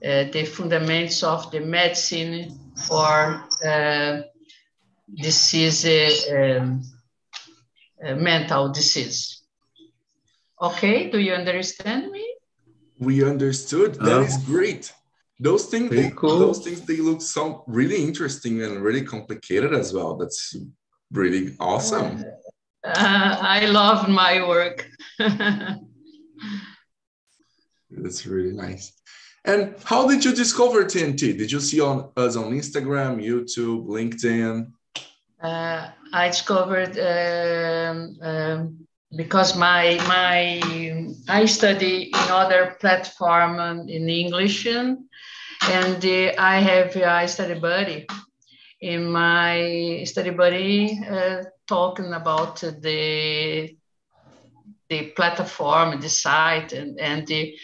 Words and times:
the 0.00 0.44
fundamentals 0.44 1.22
of 1.22 1.50
the 1.50 1.60
medicine 1.60 2.58
for 2.86 3.44
disease, 5.14 5.84
um, 6.30 6.82
mental 8.02 8.68
disease. 8.72 9.42
Okay, 10.60 11.10
do 11.10 11.18
you 11.18 11.32
understand 11.32 12.10
me? 12.10 12.26
We 12.98 13.24
understood. 13.24 13.94
That 13.94 14.22
is 14.22 14.36
great. 14.38 14.92
Those 15.38 15.64
things, 15.64 15.90
they, 15.90 16.10
cool. 16.10 16.38
those 16.38 16.58
things, 16.62 16.82
they 16.82 16.98
look 16.98 17.22
so 17.22 17.64
really 17.66 18.04
interesting 18.04 18.62
and 18.62 18.82
really 18.82 19.02
complicated 19.02 19.72
as 19.72 19.94
well. 19.94 20.16
That's 20.16 20.54
really 21.10 21.56
awesome. 21.58 22.22
Uh, 22.84 23.38
I 23.40 23.64
love 23.66 24.06
my 24.08 24.46
work. 24.46 24.86
That's 27.90 28.26
really 28.26 28.52
nice. 28.52 28.92
And 29.44 29.74
how 29.84 30.06
did 30.06 30.24
you 30.24 30.34
discover 30.34 30.84
TNT? 30.84 31.36
Did 31.38 31.50
you 31.50 31.60
see 31.60 31.80
on 31.80 32.10
us 32.16 32.36
on 32.36 32.52
Instagram, 32.52 33.24
YouTube, 33.24 33.86
LinkedIn? 33.86 34.70
Uh, 35.42 35.88
I 36.12 36.26
discovered 36.28 36.98
um, 36.98 38.16
um, 38.20 38.86
because 39.16 39.56
my 39.56 39.96
my 40.06 40.60
I 41.28 41.46
study 41.46 42.10
in 42.12 42.30
other 42.30 42.76
platform 42.80 43.58
in 43.88 44.08
English, 44.10 44.66
and 44.66 45.06
uh, 46.04 46.32
I 46.38 46.60
have 46.60 46.94
a 46.96 47.26
study 47.26 47.58
buddy. 47.58 48.06
In 48.82 49.10
my 49.10 50.02
study 50.04 50.30
buddy, 50.30 51.00
uh, 51.10 51.44
talking 51.66 52.12
about 52.12 52.56
the 52.60 53.74
the 54.90 55.02
platform, 55.16 56.00
the 56.00 56.08
site, 56.08 56.72
and 56.74 57.00
and 57.00 57.26
the 57.26 57.56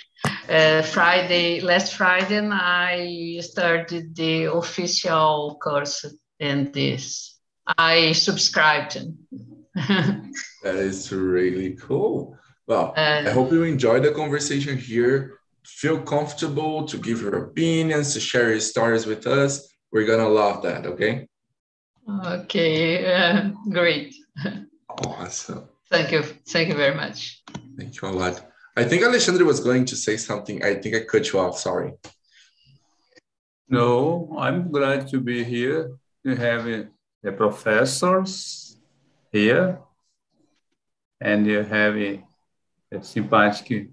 uh, 0.48 0.82
Friday 0.82 1.60
last 1.60 1.94
Friday 1.94 2.48
I 2.50 3.40
started 3.42 4.14
the 4.14 4.52
official 4.52 5.58
course 5.62 6.04
in 6.38 6.72
this. 6.72 7.38
I 7.78 8.12
subscribed. 8.12 8.98
that 9.74 10.74
is 10.74 11.12
really 11.12 11.74
cool. 11.76 12.38
Well, 12.66 12.94
uh, 12.96 13.24
I 13.26 13.30
hope 13.30 13.52
you 13.52 13.62
enjoyed 13.64 14.02
the 14.02 14.12
conversation 14.12 14.76
here. 14.78 15.38
Feel 15.64 16.00
comfortable 16.00 16.86
to 16.86 16.96
give 16.98 17.20
your 17.20 17.44
opinions, 17.44 18.14
to 18.14 18.20
share 18.20 18.50
your 18.50 18.60
stories 18.60 19.06
with 19.06 19.26
us. 19.26 19.68
We're 19.92 20.06
gonna 20.06 20.28
love 20.28 20.62
that. 20.62 20.86
Okay. 20.86 21.28
Okay, 22.24 23.14
uh, 23.14 23.50
great. 23.68 24.14
Awesome. 24.88 25.68
Thank 25.90 26.10
you. 26.10 26.22
Thank 26.22 26.68
you 26.68 26.74
very 26.74 26.94
much. 26.94 27.42
Thank 27.76 28.00
you 28.00 28.08
a 28.08 28.10
lot. 28.10 28.40
I 28.76 28.84
think 28.84 29.02
Alexandre 29.02 29.44
was 29.44 29.60
going 29.60 29.86
to 29.86 29.96
say 29.96 30.18
something. 30.18 30.62
I 30.62 30.74
think 30.74 30.94
I 30.94 31.00
cut 31.00 31.32
you 31.32 31.38
off. 31.38 31.58
Sorry. 31.58 31.92
No, 33.68 34.36
I'm 34.38 34.70
glad 34.70 35.08
to 35.08 35.20
be 35.20 35.42
here. 35.42 35.96
To 36.24 36.34
have 36.34 36.64
the 37.22 37.32
professors 37.32 38.76
here, 39.30 39.78
and 41.20 41.46
you 41.46 41.62
have 41.62 41.96
a, 41.96 42.22
a 42.90 43.02
sympathetic. 43.02 43.90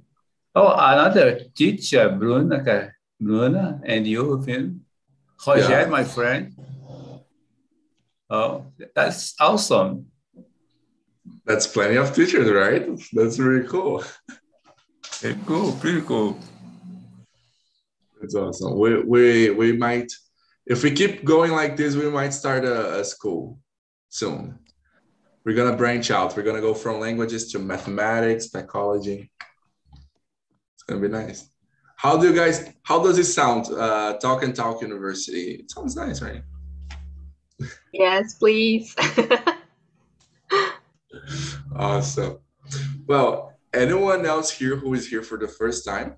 Oh, 0.55 0.73
another 0.75 1.41
teacher, 1.55 2.09
Bruna, 2.09 2.91
Bruna, 3.21 3.81
and 3.85 4.07
you, 4.07 4.35
Roger, 5.45 5.69
yeah. 5.69 5.85
my 5.85 6.03
friend. 6.03 6.55
Oh, 8.29 8.65
that's 8.95 9.35
awesome. 9.39 10.07
That's 11.45 11.67
plenty 11.67 11.97
of 11.97 12.15
teachers, 12.15 12.49
right? 12.49 12.83
That's 13.13 13.37
really 13.37 13.67
cool. 13.67 14.03
Pretty 15.23 15.39
cool, 15.45 15.71
pretty 15.79 16.01
cool. 16.01 16.37
That's 18.19 18.35
awesome. 18.35 18.77
We, 18.77 19.01
we, 19.03 19.49
we 19.51 19.71
might, 19.71 20.11
if 20.65 20.83
we 20.83 20.91
keep 20.91 21.23
going 21.23 21.53
like 21.53 21.77
this, 21.77 21.95
we 21.95 22.09
might 22.09 22.33
start 22.33 22.65
a, 22.65 22.99
a 22.99 23.05
school 23.05 23.57
soon. 24.09 24.59
We're 25.45 25.55
gonna 25.55 25.77
branch 25.77 26.11
out. 26.11 26.35
We're 26.35 26.43
gonna 26.43 26.59
go 26.59 26.73
from 26.73 26.99
languages 26.99 27.49
to 27.53 27.59
mathematics, 27.59 28.51
psychology. 28.51 29.31
It's 29.93 30.83
gonna 30.89 30.99
be 30.99 31.07
nice. 31.07 31.47
How 31.95 32.17
do 32.17 32.27
you 32.27 32.35
guys? 32.35 32.73
How 32.83 33.01
does 33.01 33.17
it 33.17 33.23
sound? 33.23 33.67
Uh, 33.67 34.17
talk 34.17 34.43
and 34.43 34.53
Talk 34.53 34.81
University. 34.81 35.61
It 35.61 35.71
sounds 35.71 35.95
nice, 35.95 36.21
right? 36.21 36.43
Yes, 37.93 38.33
please. 38.33 38.93
awesome. 41.77 42.39
Well, 43.07 43.52
anyone 43.73 44.25
else 44.25 44.51
here 44.51 44.75
who 44.75 44.93
is 44.93 45.07
here 45.07 45.23
for 45.23 45.37
the 45.37 45.47
first 45.47 45.85
time? 45.85 46.15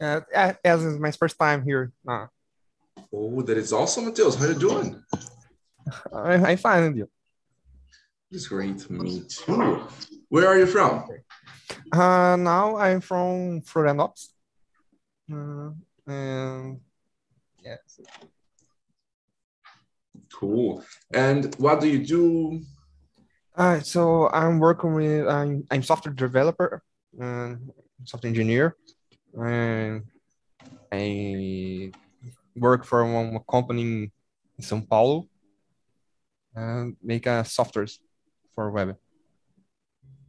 Uh, 0.00 0.20
as 0.64 0.84
is 0.84 0.98
my 0.98 1.10
first 1.10 1.38
time 1.38 1.64
here. 1.64 1.92
Uh, 2.06 2.26
oh, 3.12 3.42
that 3.42 3.56
is 3.56 3.72
awesome, 3.72 4.04
Mateus. 4.06 4.36
How 4.36 4.44
are 4.44 4.52
you 4.52 4.58
doing? 4.58 5.02
I, 6.12 6.34
I'm 6.34 6.58
fine, 6.58 6.96
you. 6.96 7.08
It's 8.30 8.46
great 8.46 8.78
to 8.80 8.92
meet 8.92 9.42
you. 9.48 9.82
Where 10.28 10.46
are 10.46 10.58
you 10.58 10.66
from? 10.66 11.08
Uh, 11.90 12.36
now 12.36 12.76
I'm 12.76 13.00
from 13.00 13.62
Florianópolis. 13.62 14.28
Uh, 15.32 15.70
and 16.06 16.80
yes. 17.64 18.00
Cool. 20.32 20.84
And 21.12 21.54
what 21.56 21.80
do 21.80 21.88
you 21.88 22.04
do? 22.04 22.62
Uh, 23.58 23.80
so 23.80 24.28
I'm 24.28 24.60
working 24.60 24.94
with 24.94 25.26
I'm 25.26 25.66
I'm 25.68 25.82
software 25.82 26.14
developer 26.14 26.80
and 27.18 27.72
software 28.04 28.28
engineer, 28.28 28.76
and 29.34 30.04
I 30.92 31.90
work 32.54 32.84
for 32.84 33.04
one 33.04 33.40
company 33.50 33.82
in 33.82 34.62
São 34.62 34.88
Paulo 34.88 35.26
and 36.54 36.96
make 37.02 37.26
a 37.26 37.42
softwares 37.42 37.98
for 38.54 38.70
web. 38.70 38.96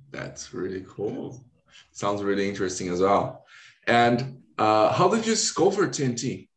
That's 0.09 0.51
really 0.51 0.83
cool. 0.89 1.45
Sounds 1.91 2.23
really 2.23 2.49
interesting 2.49 2.89
as 2.89 2.99
well. 2.99 3.45
And 3.85 4.41
uh, 4.57 4.91
how 4.91 5.07
did 5.07 5.19
you 5.27 5.33
discover 5.33 5.87
TNT? 5.87 6.49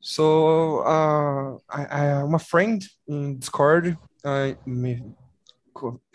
So 0.00 0.78
uh, 0.78 1.58
I, 1.68 1.84
I 1.84 2.04
a 2.34 2.38
friend 2.38 2.82
in 3.06 3.38
Discord. 3.38 3.98
I 4.24 4.56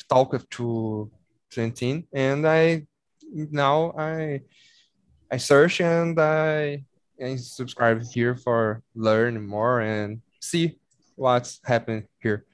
talk 0.10 0.50
to 0.50 1.12
17 1.52 2.08
and 2.14 2.48
I 2.48 2.86
now 3.34 3.94
I 3.98 4.42
I 5.32 5.38
search 5.38 5.82
and 5.82 6.20
I, 6.20 6.84
subscribe 7.38 8.04
here 8.04 8.36
for 8.36 8.84
learn 8.94 9.48
more 9.48 9.82
and 9.82 10.22
see 10.40 10.78
what's 11.16 11.60
happening 11.64 12.06
here. 12.22 12.46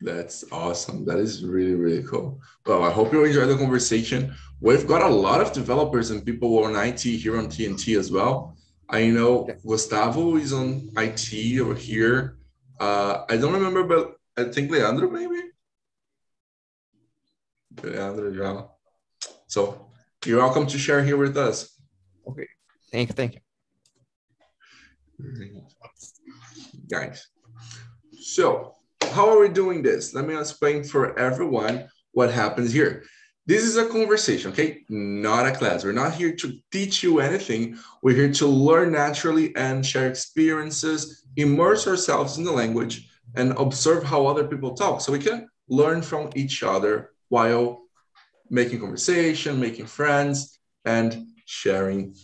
That's 0.00 0.44
awesome. 0.52 1.04
That 1.04 1.18
is 1.18 1.44
really, 1.44 1.74
really 1.74 2.04
cool. 2.04 2.40
Well, 2.66 2.84
I 2.84 2.92
hope 2.92 3.12
you 3.12 3.24
enjoy 3.24 3.46
the 3.46 3.56
conversation. 3.56 4.34
We've 4.60 4.86
got 4.86 5.02
a 5.02 5.08
lot 5.08 5.40
of 5.40 5.52
developers 5.52 6.10
and 6.10 6.24
people 6.24 6.62
on 6.62 6.76
IT 6.76 7.00
here 7.00 7.38
on 7.38 7.46
TNT 7.46 7.98
as 7.98 8.12
well. 8.12 8.56
I 8.88 9.06
know 9.08 9.48
Gustavo 9.66 10.36
is 10.36 10.52
on 10.52 10.90
IT 10.96 11.60
over 11.60 11.74
here. 11.74 12.36
Uh, 12.78 13.24
I 13.28 13.36
don't 13.36 13.52
remember, 13.52 13.82
but 13.82 14.16
I 14.36 14.44
think 14.52 14.70
Leandro 14.70 15.10
maybe. 15.10 15.40
Yeah. 17.84 18.62
So 19.46 19.90
you're 20.24 20.38
welcome 20.38 20.66
to 20.66 20.78
share 20.78 21.02
here 21.04 21.16
with 21.16 21.36
us. 21.36 21.80
Okay. 22.28 22.48
Thank 22.90 23.08
you. 23.08 23.14
Thank 23.14 23.34
you. 23.34 23.40
Guys. 26.90 27.28
So 28.20 28.74
how 29.12 29.28
are 29.28 29.38
we 29.40 29.48
doing 29.48 29.82
this? 29.82 30.14
Let 30.14 30.26
me 30.26 30.36
explain 30.36 30.84
for 30.84 31.18
everyone 31.18 31.88
what 32.12 32.32
happens 32.32 32.72
here. 32.72 33.04
This 33.46 33.64
is 33.64 33.76
a 33.78 33.88
conversation, 33.88 34.50
okay? 34.52 34.84
Not 34.90 35.46
a 35.46 35.52
class. 35.52 35.82
We're 35.82 35.92
not 35.92 36.14
here 36.14 36.36
to 36.36 36.58
teach 36.70 37.02
you 37.02 37.20
anything. 37.20 37.78
We're 38.02 38.14
here 38.14 38.32
to 38.34 38.46
learn 38.46 38.92
naturally 38.92 39.56
and 39.56 39.84
share 39.84 40.06
experiences, 40.08 41.24
immerse 41.36 41.86
ourselves 41.86 42.36
in 42.36 42.44
the 42.44 42.52
language, 42.52 43.08
and 43.36 43.52
observe 43.52 44.04
how 44.04 44.26
other 44.26 44.46
people 44.46 44.74
talk 44.74 45.00
so 45.00 45.12
we 45.12 45.18
can 45.18 45.48
learn 45.68 46.02
from 46.02 46.30
each 46.34 46.62
other 46.62 47.12
while 47.28 47.82
making 48.50 48.80
conversation, 48.80 49.60
making 49.60 49.86
friends, 49.86 50.58
and 50.84 51.26
sharing 51.44 52.14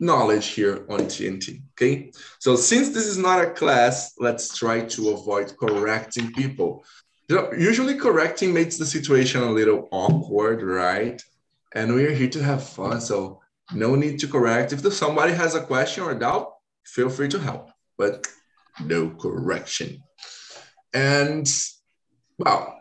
knowledge 0.00 0.48
here 0.48 0.84
on 0.90 1.00
TNT, 1.00 1.62
okay? 1.72 2.12
So 2.38 2.56
since 2.56 2.90
this 2.90 3.06
is 3.06 3.16
not 3.16 3.42
a 3.42 3.50
class, 3.50 4.14
let's 4.18 4.56
try 4.56 4.82
to 4.82 5.10
avoid 5.10 5.56
correcting 5.56 6.32
people. 6.32 6.84
Usually 7.28 7.94
correcting 7.94 8.52
makes 8.52 8.76
the 8.76 8.84
situation 8.84 9.42
a 9.42 9.50
little 9.50 9.88
awkward, 9.92 10.62
right? 10.62 11.22
And 11.74 11.94
we're 11.94 12.12
here 12.12 12.28
to 12.30 12.42
have 12.42 12.68
fun, 12.68 13.00
so 13.00 13.40
no 13.72 13.94
need 13.94 14.18
to 14.20 14.28
correct. 14.28 14.72
If 14.72 14.92
somebody 14.92 15.32
has 15.32 15.54
a 15.54 15.62
question 15.62 16.04
or 16.04 16.10
a 16.10 16.18
doubt, 16.18 16.52
feel 16.84 17.08
free 17.08 17.28
to 17.28 17.38
help, 17.38 17.70
but 17.96 18.26
no 18.84 19.10
correction. 19.10 20.02
And 20.92 21.48
well, 22.36 22.78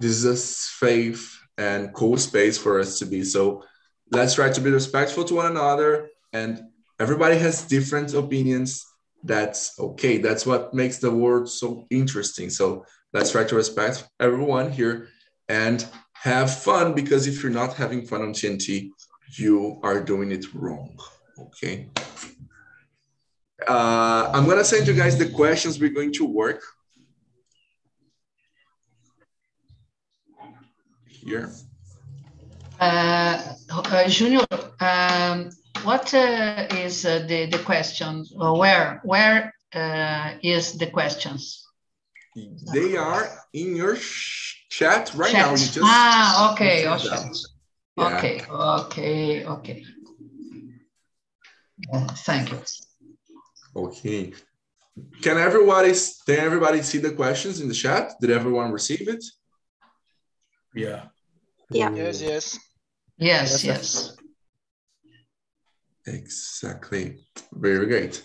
this 0.00 0.10
is 0.10 0.24
a 0.24 0.36
safe 0.36 1.46
and 1.58 1.92
cool 1.94 2.16
space 2.16 2.58
for 2.58 2.78
us 2.78 2.98
to 2.98 3.06
be. 3.06 3.24
So 3.24 3.64
let's 4.12 4.34
try 4.34 4.50
to 4.52 4.60
be 4.60 4.70
respectful 4.70 5.24
to 5.24 5.34
one 5.34 5.46
another. 5.46 6.10
and 6.32 6.62
everybody 6.98 7.36
has 7.38 7.66
different 7.66 8.14
opinions. 8.14 8.84
That's 9.22 9.78
okay. 9.78 10.18
That's 10.18 10.44
what 10.46 10.72
makes 10.74 10.98
the 10.98 11.10
world 11.10 11.48
so 11.48 11.86
interesting. 11.90 12.50
So 12.50 12.84
let's 13.12 13.30
try 13.32 13.44
to 13.44 13.54
respect 13.54 14.08
everyone 14.20 14.70
here 14.70 15.08
and 15.48 15.86
have 16.12 16.54
fun 16.54 16.94
because 16.94 17.26
if 17.26 17.42
you're 17.42 17.52
not 17.52 17.74
having 17.74 18.06
fun 18.06 18.22
on 18.22 18.32
TNT, 18.32 18.90
you 19.32 19.78
are 19.82 20.00
doing 20.02 20.32
it 20.32 20.46
wrong. 20.54 20.98
Okay. 21.38 21.88
Uh, 23.66 24.30
I'm 24.32 24.46
gonna 24.46 24.64
send 24.64 24.86
you 24.86 24.94
guys 24.94 25.18
the 25.18 25.28
questions 25.28 25.80
we're 25.80 25.90
going 25.90 26.12
to 26.14 26.24
work. 26.24 26.62
Here. 31.26 31.50
Uh, 32.78 33.54
uh, 33.68 34.08
Junior, 34.08 34.46
um, 34.78 35.50
what 35.82 36.14
uh, 36.14 36.68
is 36.70 37.04
uh, 37.04 37.26
the 37.26 37.46
the 37.46 37.58
question? 37.64 38.24
where 38.36 39.00
where 39.02 39.52
uh, 39.74 40.34
is 40.40 40.78
the 40.78 40.86
questions? 40.86 41.66
They 42.72 42.96
are 42.96 43.28
in 43.52 43.74
your 43.74 43.96
chat 44.70 45.10
right 45.16 45.32
chat. 45.32 45.46
now. 45.46 45.50
You 45.50 45.56
just 45.56 45.78
ah, 45.82 46.52
okay, 46.52 46.86
okay. 46.86 47.08
Yeah. 47.98 48.06
okay, 48.06 48.42
okay, 48.48 49.46
okay. 49.46 49.84
thank 52.26 52.52
you. 52.52 52.60
Okay. 53.74 54.32
Can 55.22 55.38
everybody 55.38 55.92
can 56.26 56.38
everybody 56.38 56.82
see 56.82 56.98
the 56.98 57.10
questions 57.10 57.60
in 57.60 57.66
the 57.66 57.74
chat? 57.74 58.12
Did 58.20 58.30
everyone 58.30 58.70
receive 58.70 59.08
it? 59.08 59.24
Yeah. 60.72 61.06
Yeah. 61.70 61.94
Yes, 61.94 62.22
yes. 62.22 62.58
Yes, 63.18 63.64
yes. 63.64 64.16
Exactly. 66.06 67.26
Very 67.52 67.86
great. 67.86 68.22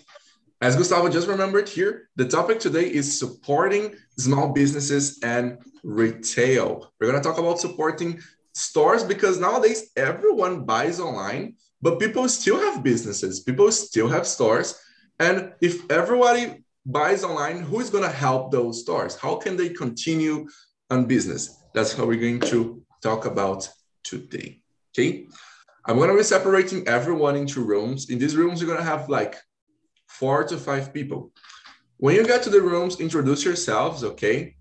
As 0.60 0.76
Gustavo 0.76 1.08
just 1.08 1.26
remembered 1.26 1.68
here, 1.68 2.08
the 2.14 2.24
topic 2.24 2.60
today 2.60 2.84
is 2.84 3.18
supporting 3.18 3.96
small 4.16 4.52
businesses 4.52 5.18
and 5.24 5.58
retail. 5.82 6.92
We're 7.00 7.10
going 7.10 7.20
to 7.20 7.28
talk 7.28 7.38
about 7.38 7.58
supporting 7.58 8.20
stores 8.54 9.02
because 9.02 9.40
nowadays 9.40 9.90
everyone 9.96 10.64
buys 10.64 11.00
online, 11.00 11.56
but 11.80 11.98
people 11.98 12.28
still 12.28 12.60
have 12.60 12.84
businesses, 12.84 13.40
people 13.40 13.72
still 13.72 14.08
have 14.08 14.24
stores. 14.24 14.78
And 15.18 15.52
if 15.60 15.90
everybody 15.90 16.64
buys 16.86 17.24
online, 17.24 17.62
who 17.62 17.80
is 17.80 17.90
going 17.90 18.04
to 18.04 18.10
help 18.10 18.52
those 18.52 18.82
stores? 18.82 19.16
How 19.16 19.36
can 19.36 19.56
they 19.56 19.70
continue 19.70 20.46
on 20.90 21.06
business? 21.06 21.58
That's 21.74 21.92
how 21.92 22.06
we're 22.06 22.20
going 22.20 22.40
to 22.50 22.81
talk 23.02 23.26
about 23.26 23.68
today. 24.04 24.62
Okay. 24.92 25.26
I'm 25.84 25.96
going 25.96 26.10
to 26.10 26.16
be 26.16 26.22
separating 26.22 26.86
everyone 26.86 27.36
into 27.36 27.60
rooms. 27.64 28.08
In 28.08 28.18
these 28.18 28.36
rooms, 28.36 28.60
you're 28.60 28.68
going 28.68 28.78
to 28.78 28.84
have 28.84 29.08
like 29.08 29.36
four 30.06 30.44
to 30.44 30.56
five 30.56 30.94
people. 30.94 31.32
When 31.96 32.14
you 32.14 32.24
get 32.24 32.42
to 32.44 32.50
the 32.50 32.60
rooms, 32.60 33.00
introduce 33.00 33.44
yourselves, 33.44 34.04
okay? 34.04 34.56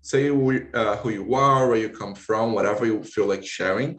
Say 0.00 0.28
who, 0.28 0.66
uh, 0.72 0.96
who 0.96 1.10
you 1.10 1.34
are, 1.34 1.68
where 1.68 1.78
you 1.78 1.90
come 1.90 2.14
from, 2.14 2.52
whatever 2.52 2.86
you 2.86 3.02
feel 3.02 3.26
like 3.26 3.44
sharing. 3.44 3.98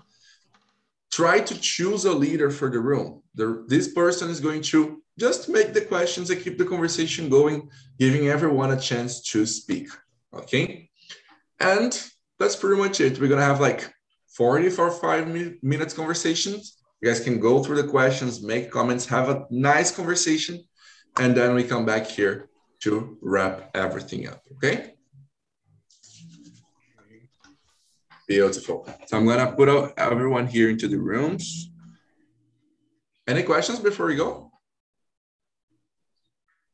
Try 1.12 1.40
to 1.42 1.60
choose 1.60 2.06
a 2.06 2.12
leader 2.12 2.50
for 2.50 2.72
the 2.72 2.80
room. 2.80 3.22
The, 3.36 3.66
this 3.68 3.94
person 3.94 4.30
is 4.30 4.40
going 4.40 4.64
to 4.64 5.04
just 5.20 5.50
make 5.50 5.74
the 5.74 5.82
questions 5.82 6.30
and 6.32 6.42
keep 6.42 6.58
the 6.58 6.66
conversation 6.66 7.30
going, 7.30 7.70
giving 8.00 8.30
everyone 8.30 8.72
a 8.72 8.80
chance 8.80 9.22
to 9.32 9.46
speak, 9.46 9.90
okay? 10.34 10.90
And 11.60 11.92
that's 12.44 12.56
pretty 12.58 12.80
much 12.80 13.00
it. 13.00 13.20
We're 13.20 13.30
gonna 13.30 13.42
have 13.42 13.62
like 13.62 13.92
40 14.36 14.70
for 14.70 14.92
five 14.92 15.28
minutes 15.64 15.94
conversations. 15.94 16.78
You 17.02 17.10
guys 17.10 17.20
can 17.20 17.40
go 17.40 17.64
through 17.64 17.82
the 17.82 17.88
questions, 17.88 18.42
make 18.44 18.70
comments, 18.70 19.06
have 19.08 19.30
a 19.30 19.46
nice 19.50 19.92
conversation, 19.92 20.64
and 21.18 21.36
then 21.36 21.56
we 21.56 21.64
come 21.64 21.86
back 21.86 22.06
here 22.06 22.50
to 22.82 23.18
wrap 23.22 23.72
everything 23.74 24.28
up, 24.28 24.42
okay? 24.56 24.94
Beautiful. 28.28 28.88
So 29.08 29.18
I'm 29.18 29.26
gonna 29.26 29.52
put 29.54 29.94
everyone 29.98 30.48
here 30.48 30.70
into 30.70 30.88
the 30.88 30.98
rooms. 30.98 31.70
Any 33.26 33.44
questions 33.44 33.80
before 33.80 34.08
we 34.08 34.16
go? 34.16 34.52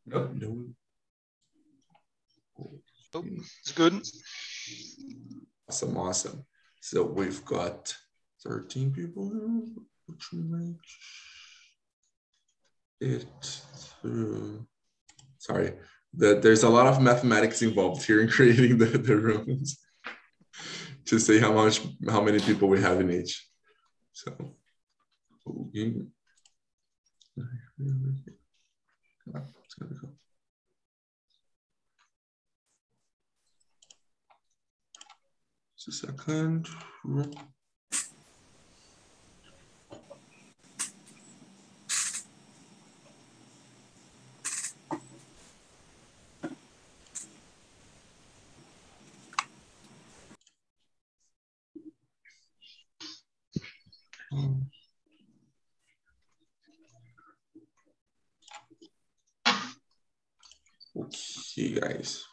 Nope. 0.08 0.32
No. 0.34 0.66
Oh, 2.60 2.80
it's 3.62 3.72
good. 3.72 4.02
Awesome, 5.70 5.98
awesome. 5.98 6.46
So 6.82 7.04
we've 7.04 7.46
got 7.46 7.96
13 8.44 8.92
people 8.92 9.30
here, 9.30 9.62
it 13.00 13.62
through, 14.02 14.66
sorry, 15.38 15.74
the, 16.12 16.40
there's 16.42 16.64
a 16.64 16.70
lot 16.70 16.88
of 16.88 17.00
mathematics 17.00 17.62
involved 17.62 18.04
here 18.04 18.20
in 18.22 18.30
creating 18.36 18.80
the, 18.80 18.86
the 18.86 19.16
rooms 19.16 19.78
to 21.06 21.20
see 21.20 21.38
how 21.38 21.54
much, 21.54 21.82
how 22.10 22.22
many 22.22 22.40
people 22.40 22.68
we 22.68 22.82
have 22.82 23.00
in 23.00 23.12
each. 23.12 23.48
So, 24.14 24.34
okay. 25.46 25.94
A 35.90 35.92
second. 35.92 36.68
Okay, 60.96 61.74
guys. 61.80 62.29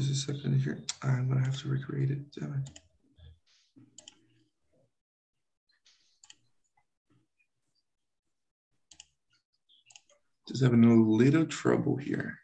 Just 0.00 0.28
a 0.30 0.32
second 0.32 0.58
here. 0.58 0.82
I'm 1.02 1.28
gonna 1.28 1.44
have 1.44 1.60
to 1.60 1.68
recreate 1.68 2.10
it. 2.10 2.32
Damn 2.32 2.54
it. 2.54 2.70
Just 10.48 10.62
having 10.62 10.84
a 10.84 10.94
little 10.94 11.44
trouble 11.44 11.96
here. 11.96 12.38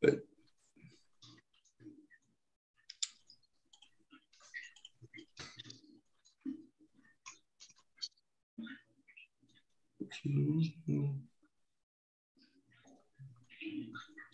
But 0.00 0.20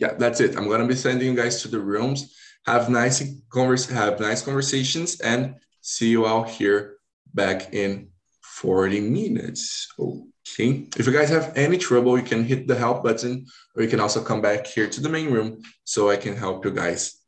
yeah, 0.00 0.14
that's 0.14 0.40
it. 0.40 0.56
I'm 0.56 0.68
gonna 0.68 0.86
be 0.86 0.96
sending 0.96 1.28
you 1.28 1.36
guys 1.36 1.60
to 1.62 1.68
the 1.68 1.78
rooms. 1.78 2.34
Have 2.66 2.88
nice 2.88 3.22
converse, 3.52 3.88
have 3.90 4.18
nice 4.18 4.42
conversations, 4.42 5.20
and 5.20 5.56
see 5.82 6.08
you 6.08 6.24
all 6.24 6.42
here 6.42 6.96
back 7.34 7.74
in 7.74 8.08
40 8.42 9.00
minutes. 9.00 9.88
Okay. 9.98 10.88
If 10.96 11.06
you 11.06 11.12
guys 11.12 11.28
have 11.28 11.52
any 11.54 11.76
trouble, 11.76 12.18
you 12.18 12.24
can 12.24 12.44
hit 12.44 12.66
the 12.66 12.74
help 12.74 13.04
button, 13.04 13.46
or 13.76 13.82
you 13.82 13.88
can 13.88 14.00
also 14.00 14.22
come 14.22 14.40
back 14.40 14.66
here 14.66 14.88
to 14.88 15.00
the 15.00 15.08
main 15.08 15.30
room 15.30 15.60
so 15.84 16.10
I 16.10 16.16
can 16.16 16.34
help 16.34 16.64
you 16.64 16.70
guys 16.70 17.20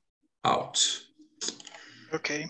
out. 0.45 0.79
Okay. 2.14 2.47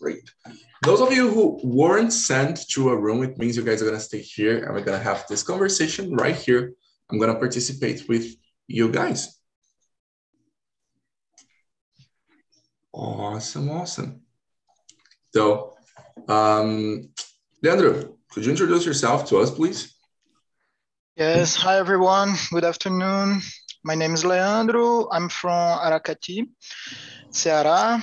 Great. 0.00 0.30
Those 0.88 1.02
of 1.02 1.12
you 1.12 1.28
who 1.28 1.60
weren't 1.62 2.14
sent 2.14 2.66
to 2.70 2.88
a 2.88 2.96
room, 2.96 3.22
it 3.22 3.36
means 3.36 3.58
you 3.58 3.62
guys 3.62 3.82
are 3.82 3.84
gonna 3.84 4.00
stay 4.00 4.22
here 4.22 4.64
and 4.64 4.72
we're 4.72 4.80
gonna 4.80 5.06
have 5.10 5.26
this 5.28 5.42
conversation 5.42 6.16
right 6.16 6.34
here. 6.34 6.72
I'm 7.10 7.18
gonna 7.18 7.34
participate 7.34 8.08
with 8.08 8.34
you 8.68 8.90
guys. 8.90 9.38
Awesome, 12.90 13.68
awesome. 13.68 14.22
So, 15.34 15.76
um, 16.26 17.10
Leandro, 17.62 18.16
could 18.30 18.46
you 18.46 18.50
introduce 18.52 18.86
yourself 18.86 19.28
to 19.28 19.36
us, 19.40 19.50
please? 19.50 19.94
Yes, 21.16 21.54
hi 21.54 21.76
everyone, 21.76 22.32
good 22.50 22.64
afternoon. 22.64 23.42
My 23.84 23.94
name 23.94 24.14
is 24.14 24.24
Leandro. 24.24 25.10
I'm 25.12 25.28
from 25.28 25.80
Aracati, 25.80 26.48
Ceará, 27.30 28.02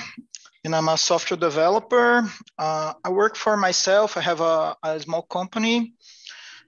and 0.66 0.76
I'm 0.76 0.90
a 0.90 0.98
software 0.98 1.40
developer. 1.40 2.28
Uh, 2.58 2.94
I 3.04 3.10
work 3.10 3.36
for 3.36 3.56
myself. 3.56 4.18
I 4.18 4.22
have 4.22 4.42
a, 4.42 4.76
a 4.82 5.00
small 5.00 5.22
company. 5.22 5.94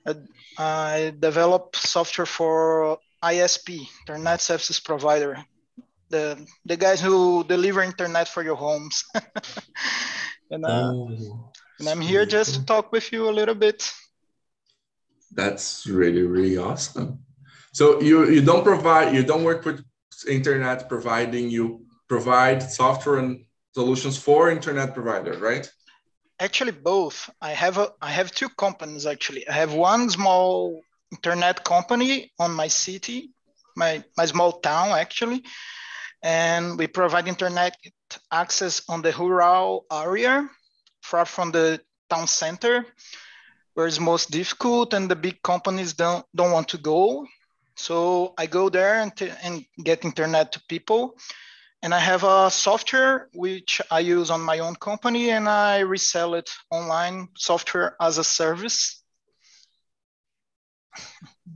I, 0.05 0.15
I 0.57 1.13
develop 1.19 1.75
software 1.75 2.27
for 2.27 2.99
ISP, 3.23 3.87
Internet 4.01 4.41
Services 4.41 4.79
Provider, 4.79 5.43
the 6.09 6.45
the 6.65 6.77
guys 6.77 7.01
who 7.01 7.43
deliver 7.43 7.81
internet 7.81 8.27
for 8.27 8.43
your 8.43 8.55
homes. 8.55 9.03
and, 10.51 10.63
uh, 10.63 10.91
Oh, 10.93 11.51
and 11.79 11.89
I'm 11.89 12.01
here 12.01 12.25
just 12.25 12.53
to 12.53 12.65
talk 12.65 12.91
with 12.91 13.11
you 13.11 13.29
a 13.29 13.33
little 13.33 13.55
bit. 13.55 13.91
That's 15.33 15.87
really, 15.87 16.21
really 16.21 16.57
awesome. 16.57 17.19
So 17.73 17.99
you 17.99 18.29
you 18.29 18.41
don't 18.41 18.63
provide 18.63 19.15
you 19.15 19.23
don't 19.23 19.43
work 19.43 19.65
with 19.65 19.83
internet 20.27 20.87
providing 20.87 21.49
you 21.49 21.85
provide 22.07 22.63
software 22.63 23.17
and 23.17 23.46
solutions 23.79 24.17
for 24.17 24.49
internet 24.49 24.89
providers, 24.97 25.37
right? 25.49 25.65
Actually, 26.39 26.75
both. 26.93 27.17
I 27.49 27.51
have 27.63 27.75
a 27.83 27.87
I 28.09 28.11
have 28.19 28.29
two 28.39 28.49
companies 28.65 29.05
actually. 29.13 29.43
I 29.51 29.53
have 29.61 29.73
one 29.91 30.03
small 30.17 30.81
internet 31.15 31.57
company 31.73 32.13
on 32.43 32.51
my 32.61 32.69
city, 32.85 33.19
my 33.81 33.91
my 34.19 34.25
small 34.33 34.51
town 34.71 34.87
actually, 35.03 35.39
and 36.23 36.63
we 36.79 36.87
provide 36.99 37.25
internet 37.27 37.73
access 38.31 38.75
on 38.93 38.99
the 39.05 39.13
rural 39.23 39.85
area, 39.91 40.35
far 41.09 41.25
from 41.25 41.47
the 41.57 41.67
town 42.11 42.27
center, 42.41 42.75
where 43.73 43.87
it's 43.89 43.99
most 44.13 44.25
difficult, 44.39 44.87
and 44.95 45.05
the 45.11 45.19
big 45.27 45.37
companies 45.51 45.91
don't 46.03 46.25
don't 46.39 46.53
want 46.57 46.67
to 46.73 46.79
go. 46.93 47.01
So 47.87 47.97
I 48.41 48.47
go 48.47 48.63
there 48.77 48.95
and, 49.03 49.11
and 49.45 49.55
get 49.87 50.05
internet 50.11 50.51
to 50.53 50.59
people. 50.73 51.01
And 51.83 51.93
I 51.93 51.99
have 51.99 52.23
a 52.23 52.49
software 52.49 53.29
which 53.33 53.81
I 53.91 53.99
use 53.99 54.29
on 54.31 54.41
my 54.41 54.59
own 54.59 54.75
company 54.75 55.29
and 55.29 55.47
I 55.47 55.79
resell 55.79 56.33
it 56.33 56.49
online, 56.71 57.29
software 57.37 57.95
as 58.01 58.17
a 58.17 58.23
service. 58.23 59.03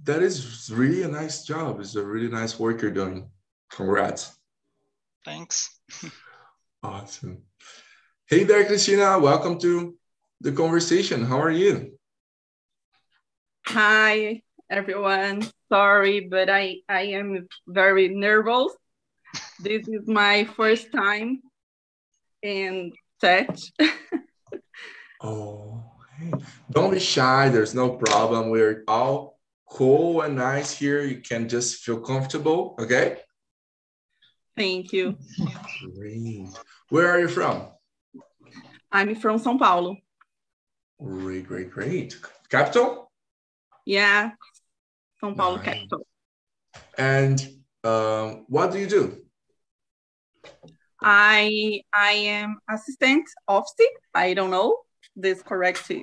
That 0.04 0.22
is 0.22 0.70
really 0.72 1.04
a 1.04 1.08
nice 1.08 1.44
job. 1.44 1.80
It's 1.80 1.96
a 1.96 2.06
really 2.06 2.30
nice 2.30 2.60
work 2.60 2.82
you're 2.82 2.92
doing. 2.92 3.30
Congrats. 3.72 4.38
Thanks. 5.26 5.80
Awesome. 6.84 7.44
Hey 8.26 8.44
there, 8.44 8.66
Christina. 8.66 9.20
Welcome 9.20 9.60
to 9.60 9.96
the 10.40 10.52
conversation. 10.52 11.24
How 11.24 11.40
are 11.40 11.52
you? 11.52 12.00
Hi, 13.68 14.42
everyone. 14.68 15.48
Sorry, 15.70 16.22
but 16.22 16.50
I, 16.50 16.78
I 16.90 17.02
am 17.14 17.48
very 17.68 18.08
nervous. 18.08 18.74
This 19.60 19.88
is 19.88 20.08
my 20.08 20.46
first 20.46 20.92
time 20.92 21.42
in 22.42 22.92
touch. 23.20 23.72
Oh, 25.22 25.84
hey. 26.18 26.32
Don't 26.72 26.92
be 26.92 27.00
shy. 27.00 27.50
There's 27.50 27.76
no 27.76 27.92
problem. 27.92 28.50
We're 28.50 28.84
all 28.88 29.40
cool 29.70 30.22
and 30.22 30.36
nice 30.36 30.72
here. 30.72 31.02
You 31.04 31.22
can 31.22 31.48
just 31.48 31.84
feel 31.84 32.00
comfortable. 32.00 32.76
Okay. 32.80 33.18
Thank 34.58 34.92
you. 34.92 35.18
Great. 35.96 36.48
Where 36.90 37.08
are 37.10 37.20
you 37.20 37.28
from? 37.28 37.68
I'm 38.92 39.16
from 39.16 39.40
São 39.40 39.58
Paulo. 39.58 39.96
Great, 41.02 41.48
great, 41.48 41.72
great. 41.72 42.20
Capital? 42.50 43.12
Yeah, 43.86 44.32
São 45.24 45.36
Paulo 45.36 45.58
Nice. 45.58 45.66
capital. 45.66 46.06
And 46.98 47.61
um, 47.84 48.46
what 48.48 48.72
do 48.72 48.80
you 48.80 48.88
do? 48.88 49.18
I 51.02 51.82
I 51.94 52.12
am 52.12 52.60
assistant 52.70 53.28
of 53.48 53.64
office. 53.64 53.88
I 54.14 54.34
don't 54.34 54.52
know 54.52 54.78
this 55.16 55.42
correct. 55.42 55.92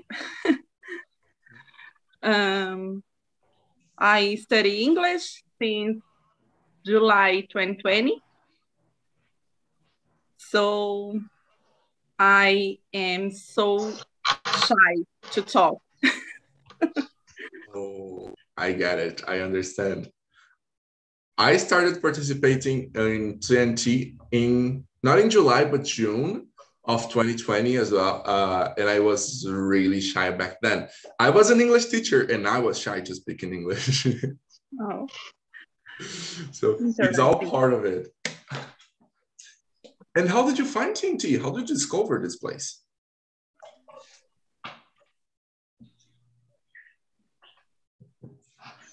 um, 2.22 3.02
I 3.96 4.34
study 4.36 4.82
English 4.82 5.44
since 5.60 6.02
July 6.84 7.46
2020. 7.50 8.20
So 10.36 11.20
I 12.18 12.78
am 12.92 13.30
so 13.30 13.92
shy 14.46 14.94
to 15.32 15.42
talk. 15.42 15.78
Oh, 17.74 18.32
I 18.56 18.72
get 18.72 18.98
it. 18.98 19.22
I 19.28 19.40
understand. 19.40 20.10
I 21.38 21.56
started 21.56 22.02
participating 22.02 22.90
in 22.96 23.38
TNT 23.38 24.16
in 24.32 24.84
not 25.04 25.20
in 25.20 25.30
July 25.30 25.64
but 25.64 25.84
June 25.84 26.48
of 26.84 27.02
2020 27.10 27.76
as 27.76 27.92
well, 27.92 28.22
uh, 28.24 28.72
and 28.76 28.88
I 28.88 28.98
was 28.98 29.46
really 29.48 30.00
shy 30.00 30.30
back 30.30 30.56
then. 30.62 30.88
I 31.20 31.30
was 31.30 31.50
an 31.50 31.60
English 31.60 31.86
teacher, 31.86 32.22
and 32.22 32.48
I 32.48 32.58
was 32.58 32.78
shy 32.78 33.00
to 33.00 33.14
speak 33.14 33.42
in 33.42 33.52
English. 33.52 34.06
Oh, 34.82 35.08
so 36.52 36.76
it's 36.78 37.18
all 37.18 37.38
part 37.38 37.72
of 37.72 37.86
it. 37.86 38.08
And 40.14 40.28
how 40.28 40.46
did 40.46 40.58
you 40.58 40.66
find 40.66 40.94
TNT? 40.94 41.40
How 41.40 41.50
did 41.50 41.70
you 41.70 41.74
discover 41.74 42.20
this 42.20 42.36
place? 42.36 42.82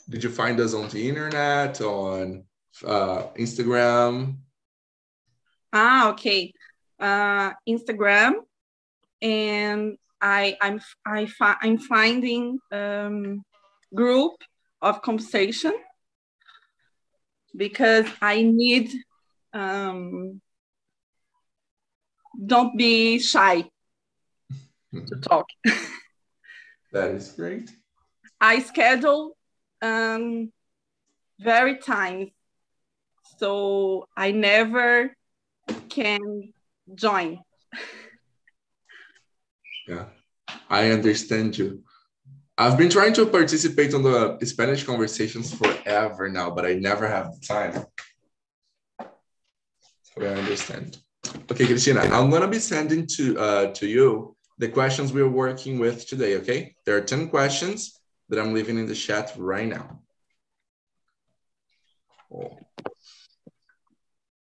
Did 0.10 0.24
you 0.24 0.30
find 0.30 0.60
us 0.60 0.74
on 0.74 0.90
the 0.90 1.10
internet, 1.10 1.82
on 1.82 2.44
uh, 2.86 3.24
Instagram? 3.38 4.38
ah, 5.74 6.10
okay. 6.10 6.54
Uh, 7.00 7.52
Instagram, 7.68 8.34
and 9.22 9.98
I 10.22 10.56
I'm 10.62 10.80
I 11.06 11.26
fi- 11.26 11.58
I'm 11.62 11.78
finding 11.78 12.60
um, 12.72 13.44
group 13.94 14.34
of 14.82 15.02
conversation 15.02 15.74
because 17.56 18.06
I 18.22 18.44
need 18.44 18.92
um, 19.54 20.42
don't 22.46 22.78
be 22.78 23.20
shy 23.20 23.66
to 24.94 25.16
talk. 25.22 25.48
That 26.94 27.12
is 27.12 27.34
great. 27.34 27.70
I 28.40 28.60
schedule 28.60 29.35
um, 29.86 30.52
very 31.40 31.78
times, 31.78 32.32
so 33.38 34.08
I 34.16 34.32
never 34.32 35.16
can 35.90 36.54
join. 36.94 37.40
Yeah, 39.88 40.06
I 40.70 40.92
understand 40.92 41.58
you. 41.58 41.84
I've 42.58 42.78
been 42.78 42.90
trying 42.90 43.14
to 43.14 43.26
participate 43.26 43.94
on 43.94 44.04
the 44.04 44.40
Spanish 44.46 44.84
conversations 44.84 45.54
forever 45.54 46.30
now, 46.30 46.50
but 46.50 46.66
I 46.66 46.74
never 46.76 47.08
have 47.08 47.28
the 47.34 47.42
time. 47.46 47.86
So 50.04 50.22
I 50.22 50.28
understand. 50.28 50.98
Okay, 51.52 51.66
Christina, 51.66 52.02
I'm 52.02 52.30
gonna 52.30 52.48
be 52.48 52.60
sending 52.60 53.06
to 53.18 53.24
uh, 53.38 53.66
to 53.74 53.86
you 53.86 54.36
the 54.58 54.70
questions 54.70 55.12
we're 55.12 55.36
working 55.46 55.80
with 55.80 56.08
today. 56.08 56.38
Okay, 56.38 56.76
there 56.86 56.96
are 56.98 57.02
ten 57.02 57.28
questions 57.28 58.00
that 58.30 58.40
I'm 58.40 58.54
leaving 58.54 58.78
in 58.78 58.88
the 58.88 58.96
chat 58.96 59.34
right 59.38 59.68
now. 59.68 60.02
Oh. 62.34 62.58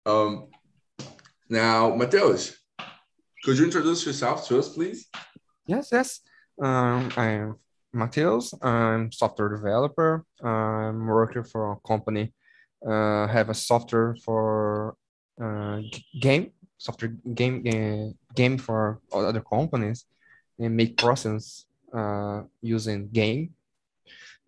Um, 0.05 0.47
now, 1.49 1.95
Mateus, 1.95 2.57
could 3.43 3.57
you 3.57 3.65
introduce 3.65 4.05
yourself 4.05 4.47
to 4.47 4.59
us, 4.59 4.69
please? 4.69 5.07
Yes, 5.65 5.89
yes. 5.91 6.21
Um, 6.61 7.09
I'm 7.15 7.55
Mateus. 7.93 8.53
I'm 8.61 9.11
software 9.11 9.49
developer. 9.49 10.25
I'm 10.43 11.05
working 11.05 11.43
for 11.43 11.71
a 11.71 11.87
company. 11.87 12.33
Uh, 12.85 13.27
have 13.27 13.49
a 13.49 13.53
software 13.53 14.15
for 14.23 14.95
uh, 15.41 15.81
game 16.19 16.51
software 16.79 17.11
game 17.33 17.61
uh, 17.67 18.33
game 18.33 18.57
for 18.57 18.99
other 19.13 19.41
companies 19.41 20.05
and 20.57 20.75
make 20.75 20.97
process 20.97 21.65
uh, 21.93 22.41
using 22.61 23.09
game. 23.09 23.53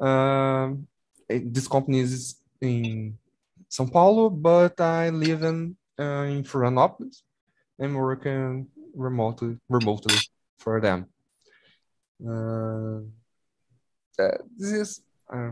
Eh, 0.01 1.39
this 1.46 1.67
company 1.67 2.00
is 2.00 2.36
in 2.60 3.17
São 3.70 3.91
Paulo, 3.91 4.29
but 4.29 4.79
I 4.81 5.10
live 5.10 5.43
in 5.43 5.77
uh, 6.00 6.25
in 6.27 6.43
Florianópolis. 6.43 7.22
I'm 7.79 7.93
working 7.93 8.67
remotely 8.93 9.58
remotely 9.70 10.17
for 10.60 10.81
them. 10.81 11.05
Uh, 12.20 13.01
this 14.58 14.72
is 14.72 15.01
uh, 15.31 15.51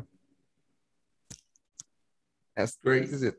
that's 2.56 2.78
Great. 2.84 3.04
Is 3.04 3.24
it. 3.24 3.36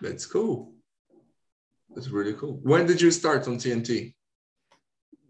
That's 0.00 0.26
cool. 0.26 0.72
That's 1.94 2.08
really 2.08 2.34
cool. 2.34 2.58
When 2.62 2.86
did 2.86 3.00
you 3.00 3.10
start 3.10 3.46
on 3.48 3.56
TNT? 3.56 4.14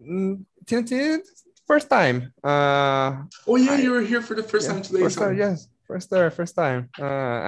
Mm, 0.00 0.44
TNT 0.64 1.20
first 1.66 1.88
time. 1.90 2.32
Uh, 2.42 3.24
Oh 3.46 3.56
yeah, 3.56 3.72
I- 3.72 3.80
you 3.82 3.90
were 3.92 4.02
here 4.02 4.22
for 4.22 4.34
the 4.34 4.42
first 4.42 4.66
yeah, 4.66 4.74
time 4.74 4.82
today. 4.82 5.00
first 5.00 5.18
time, 5.18 5.36
yes. 5.36 5.68
first 5.86 6.10
time, 6.10 6.30
first 6.30 6.54
time. 6.56 6.88
Uh, 6.98 7.04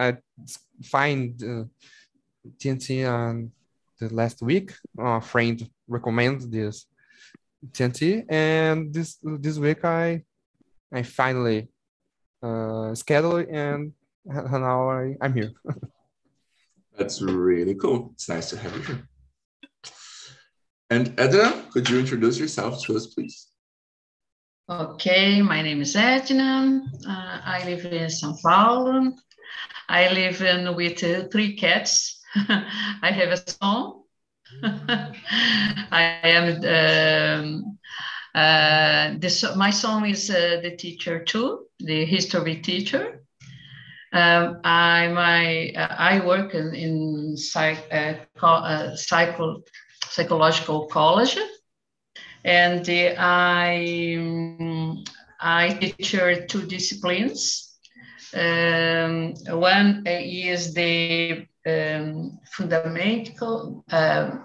I 0.06 0.16
find 0.84 1.42
uh, 1.42 1.64
TNT 2.58 3.06
on 3.08 3.50
the 4.00 4.08
last 4.14 4.42
week. 4.42 4.72
A 4.98 5.20
friend 5.20 5.58
recommended 5.88 6.50
this 6.52 6.86
TNT, 7.72 8.24
and 8.28 8.92
this 8.94 9.18
this 9.22 9.58
week 9.58 9.84
I 9.84 10.22
I 10.92 11.02
finally 11.02 11.68
uh, 12.42 12.94
schedule 12.94 13.38
and 13.50 13.92
now 14.24 14.90
I, 14.90 15.16
I'm 15.20 15.34
here. 15.34 15.50
That's 16.98 17.20
really 17.22 17.74
cool. 17.74 18.10
It's 18.14 18.28
nice 18.28 18.50
to 18.50 18.56
have 18.58 18.74
you 18.76 18.82
here. 18.82 19.02
And 20.90 21.14
Edna, 21.18 21.64
could 21.72 21.88
you 21.88 21.98
introduce 21.98 22.38
yourself 22.38 22.82
to 22.86 22.96
us, 22.96 23.06
please? 23.06 23.47
Okay, 24.70 25.40
my 25.40 25.62
name 25.62 25.80
is 25.80 25.96
Edna. 25.96 26.82
Uh, 27.08 27.40
I 27.42 27.62
live 27.64 27.86
in 27.86 28.08
São 28.08 28.36
Paulo. 28.42 29.12
I 29.88 30.10
live 30.12 30.42
in 30.42 30.76
with 30.76 31.02
uh, 31.02 31.26
three 31.32 31.56
cats. 31.56 32.20
I 32.36 33.10
have 33.10 33.30
a 33.30 33.38
son. 33.38 34.02
I 35.90 36.20
am 36.22 36.44
um, 36.66 37.78
uh, 38.34 39.14
this. 39.18 39.42
My 39.56 39.70
son 39.70 40.04
is 40.04 40.28
uh, 40.28 40.60
the 40.62 40.76
teacher 40.76 41.24
too, 41.24 41.64
the 41.78 42.04
history 42.04 42.56
teacher. 42.56 43.22
Um, 44.12 44.60
I 44.64 45.08
my 45.08 45.72
uh, 45.76 45.96
I 45.98 46.20
work 46.20 46.54
in, 46.54 46.74
in 46.74 47.36
psych, 47.38 47.86
uh, 47.90 48.16
uh, 48.44 48.94
psycho, 48.96 49.62
psychological 50.10 50.88
college, 50.88 51.38
and 52.44 52.88
I 53.18 55.04
I 55.40 55.68
teach 55.80 56.16
two 56.48 56.66
disciplines. 56.66 57.76
Um, 58.34 59.34
one 59.48 60.04
is 60.06 60.74
the 60.74 61.46
um, 61.66 62.38
fundamental. 62.52 63.84
Uh, 63.90 64.38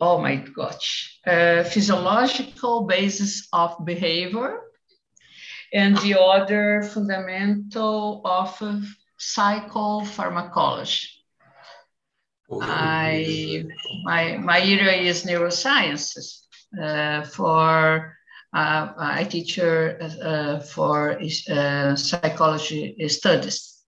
oh 0.00 0.18
my 0.18 0.36
gosh, 0.36 1.20
uh, 1.26 1.62
physiological 1.64 2.84
basis 2.84 3.48
of 3.52 3.84
behavior 3.84 4.60
and 5.72 5.96
the 5.98 6.18
other 6.20 6.82
fundamental 6.82 8.20
of 8.24 8.58
psychopharmacology. 9.18 11.06
Oh, 12.48 12.60
I, 12.62 13.64
my, 14.04 14.36
my 14.36 14.60
area 14.60 15.02
is 15.10 15.24
neurosciences. 15.24 16.45
Uh, 16.80 17.24
for 17.24 18.16
uh, 18.52 18.92
I 18.96 19.24
teach 19.24 19.58
uh, 19.58 20.60
for 20.60 21.18
uh, 21.50 21.96
psychology 21.96 23.08
studies, 23.08 23.82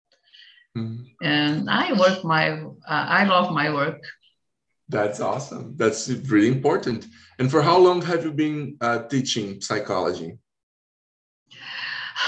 mm. 0.76 1.05
and 1.23 1.71
I 1.71 1.93
work 1.93 2.25
my 2.25 2.50
uh, 2.52 2.71
I 2.88 3.25
love 3.25 3.52
my 3.52 3.73
work. 3.73 4.02
That's 4.88 5.21
awesome. 5.21 5.75
That's 5.76 6.09
really 6.09 6.49
important. 6.49 7.07
And 7.38 7.50
for 7.50 7.61
how 7.61 7.78
long 7.78 8.02
have 8.02 8.25
you 8.25 8.33
been 8.33 8.76
uh, 8.81 9.02
teaching 9.09 9.61
psychology? 9.61 10.38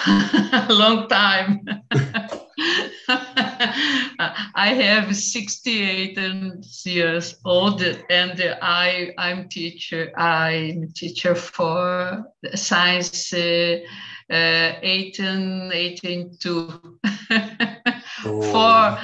a 0.07 0.67
long 0.71 1.09
time. 1.09 1.65
I 4.19 4.75
have 4.75 5.15
68 5.15 6.19
years 6.85 7.37
old 7.45 7.83
and 7.83 8.57
I, 8.61 9.13
I'm 9.17 9.49
teacher. 9.49 10.13
I'm 10.17 10.93
teacher 10.93 11.35
for 11.35 12.25
science 12.55 13.33
uh, 13.33 13.79
uh, 14.31 14.73
18, 14.83 15.71
18 15.73 16.37
to 16.41 16.99
oh. 18.25 18.43
for 18.53 18.99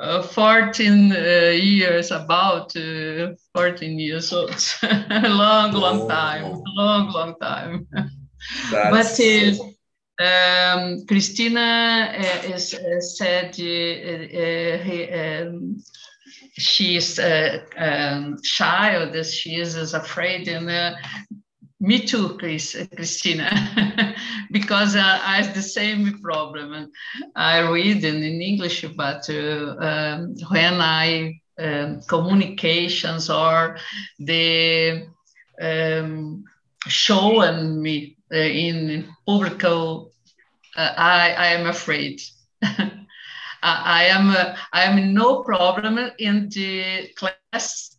uh, 0.00 0.22
14 0.22 1.12
uh, 1.12 1.16
years, 1.50 2.10
about 2.10 2.74
uh, 2.76 3.34
14 3.54 3.98
years 3.98 4.32
old. 4.32 4.56
long, 5.10 5.72
long 5.72 6.00
oh. 6.00 6.08
time, 6.08 6.62
long, 6.74 7.10
long 7.12 7.34
time. 7.40 7.86
But 8.72 9.20
uh, 9.20 9.52
um, 10.20 11.06
Christina 11.06 12.12
uh, 12.12 12.54
is 12.54 12.74
uh, 12.74 13.00
said 13.00 13.54
he, 13.54 15.08
um, 15.12 15.82
she's 16.58 17.18
um, 17.18 18.36
child, 18.42 19.26
she 19.26 19.56
is, 19.56 19.76
is 19.76 19.94
afraid, 19.94 20.46
and 20.48 20.96
me 21.80 22.06
too, 22.06 22.36
Chris, 22.38 22.76
Christina, 22.94 24.14
because 24.50 24.94
uh, 24.94 25.20
I 25.24 25.42
have 25.42 25.54
the 25.54 25.62
same 25.62 26.20
problem. 26.20 26.92
I 27.34 27.60
read 27.60 28.04
in, 28.04 28.16
in 28.16 28.42
English, 28.42 28.84
but 28.94 29.28
uh, 29.30 30.26
when 30.50 30.80
I 30.80 31.40
communications 32.08 33.30
or 33.30 33.78
the 34.18 35.06
show 36.88 37.42
and 37.42 37.82
me 37.82 38.16
uh, 38.32 38.36
in 38.36 39.08
public, 39.26 39.60
uh, 40.80 40.94
I, 40.96 41.32
I 41.32 41.46
am 41.58 41.66
afraid. 41.66 42.20
I 43.62 44.04
am 44.04 44.30
uh, 44.30 44.56
I 44.72 44.84
am 44.84 45.12
no 45.14 45.42
problem 45.42 45.98
in 46.18 46.48
the 46.48 47.08
class 47.16 47.96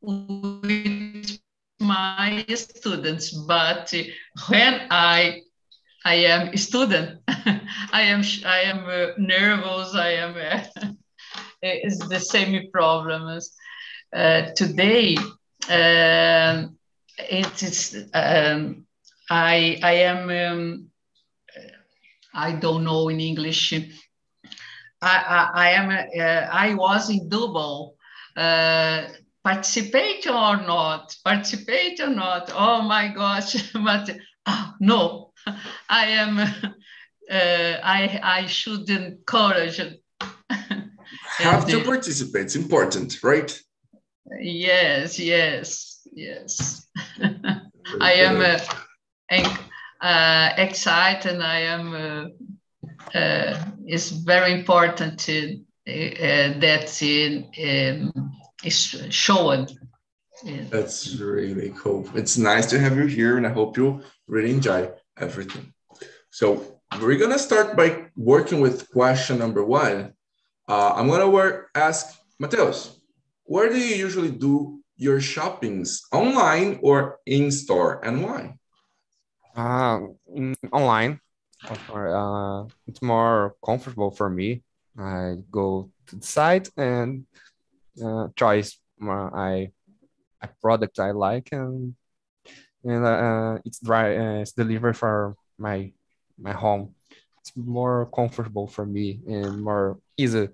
with 0.00 1.38
my 1.80 2.44
students, 2.54 3.30
but 3.46 3.92
when 4.48 4.80
I 4.90 5.42
I 6.04 6.14
am 6.14 6.48
a 6.54 6.58
student, 6.58 7.20
I 7.28 8.02
am 8.02 8.22
I 8.46 8.60
am 8.60 8.84
uh, 8.86 9.06
nervous. 9.18 9.94
I 9.94 10.10
am 10.12 10.34
uh, 10.36 10.90
it's 11.62 12.08
the 12.08 12.20
same 12.20 12.70
problems. 12.72 13.52
Uh, 14.14 14.42
today, 14.56 15.16
um, 15.68 16.78
it 17.18 17.62
is 17.62 18.08
um, 18.14 18.86
I, 19.30 19.78
I 19.82 19.92
am, 19.92 20.30
um, 20.30 20.87
I 22.38 22.52
don't 22.52 22.84
know 22.84 23.08
in 23.08 23.20
English. 23.20 23.72
I, 25.02 25.16
I, 25.36 25.50
I 25.54 25.68
am, 25.70 25.90
uh, 25.90 26.48
I 26.52 26.74
was 26.74 27.10
in 27.10 27.28
double. 27.28 27.96
Uh, 28.36 29.08
participate 29.42 30.26
or 30.26 30.56
not? 30.56 31.16
Participate 31.24 32.00
or 32.00 32.10
not? 32.10 32.52
Oh 32.54 32.82
my 32.82 33.08
gosh! 33.08 33.72
but 33.72 34.16
oh, 34.46 34.74
no, 34.80 35.32
I 35.88 36.06
am. 36.06 36.38
Uh, 36.38 37.76
I 37.82 38.20
I 38.22 38.46
should 38.46 38.88
encourage. 38.90 39.80
Have 41.38 41.66
to 41.66 41.84
participate. 41.84 42.44
It's 42.44 42.56
important, 42.56 43.22
right? 43.22 43.50
Yes, 44.40 45.18
yes, 45.18 46.00
yes. 46.12 46.86
I 48.00 48.12
am. 48.12 48.40
Uh, 48.40 48.58
uh, 50.00 50.50
excited. 50.56 51.32
And 51.32 51.42
I 51.42 51.60
am. 51.60 51.94
Uh, 51.94 52.24
uh, 53.14 53.64
it's 53.86 54.10
very 54.10 54.52
important 54.52 55.18
to, 55.18 55.54
uh, 55.88 56.58
that 56.60 56.98
it 57.00 58.02
um, 58.04 58.32
is 58.64 59.06
shown. 59.10 59.66
That's 60.70 61.16
really 61.16 61.72
cool. 61.76 62.08
It's 62.14 62.36
nice 62.38 62.66
to 62.66 62.78
have 62.78 62.96
you 62.96 63.06
here, 63.06 63.36
and 63.38 63.46
I 63.46 63.50
hope 63.50 63.76
you 63.76 64.02
really 64.26 64.50
enjoy 64.50 64.90
everything. 65.16 65.72
So 66.30 66.80
we're 67.00 67.18
gonna 67.18 67.38
start 67.38 67.76
by 67.76 68.06
working 68.16 68.60
with 68.60 68.90
question 68.90 69.38
number 69.38 69.64
one. 69.64 70.12
Uh, 70.68 70.92
I'm 70.94 71.08
gonna 71.08 71.30
work, 71.30 71.70
ask 71.74 72.18
Mateus, 72.38 73.00
where 73.44 73.68
do 73.68 73.78
you 73.78 73.96
usually 73.96 74.30
do 74.30 74.80
your 74.96 75.20
shoppings, 75.20 76.02
online 76.12 76.78
or 76.82 77.18
in 77.26 77.50
store, 77.50 78.04
and 78.04 78.22
why? 78.22 78.54
Uh, 79.58 79.98
online. 80.72 81.18
Uh, 81.68 82.64
it's 82.86 83.02
more 83.02 83.56
comfortable 83.66 84.12
for 84.12 84.30
me. 84.30 84.62
I 84.96 85.34
go 85.50 85.90
to 86.06 86.16
the 86.16 86.24
site 86.24 86.70
and 86.76 87.26
uh, 88.04 88.28
choice 88.36 88.78
I 89.34 89.72
a 90.42 90.48
product 90.62 91.00
I 91.00 91.10
like 91.12 91.48
and 91.52 91.94
and 92.84 93.04
uh, 93.04 93.58
it's 93.64 93.80
dry 93.80 94.16
uh, 94.16 94.40
it's 94.42 94.52
delivered 94.52 94.96
for 94.96 95.36
my 95.58 95.92
my 96.38 96.52
home. 96.52 96.94
It's 97.40 97.52
more 97.56 98.06
comfortable 98.14 98.68
for 98.68 98.86
me 98.86 99.20
and 99.26 99.62
more 99.62 99.98
easy. 100.16 100.48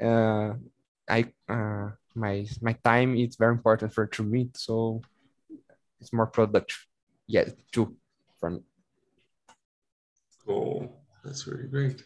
Uh, 0.00 0.54
I 1.08 1.26
uh, 1.48 1.90
my 2.14 2.46
my 2.62 2.74
time 2.84 3.16
is 3.16 3.36
very 3.36 3.52
important 3.52 3.92
for 3.92 4.06
to 4.06 4.22
me, 4.22 4.50
so 4.54 5.02
it's 6.00 6.12
more 6.12 6.26
productive. 6.26 6.86
Yeah, 7.26 7.48
too 7.72 7.96
from 8.44 8.62
Cool. 10.44 10.92
That's 11.24 11.46
really 11.46 11.68
great. 11.68 12.04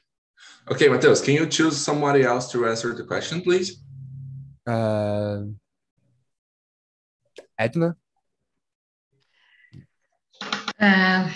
Okay, 0.71 0.89
Mateus, 0.89 1.21
can 1.21 1.35
you 1.35 1.47
choose 1.47 1.77
somebody 1.77 2.23
else 2.23 2.53
to 2.53 2.69
answer 2.69 2.95
the 2.95 3.03
question, 3.03 3.43
please? 3.43 3.83
Uh, 4.65 5.39
Edna? 7.59 7.97
Uh, 10.79 11.29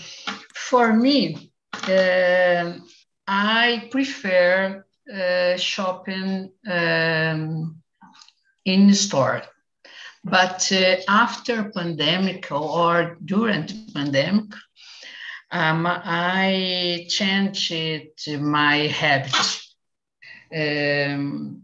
for 0.69 0.93
me, 0.93 1.51
Uh, 1.89 2.79
I 3.27 3.89
prefer 3.91 4.85
uh, 5.13 5.57
shopping 5.57 6.53
um, 6.79 7.83
in 8.65 8.95
store. 8.95 9.43
But 10.23 10.71
uh, 10.71 10.97
after 11.09 11.71
pandemic 11.71 12.53
or 12.53 13.17
during 13.25 13.67
pandemic, 13.93 14.51
um, 15.53 15.87
I 15.87 17.07
changed 17.09 18.41
my 18.41 18.77
habit. 18.89 19.61
Um, 20.55 21.63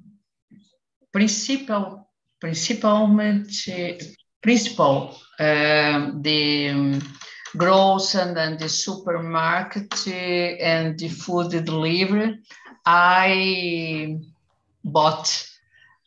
principal, 1.13 2.09
principalmente, 2.39 3.99
principal, 4.43 5.17
um, 5.41 6.21
the 6.23 6.69
um, 6.69 7.01
grocery 7.57 8.35
and 8.37 8.59
the 8.59 8.69
supermarket 8.69 10.07
and 10.07 10.99
the 10.99 11.09
food 11.09 11.51
delivery, 11.65 12.41
I 12.85 14.19
bought 14.85 15.49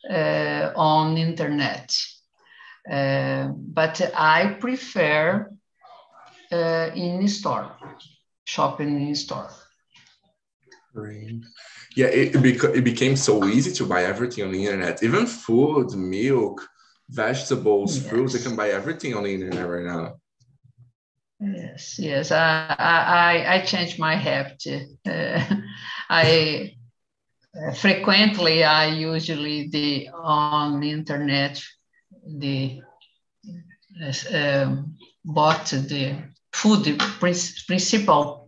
uh, 0.08 0.72
on 0.76 1.16
internet. 1.16 1.94
Uh, 2.90 3.48
but 3.54 4.00
I 4.16 4.56
prefer 4.58 5.52
uh, 6.52 6.90
in 6.94 7.26
store, 7.28 7.72
shopping 8.44 9.08
in 9.08 9.14
store. 9.14 9.50
Great. 10.94 11.42
Yeah, 11.96 12.06
it, 12.06 12.32
beca- 12.34 12.74
it 12.76 12.84
became 12.84 13.16
so 13.16 13.44
easy 13.46 13.72
to 13.72 13.86
buy 13.86 14.04
everything 14.04 14.44
on 14.44 14.52
the 14.52 14.64
internet, 14.64 15.02
even 15.02 15.26
food, 15.26 15.92
milk, 15.92 16.66
vegetables, 17.08 17.96
yes. 17.96 18.06
fruits. 18.08 18.34
You 18.34 18.40
can 18.40 18.56
buy 18.56 18.70
everything 18.70 19.14
on 19.14 19.24
the 19.24 19.34
internet 19.34 19.68
right 19.68 19.84
now. 19.84 20.14
Yes, 21.40 21.98
yes. 21.98 22.30
I 22.30 22.76
I, 22.78 23.54
I 23.54 23.64
changed 23.64 23.98
my 23.98 24.14
habit. 24.14 24.62
Uh, 25.04 25.42
I 26.08 26.76
uh, 27.56 27.72
frequently 27.72 28.64
I 28.64 28.86
usually 28.86 29.68
the 29.68 30.08
on 30.14 30.80
the 30.80 30.90
internet 30.90 31.60
the 32.24 32.82
um, 34.32 34.96
bought 35.24 35.66
the 35.66 36.16
food 36.52 36.98
principal 37.66 38.42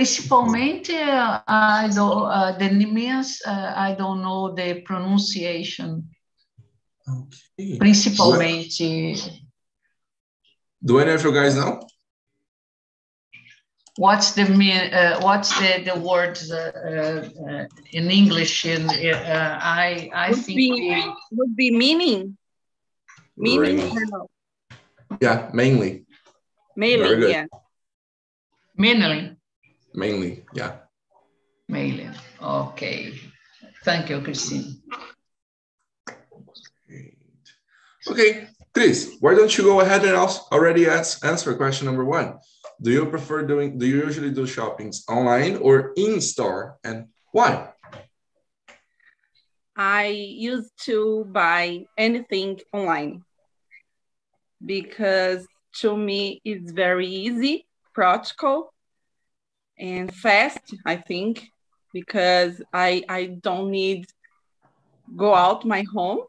principalmente 0.00 0.94
uh, 0.94 1.42
I 1.46 1.90
don't 1.92 2.24
uh, 2.24 2.52
the 2.56 2.70
names 2.70 3.42
uh, 3.44 3.72
I 3.76 3.94
don't 3.94 4.22
know 4.22 4.54
the 4.54 4.80
pronunciation. 4.80 6.08
Okay. 7.06 7.76
Principalmente. 7.76 9.42
Do 10.82 10.98
any 10.98 11.12
of 11.12 11.22
you 11.22 11.32
guys 11.32 11.54
know? 11.54 11.80
What's 13.98 14.32
the 14.32 14.46
mean? 14.46 14.94
Uh, 14.94 15.20
what's 15.20 15.52
the 15.58 15.82
the 15.84 16.00
words 16.00 16.50
uh, 16.50 17.28
uh, 17.36 17.66
in 17.92 18.10
English? 18.10 18.64
In 18.64 18.88
I 18.88 20.08
I 20.14 20.30
would 20.30 20.38
think 20.38 20.56
be, 20.56 21.04
would 21.32 21.54
be 21.56 21.70
meaning. 21.70 22.38
Meaning. 23.36 23.92
Yeah, 25.20 25.50
mainly. 25.52 26.06
Mainly, 26.80 27.30
yeah. 27.30 27.44
Mainly. 28.74 29.36
Mainly, 29.92 30.44
yeah. 30.54 30.76
Mainly. 31.68 32.08
Okay. 32.40 33.12
Thank 33.84 34.08
you, 34.08 34.22
Christine. 34.22 34.80
Okay, 38.08 38.48
Chris, 38.72 39.12
why 39.20 39.34
don't 39.34 39.52
you 39.58 39.64
go 39.64 39.82
ahead 39.82 40.04
and 40.06 40.16
also 40.16 40.40
already 40.50 40.88
ask, 40.88 41.22
answer 41.22 41.52
question 41.52 41.84
number 41.84 42.06
one? 42.06 42.38
Do 42.80 42.90
you 42.90 43.04
prefer 43.04 43.42
doing, 43.42 43.76
do 43.76 43.86
you 43.86 43.96
usually 43.96 44.30
do 44.30 44.46
shoppings 44.46 45.04
online 45.06 45.56
or 45.56 45.92
in 45.98 46.18
store 46.22 46.78
and 46.82 47.08
why? 47.32 47.68
I 49.76 50.06
used 50.06 50.72
to 50.88 51.26
buy 51.28 51.84
anything 51.98 52.60
online 52.72 53.22
because 54.64 55.44
to 55.80 55.96
me 55.96 56.40
it's 56.44 56.72
very 56.72 57.06
easy, 57.06 57.66
practical, 57.94 58.72
and 59.78 60.12
fast, 60.14 60.74
I 60.84 60.96
think, 60.96 61.48
because 61.92 62.60
I 62.72 63.04
I 63.08 63.38
don't 63.40 63.70
need 63.70 64.06
go 65.16 65.34
out 65.34 65.64
my 65.64 65.84
home 65.92 66.20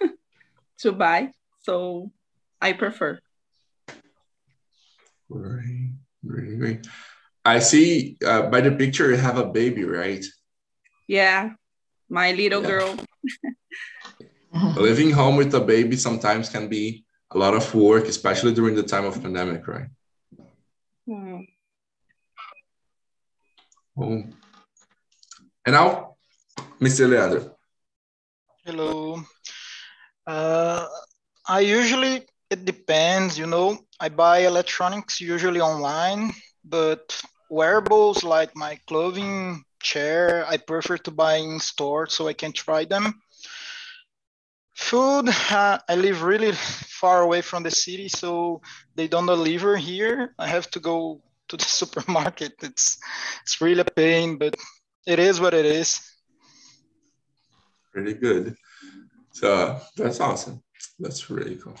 to 0.78 0.92
buy. 0.92 1.32
So 1.62 2.10
I 2.60 2.72
prefer. 2.72 3.18
Right, 5.28 5.92
really 6.24 6.56
great. 6.56 6.86
I 7.44 7.60
see 7.60 8.16
uh, 8.26 8.42
by 8.50 8.60
the 8.60 8.72
picture 8.72 9.10
you 9.10 9.16
have 9.16 9.38
a 9.38 9.46
baby, 9.46 9.84
right? 9.84 10.24
Yeah, 11.06 11.50
my 12.08 12.32
little 12.32 12.62
yeah. 12.62 12.68
girl. 12.68 12.96
Living 14.76 15.10
home 15.10 15.36
with 15.36 15.54
a 15.54 15.60
baby 15.60 15.96
sometimes 15.96 16.48
can 16.48 16.68
be 16.68 17.04
a 17.32 17.38
lot 17.38 17.54
of 17.54 17.74
work, 17.74 18.06
especially 18.06 18.52
during 18.54 18.74
the 18.74 18.82
time 18.82 19.04
of 19.04 19.22
pandemic, 19.22 19.66
right? 19.68 19.88
Oh. 23.98 24.22
And 25.66 25.74
now, 25.74 26.16
Mr. 26.80 27.08
Leandro. 27.08 27.56
Hello. 28.64 29.22
Uh, 30.26 30.86
I 31.46 31.60
usually, 31.60 32.26
it 32.50 32.64
depends, 32.64 33.38
you 33.38 33.46
know, 33.46 33.78
I 33.98 34.08
buy 34.08 34.40
electronics 34.40 35.20
usually 35.20 35.60
online, 35.60 36.32
but 36.64 37.20
wearables 37.50 38.24
like 38.24 38.56
my 38.56 38.78
clothing, 38.86 39.64
chair, 39.82 40.44
I 40.46 40.56
prefer 40.56 40.96
to 40.98 41.10
buy 41.10 41.36
in 41.36 41.58
store 41.58 42.06
so 42.06 42.28
I 42.28 42.32
can 42.32 42.52
try 42.52 42.84
them. 42.84 43.20
Food, 44.80 45.28
uh, 45.28 45.78
I 45.88 45.94
live 45.94 46.22
really 46.22 46.52
far 46.52 47.20
away 47.22 47.42
from 47.42 47.62
the 47.62 47.70
city, 47.70 48.08
so 48.08 48.62
they 48.96 49.06
don't 49.06 49.26
deliver 49.26 49.76
here. 49.76 50.34
I 50.38 50.48
have 50.48 50.70
to 50.70 50.80
go 50.80 51.20
to 51.48 51.56
the 51.56 51.64
supermarket. 51.80 52.54
It's 52.62 52.98
it's 53.42 53.60
really 53.60 53.80
a 53.80 53.84
pain, 53.84 54.38
but 54.38 54.56
it 55.06 55.18
is 55.18 55.38
what 55.38 55.54
it 55.54 55.66
is. 55.66 56.00
Pretty 57.92 58.14
good. 58.14 58.56
So 59.32 59.78
that's 59.96 60.18
awesome. 60.18 60.62
That's 60.98 61.28
really 61.30 61.56
cool. 61.56 61.76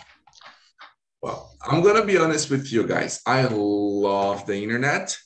Well, 1.22 1.56
I'm 1.62 1.82
gonna 1.82 2.04
be 2.04 2.18
honest 2.18 2.50
with 2.50 2.70
you 2.70 2.86
guys. 2.86 3.22
I 3.26 3.44
love 3.44 4.46
the 4.46 4.62
internet, 4.62 5.16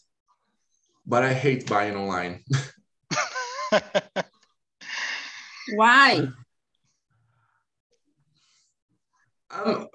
but 1.04 1.24
I 1.24 1.34
hate 1.34 1.68
buying 1.68 1.96
online. 1.96 2.44
Why? 5.74 6.28
Um, 9.54 9.88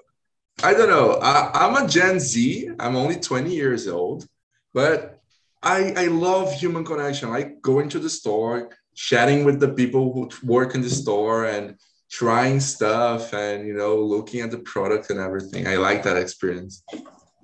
I 0.62 0.74
don't 0.74 0.88
know. 0.88 1.12
I, 1.22 1.66
am 1.66 1.76
a 1.76 1.88
Gen 1.88 2.20
Z. 2.20 2.70
I'm 2.78 2.96
only 2.96 3.16
20 3.16 3.54
years 3.54 3.88
old, 3.88 4.26
but 4.74 5.20
I, 5.62 5.92
I 5.96 6.06
love 6.06 6.52
human 6.52 6.84
connection. 6.84 7.30
Like 7.30 7.60
going 7.60 7.88
to 7.90 7.98
the 7.98 8.10
store, 8.10 8.70
chatting 8.94 9.44
with 9.44 9.60
the 9.60 9.68
people 9.68 10.12
who 10.12 10.30
work 10.46 10.74
in 10.74 10.82
the 10.82 10.90
store 10.90 11.46
and 11.46 11.76
trying 12.10 12.60
stuff 12.60 13.32
and, 13.32 13.66
you 13.66 13.74
know, 13.74 13.96
looking 13.96 14.40
at 14.40 14.50
the 14.50 14.58
product 14.58 15.10
and 15.10 15.20
everything. 15.20 15.66
I 15.66 15.76
like 15.76 16.02
that 16.02 16.16
experience. 16.16 16.82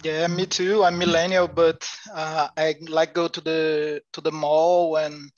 Yeah, 0.02 0.26
me 0.26 0.46
too. 0.46 0.84
I'm 0.84 0.98
millennial, 0.98 1.48
but 1.48 1.88
uh, 2.14 2.48
I 2.56 2.76
like 2.88 3.14
go 3.14 3.28
to 3.28 3.40
the 3.40 4.02
to 4.12 4.20
the 4.20 4.30
mall 4.30 4.96
and 4.96 5.30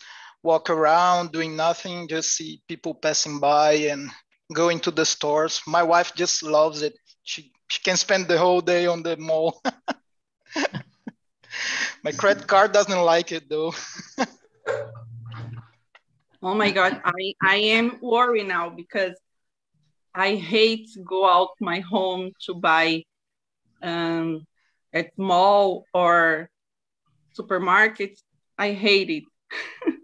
walk 0.42 0.68
around 0.68 1.32
doing 1.32 1.56
nothing, 1.56 2.08
just 2.08 2.32
see 2.32 2.60
people 2.68 2.94
passing 2.94 3.38
by 3.38 3.72
and 3.72 4.10
going 4.52 4.80
to 4.80 4.90
the 4.90 5.04
stores. 5.04 5.62
My 5.66 5.82
wife 5.82 6.14
just 6.14 6.42
loves 6.42 6.82
it. 6.82 6.98
She 7.22 7.52
she 7.68 7.82
can 7.82 7.96
spend 7.96 8.28
the 8.28 8.38
whole 8.38 8.60
day 8.60 8.86
on 8.86 9.02
the 9.02 9.16
mall. 9.16 9.60
my 12.02 12.12
credit 12.12 12.46
card 12.46 12.72
doesn't 12.72 13.00
like 13.00 13.32
it 13.32 13.48
though. 13.48 13.74
oh 16.42 16.54
my 16.54 16.70
god, 16.70 17.00
I 17.04 17.34
I 17.42 17.56
am 17.76 17.98
worried 18.00 18.48
now 18.48 18.70
because 18.70 19.16
I 20.14 20.34
hate 20.34 20.88
go 21.04 21.28
out 21.28 21.50
my 21.60 21.80
home 21.80 22.32
to 22.46 22.54
buy 22.54 23.04
um, 23.82 24.46
at 24.92 25.10
mall 25.18 25.84
or 25.92 26.48
supermarket. 27.32 28.18
I 28.56 28.72
hate 28.72 29.10
it. 29.10 29.24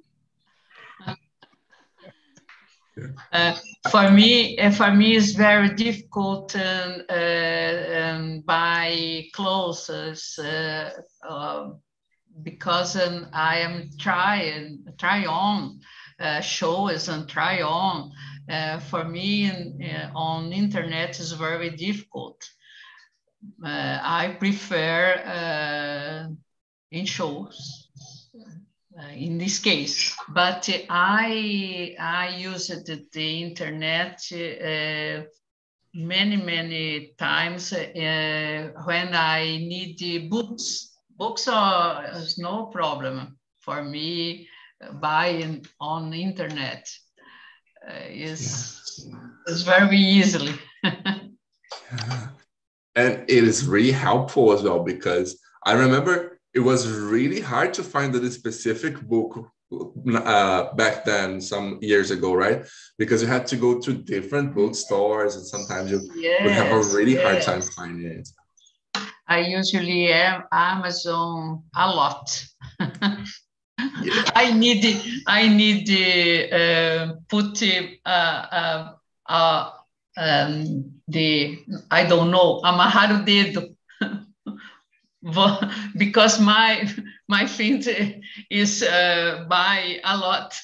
Uh, 3.33 3.57
for 3.91 4.11
me, 4.11 4.59
uh, 4.59 4.71
for 4.71 4.93
me, 4.93 5.17
it's 5.17 5.33
very 5.33 5.75
difficult 5.75 6.55
um, 6.57 7.03
uh, 7.11 7.85
um, 8.01 8.41
buy 8.43 9.27
clothes 9.33 9.91
um, 11.29 11.81
because 12.43 12.97
um, 12.97 13.29
I 13.33 13.59
am 13.59 13.91
trying 13.99 14.85
try 14.99 15.25
on 15.25 15.81
shows 16.43 17.09
and 17.09 17.29
try 17.29 17.63
on. 17.63 18.13
For 18.89 19.05
me, 19.05 19.51
in, 19.51 20.11
on 20.15 20.53
internet 20.53 21.19
is 21.19 21.33
very 21.33 21.71
difficult. 21.71 22.49
I 23.63 24.37
prefer 24.39 26.29
in 26.93 27.07
shows 27.07 27.84
uh, 28.99 29.13
in 29.15 29.39
this 29.39 29.59
case. 29.59 30.17
But 30.29 30.69
I 30.89 31.97
I 31.99 32.37
used 32.37 32.87
the 33.13 33.43
internet 33.43 34.21
uh, 34.33 35.25
many 35.95 36.37
many 36.37 37.15
times 37.19 37.73
uh, 37.73 38.71
when 38.85 39.15
I 39.15 39.59
need 39.59 39.99
the 39.99 40.29
books. 40.29 40.91
Books 41.17 41.49
are 41.49 42.05
is 42.17 42.39
no 42.39 42.67
problem 42.67 43.39
for 43.61 43.83
me 43.83 44.49
buying 45.01 45.65
on 45.81 46.11
the 46.11 46.23
internet. 46.23 46.89
Uh, 47.87 48.09
is 48.09 49.07
yeah. 49.09 49.53
is 49.53 49.63
very 49.63 49.99
easily. 49.99 50.55
and 52.97 53.25
it 53.29 53.45
is 53.45 53.67
really 53.67 53.93
helpful 53.93 54.53
as 54.53 54.63
well 54.63 54.83
because 54.83 55.39
I 55.65 55.73
remember 55.73 56.34
it 56.55 56.61
was 56.61 56.89
really 56.89 57.41
hard 57.41 57.75
to 57.75 57.83
find 57.83 58.15
a 58.15 58.31
specific 58.31 59.01
book 59.03 59.51
uh, 60.15 60.73
back 60.75 61.05
then, 61.05 61.41
some 61.41 61.79
years 61.81 62.11
ago, 62.11 62.35
right? 62.35 62.65
Because 62.99 63.23
you 63.23 63.29
had 63.29 63.47
to 63.49 63.57
go 63.57 63.81
to 63.81 63.93
different 63.93 64.55
bookstores, 64.55 65.37
and 65.37 65.45
sometimes 65.45 65.91
you 65.91 66.01
yes, 66.17 66.43
would 66.43 66.53
have 66.53 66.73
a 66.73 66.97
really 66.97 67.15
yes. 67.15 67.23
hard 67.25 67.43
time 67.43 67.63
finding 67.77 68.11
it. 68.19 68.29
I 69.27 69.41
usually 69.41 70.13
have 70.13 70.45
Amazon 70.53 71.65
a 71.75 71.89
lot. 71.89 72.45
yeah. 72.79 73.25
I 74.37 74.53
need 74.53 75.03
I 75.27 75.49
need 75.49 75.91
uh, 76.53 77.15
put 77.29 77.63
uh, 77.63 78.09
uh, 78.09 78.93
uh, 79.27 79.71
um, 80.17 80.93
the 81.09 81.59
I 81.91 82.05
don't 82.05 82.31
know 82.31 82.61
amarrar 82.63 83.21
o 83.21 83.25
dedo 83.25 83.74
because 85.97 86.41
my 86.41 86.89
my 87.29 87.47
feet 87.47 87.89
is 88.51 88.83
uh, 88.83 89.45
by 89.49 90.01
a 90.05 90.17
lot. 90.17 90.55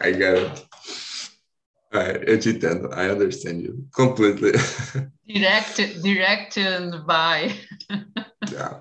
I 0.00 0.12
get 0.12 0.38
it. 0.38 0.64
Right, 1.92 2.26
eu 2.26 2.38
te 2.38 2.50
entendo. 2.50 2.88
I 2.94 3.10
understand 3.10 3.60
you 3.60 3.86
completely. 3.94 4.52
direct, 5.28 5.76
direct 6.02 6.56
and 6.56 7.06
by. 7.06 7.52
yeah. 8.50 8.80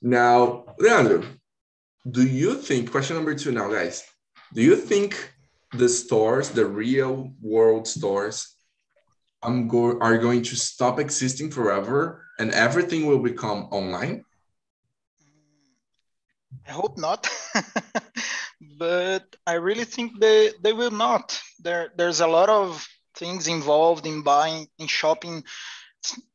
Now, 0.00 0.64
Leandro, 0.78 1.22
do 2.10 2.26
you 2.26 2.54
think, 2.54 2.90
question 2.90 3.16
number 3.16 3.34
two 3.34 3.52
now, 3.52 3.68
guys, 3.68 4.02
do 4.54 4.62
you 4.62 4.76
think 4.76 5.34
the 5.72 5.88
stores, 5.88 6.48
the 6.48 6.64
real 6.64 7.34
world 7.42 7.86
stores, 7.86 8.56
I'm 9.42 9.68
go 9.68 9.98
are 10.00 10.18
going 10.18 10.42
to 10.42 10.56
stop 10.56 10.98
existing 10.98 11.50
forever 11.50 12.26
and 12.38 12.50
everything 12.52 13.06
will 13.06 13.20
become 13.20 13.68
online? 13.70 14.24
I 16.68 16.72
hope 16.72 16.98
not. 16.98 17.28
but 18.78 19.24
I 19.46 19.54
really 19.54 19.84
think 19.84 20.20
they, 20.20 20.50
they 20.62 20.72
will 20.72 20.90
not. 20.90 21.40
There, 21.58 21.90
there's 21.96 22.20
a 22.20 22.26
lot 22.26 22.48
of 22.48 22.86
things 23.14 23.48
involved 23.48 24.06
in 24.06 24.22
buying, 24.22 24.68
in 24.78 24.86
shopping, 24.86 25.44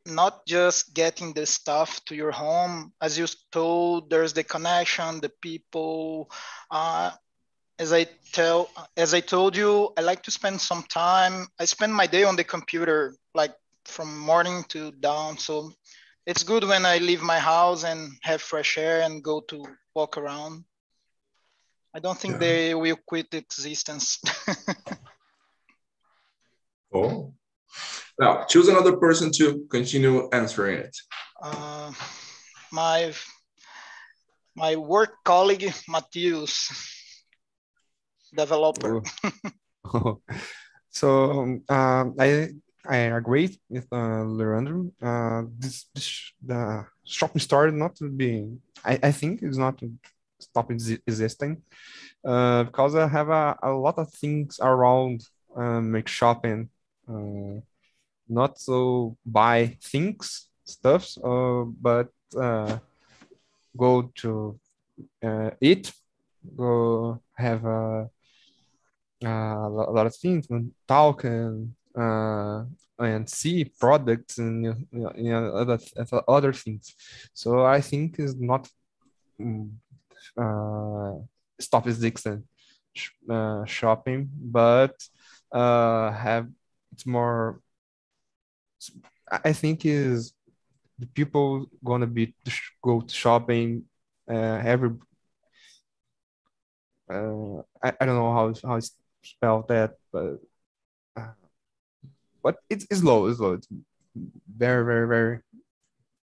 not 0.06 0.46
just 0.46 0.94
getting 0.94 1.34
the 1.34 1.46
stuff 1.46 2.04
to 2.06 2.16
your 2.16 2.32
home. 2.32 2.94
As 3.02 3.18
you 3.18 3.28
told, 3.52 4.10
there's 4.10 4.34
the 4.34 4.44
connection, 4.44 5.22
the 5.22 5.32
people. 5.42 6.30
Uh, 6.70 7.12
as 7.78 7.92
I 7.92 8.06
tell, 8.32 8.70
as 8.96 9.14
I 9.14 9.20
told 9.20 9.56
you, 9.56 9.92
I 9.98 10.02
like 10.02 10.24
to 10.24 10.32
spend 10.32 10.62
some 10.62 10.84
time. 10.84 11.48
I 11.60 11.66
spend 11.66 11.94
my 11.94 12.08
day 12.08 12.24
on 12.24 12.36
the 12.36 12.44
computer, 12.44 13.16
like 13.34 13.54
from 13.86 14.18
morning 14.18 14.64
to 14.70 14.92
dawn. 14.92 15.38
So 15.38 15.72
it's 16.26 16.44
good 16.44 16.64
when 16.64 16.86
I 16.86 17.00
leave 17.00 17.22
my 17.22 17.40
house 17.40 17.84
and 17.84 18.14
have 18.24 18.42
fresh 18.42 18.78
air 18.78 19.02
and 19.02 19.24
go 19.24 19.42
to 19.50 19.66
walk 19.94 20.18
around. 20.18 20.64
I 21.94 22.00
don't 22.00 22.18
think 22.18 22.34
yeah. 22.34 22.40
they 22.40 22.76
will 22.76 22.98
quit 23.06 23.34
existence. 23.34 24.22
oh, 26.94 27.34
now 28.20 28.44
choose 28.46 28.68
another 28.68 28.98
person 28.98 29.32
to 29.34 29.66
continue 29.70 30.30
answering 30.32 30.80
it. 30.80 30.96
Uh, 31.42 31.92
my 32.72 33.14
my 34.56 34.76
work 34.76 35.24
colleague 35.24 35.74
Matheus 35.90 36.70
developer. 38.36 39.02
Oh. 39.02 39.04
so 40.90 41.60
um, 41.70 42.16
I 42.20 42.50
I 42.88 42.98
agree 43.18 43.58
with 43.70 43.88
uh, 43.92 44.24
Leandro. 44.24 44.92
Uh, 45.02 45.44
this, 45.58 45.86
this 45.94 46.34
the 46.46 46.86
shopping 47.04 47.40
store 47.40 47.72
not 47.72 47.96
to 47.98 48.10
be. 48.10 48.48
I, 48.84 49.00
I 49.02 49.12
think 49.12 49.42
it's 49.42 49.58
not 49.58 49.78
to 49.80 49.92
stop 50.40 50.70
existing 50.72 51.64
uh, 52.24 52.64
because 52.64 52.96
I 52.96 53.08
have 53.08 53.30
a, 53.30 53.58
a 53.64 53.72
lot 53.72 53.98
of 53.98 54.12
things 54.14 54.60
around 54.62 55.26
uh, 55.56 55.82
make 55.82 56.08
shopping. 56.08 56.70
Uh, 57.10 57.62
not 58.28 58.60
so 58.60 59.18
buy 59.26 59.78
things 59.82 60.48
stuffs, 60.64 61.18
uh, 61.24 61.64
but 61.82 62.10
uh, 62.38 62.78
go 63.78 64.12
to 64.16 64.60
uh, 65.24 65.52
eat, 65.62 65.92
go 66.56 67.22
have 67.36 67.66
a 67.66 67.70
uh, 67.70 68.08
a 69.28 69.70
lot 69.70 70.06
of 70.06 70.16
things 70.16 70.48
and 70.50 70.72
talk 70.88 71.24
and 71.24 71.74
uh, 71.98 72.64
and 73.00 73.30
see 73.30 73.66
products 73.66 74.38
and 74.38 74.66
you 74.66 75.32
know, 75.32 75.54
other 75.54 75.80
other 76.28 76.54
things. 76.54 76.94
So 77.34 77.66
I 77.66 77.82
think 77.82 78.20
is 78.20 78.36
not 78.36 78.70
uh, 80.38 81.14
stop 81.60 81.88
existing 81.88 82.44
uh, 83.30 83.66
shopping, 83.66 84.30
but 84.34 84.96
uh, 85.52 86.12
have 86.12 86.48
it's 86.92 87.06
more. 87.06 87.60
I 89.44 89.54
think 89.54 89.86
is 89.86 90.34
the 91.00 91.08
people 91.08 91.66
gonna 91.84 92.08
be 92.08 92.36
go 92.82 93.02
to 93.02 93.14
shopping 93.14 93.84
uh, 94.30 94.62
every. 94.64 94.92
Uh, 97.10 97.62
I, 97.84 97.94
I 98.00 98.06
don't 98.06 98.16
know 98.16 98.34
how 98.34 98.54
how 98.68 98.76
it's 98.76 98.92
spell 99.26 99.66
that, 99.68 99.96
but 100.12 100.40
uh, 101.18 101.34
but 102.44 102.58
it's, 102.70 102.86
it's 102.90 103.04
low. 103.04 103.28
It's 103.28 103.40
low. 103.40 103.54
It's 103.54 103.68
very, 104.58 104.86
very, 104.86 105.08
very, 105.08 105.40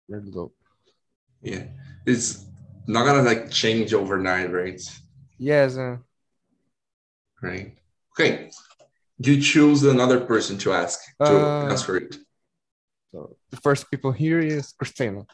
very 0.08 0.30
low. 0.30 0.52
Yeah, 1.42 1.64
it's 2.06 2.44
not 2.86 3.06
gonna 3.06 3.22
like 3.22 3.50
change 3.50 3.94
overnight, 3.94 4.52
right? 4.52 4.80
Yes. 5.38 5.76
Uh, 5.76 5.96
right. 7.42 7.76
Okay. 8.12 8.50
You 9.18 9.40
choose 9.40 9.82
another 9.84 10.20
person 10.20 10.58
to 10.58 10.72
ask 10.72 11.00
to 11.24 11.36
uh, 11.36 11.76
for 11.76 11.96
it. 11.96 12.16
So 13.12 13.36
the 13.50 13.56
first 13.56 13.90
people 13.90 14.12
here 14.12 14.40
is 14.40 14.72
Christina. 14.72 15.26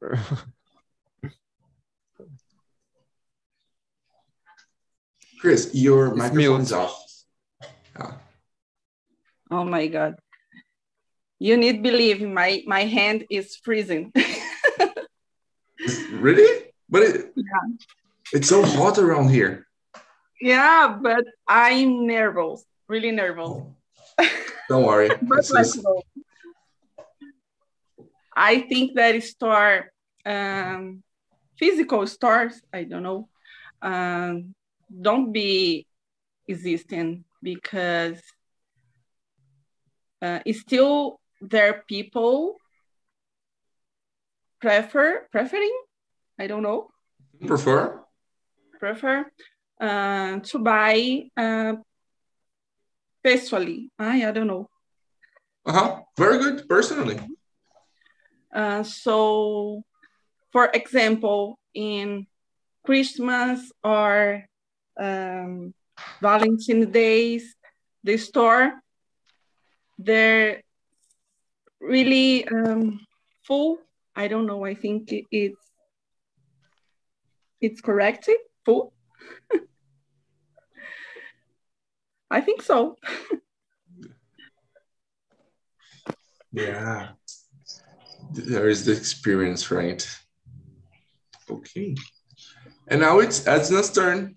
Chris, 5.38 5.70
your 5.74 6.08
it's 6.08 6.16
microphone's 6.16 6.72
mute. 6.72 6.80
off. 6.80 7.04
Yeah. 7.98 8.12
Oh 9.50 9.64
my 9.64 9.86
God. 9.86 10.16
You 11.38 11.56
need 11.56 11.82
believe 11.82 12.20
my 12.20 12.62
my 12.66 12.84
hand 12.84 13.24
is 13.30 13.56
freezing. 13.56 14.12
really? 16.12 16.72
But 16.90 17.02
it, 17.02 17.32
yeah. 17.36 17.44
it's 18.32 18.48
so 18.48 18.64
hot 18.64 18.98
around 18.98 19.28
here. 19.30 19.66
Yeah, 20.40 20.98
but 21.00 21.24
I'm 21.46 22.06
nervous, 22.06 22.64
really 22.88 23.10
nervous. 23.10 23.48
Oh. 23.48 23.74
Don't 24.68 24.84
worry. 24.84 25.10
I 28.36 28.60
think 28.60 28.94
that 28.94 29.20
store, 29.24 29.90
um, 30.24 31.02
physical 31.58 32.06
stores, 32.06 32.60
I 32.72 32.84
don't 32.84 33.02
know, 33.02 33.28
um, 33.82 34.54
don't 34.88 35.32
be 35.32 35.86
existing 36.46 37.24
because 37.42 38.20
uh, 40.22 40.40
still 40.52 41.20
there 41.40 41.84
people 41.86 42.56
prefer 44.60 45.26
preferring? 45.30 45.76
I 46.38 46.46
don't 46.46 46.62
know. 46.62 46.88
Prefer? 47.46 48.02
Prefer 48.80 49.26
uh, 49.80 50.38
to 50.40 50.58
buy 50.58 51.22
uh, 51.36 51.74
personally 53.22 53.90
I, 53.98 54.26
I 54.26 54.30
don't 54.32 54.46
know. 54.46 54.68
Uh-huh. 55.66 56.00
Very 56.16 56.38
good. 56.38 56.68
Personally. 56.68 57.20
Uh, 58.54 58.82
so 58.82 59.82
for 60.52 60.70
example 60.72 61.58
in 61.74 62.26
christmas 62.84 63.70
or 63.84 64.47
um, 64.98 65.74
Valentine's 66.20 66.86
Days, 66.86 67.54
the 68.04 68.16
store, 68.16 68.80
they're 69.98 70.62
really 71.80 72.46
um, 72.48 73.00
full. 73.44 73.78
I 74.14 74.28
don't 74.28 74.46
know. 74.46 74.64
I 74.64 74.74
think 74.74 75.12
it's 75.30 75.56
it's 77.60 77.80
correct? 77.80 78.28
Full? 78.64 78.92
I 82.30 82.40
think 82.40 82.62
so. 82.62 82.96
Yeah. 86.52 87.10
There 88.32 88.68
is 88.68 88.84
the 88.84 88.92
experience, 88.92 89.70
right? 89.70 90.06
Okay. 91.50 91.94
And 92.88 93.00
now 93.00 93.20
it's 93.20 93.46
Edna's 93.46 93.92
turn. 93.92 94.36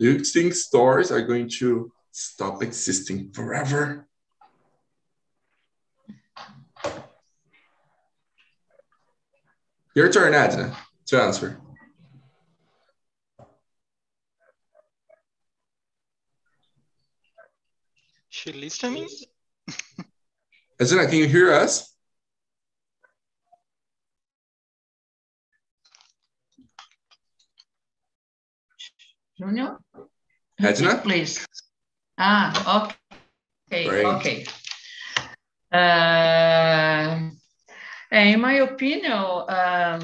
Do 0.00 0.10
you 0.10 0.24
think 0.24 0.54
stores 0.54 1.12
are 1.12 1.20
going 1.20 1.50
to 1.60 1.92
stop 2.10 2.62
existing 2.62 3.32
forever? 3.32 4.08
Your 9.94 10.10
turn, 10.10 10.32
Edna, 10.32 10.74
to 11.04 11.20
answer. 11.20 11.60
She 18.30 18.52
listening? 18.52 19.06
Edna, 20.80 21.06
can 21.08 21.18
you 21.18 21.28
hear 21.28 21.52
us? 21.52 21.94
Junior? 29.40 29.78
Edna? 30.58 31.00
Please. 31.02 31.46
Ah, 32.18 32.84
okay. 33.70 33.88
Great. 33.88 34.04
Okay. 34.04 34.44
Uh, 35.72 37.30
in 38.12 38.40
my 38.40 38.52
opinion, 38.54 39.14
um, 39.14 40.02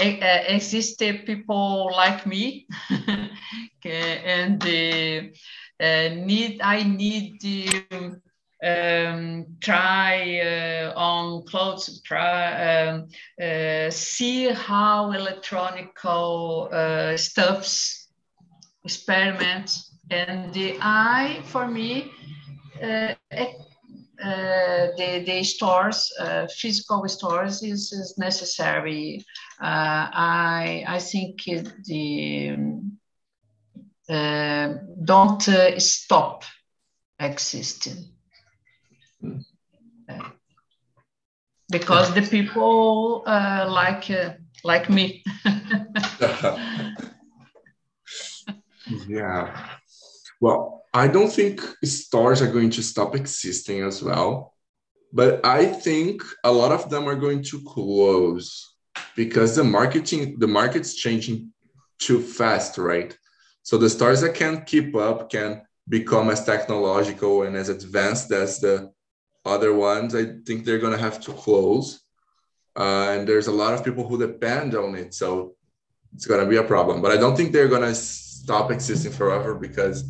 uh, 0.00 0.40
exist 0.48 1.02
people 1.26 1.90
like 1.94 2.24
me, 2.24 2.66
and 3.84 4.62
uh, 4.64 5.84
uh, 5.84 6.08
need 6.14 6.62
I 6.62 6.84
need 6.84 7.40
to 7.42 8.16
um, 8.64 9.46
try 9.60 10.40
uh, 10.40 10.92
on 10.96 11.44
clothes, 11.44 12.00
try 12.06 12.86
um, 12.86 13.08
uh, 13.42 13.90
see 13.90 14.48
how 14.48 15.12
electronical 15.12 16.70
uh, 16.72 17.18
stuffs 17.18 17.97
experiments. 18.84 19.92
And 20.10 20.52
the 20.54 20.78
eye 20.80 21.40
for 21.44 21.66
me 21.68 22.10
uh, 22.82 23.14
uh, 24.22 24.88
the, 24.96 25.22
the 25.26 25.42
stores 25.44 26.10
uh, 26.20 26.46
physical 26.48 27.06
stores 27.08 27.62
is, 27.62 27.92
is 27.92 28.14
necessary. 28.18 29.24
Uh, 29.62 30.08
I, 30.12 30.84
I 30.86 30.98
think 30.98 31.42
the 31.84 32.56
uh, 34.08 34.68
don't 35.04 35.48
uh, 35.48 35.78
stop 35.78 36.44
existing. 37.18 38.04
Uh, 40.08 40.30
because 41.70 42.12
the 42.14 42.22
people 42.22 43.22
uh, 43.26 43.66
like 43.68 44.10
uh, 44.10 44.30
like 44.64 44.88
me 44.90 45.22
yeah. 49.08 49.76
Well, 50.40 50.84
I 50.94 51.08
don't 51.08 51.32
think 51.32 51.60
stores 51.84 52.40
are 52.42 52.50
going 52.50 52.70
to 52.70 52.82
stop 52.82 53.14
existing 53.14 53.82
as 53.82 54.02
well, 54.02 54.54
but 55.12 55.44
I 55.44 55.66
think 55.66 56.22
a 56.44 56.52
lot 56.52 56.72
of 56.72 56.90
them 56.90 57.08
are 57.08 57.16
going 57.16 57.42
to 57.44 57.62
close 57.64 58.74
because 59.16 59.56
the 59.56 59.64
marketing, 59.64 60.38
the 60.38 60.46
market's 60.46 60.94
changing 60.94 61.52
too 61.98 62.20
fast, 62.20 62.78
right? 62.78 63.16
So 63.62 63.76
the 63.76 63.90
stores 63.90 64.20
that 64.22 64.34
can't 64.34 64.64
keep 64.64 64.96
up 64.96 65.30
can 65.30 65.62
become 65.88 66.30
as 66.30 66.44
technological 66.44 67.42
and 67.42 67.56
as 67.56 67.68
advanced 67.68 68.32
as 68.32 68.60
the 68.60 68.92
other 69.44 69.74
ones. 69.74 70.14
I 70.14 70.36
think 70.46 70.64
they're 70.64 70.78
going 70.78 70.96
to 70.96 71.02
have 71.02 71.20
to 71.20 71.32
close. 71.32 72.00
Uh, 72.76 73.08
and 73.10 73.28
there's 73.28 73.48
a 73.48 73.52
lot 73.52 73.74
of 73.74 73.84
people 73.84 74.06
who 74.06 74.18
depend 74.18 74.74
on 74.74 74.94
it. 74.94 75.14
So 75.14 75.56
it's 76.14 76.26
going 76.26 76.40
to 76.40 76.46
be 76.46 76.56
a 76.56 76.62
problem. 76.62 77.00
But 77.02 77.12
I 77.12 77.16
don't 77.16 77.36
think 77.36 77.52
they're 77.52 77.68
going 77.68 77.82
to 77.82 77.94
stop 77.94 78.70
existing 78.70 79.12
forever 79.12 79.54
because, 79.54 80.04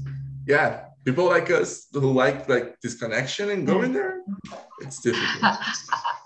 yeah, 0.46 0.84
people 1.04 1.26
like 1.26 1.50
us 1.50 1.86
who 1.92 2.12
like 2.12 2.48
like 2.48 2.80
this 2.82 2.94
connection 2.94 3.50
and 3.50 3.66
going 3.66 3.92
there, 3.92 4.22
it's 4.80 5.00
difficult. 5.00 5.42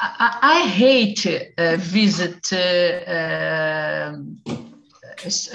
I, 0.01 0.39
I, 0.43 0.67
hate 0.67 1.25
uh, 1.57 1.77
visit 1.77 2.53
uh, 2.53 4.11
um, 4.11 4.43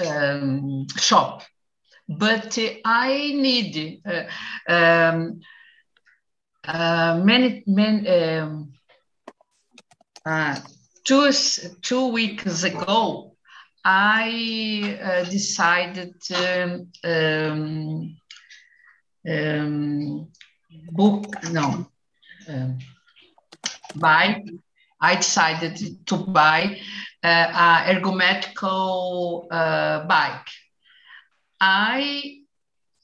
um, 0.06 0.86
shop, 0.96 1.42
but 2.08 2.56
uh, 2.58 2.68
I 2.84 3.32
need 3.34 4.00
uh, 4.06 4.24
um, 4.72 5.40
uh, 6.64 7.20
many 7.22 7.64
many. 7.66 8.08
Um, 8.08 8.72
uh, 10.24 10.60
two 11.04 11.30
two 11.80 12.08
weeks 12.08 12.64
ago, 12.64 13.27
I 13.90 14.98
uh, 15.02 15.24
decided 15.30 16.14
um, 16.34 16.88
um, 17.02 18.16
um, 19.26 20.28
book 20.92 21.24
no. 21.50 21.86
Um, 22.46 22.78
buy. 23.94 24.42
I 25.00 25.14
decided 25.16 26.06
to 26.06 26.16
buy 26.18 26.78
uh, 27.24 27.86
a 27.88 27.94
ergometrical 27.94 29.46
uh, 29.50 30.06
bike. 30.06 30.50
I 31.58 32.42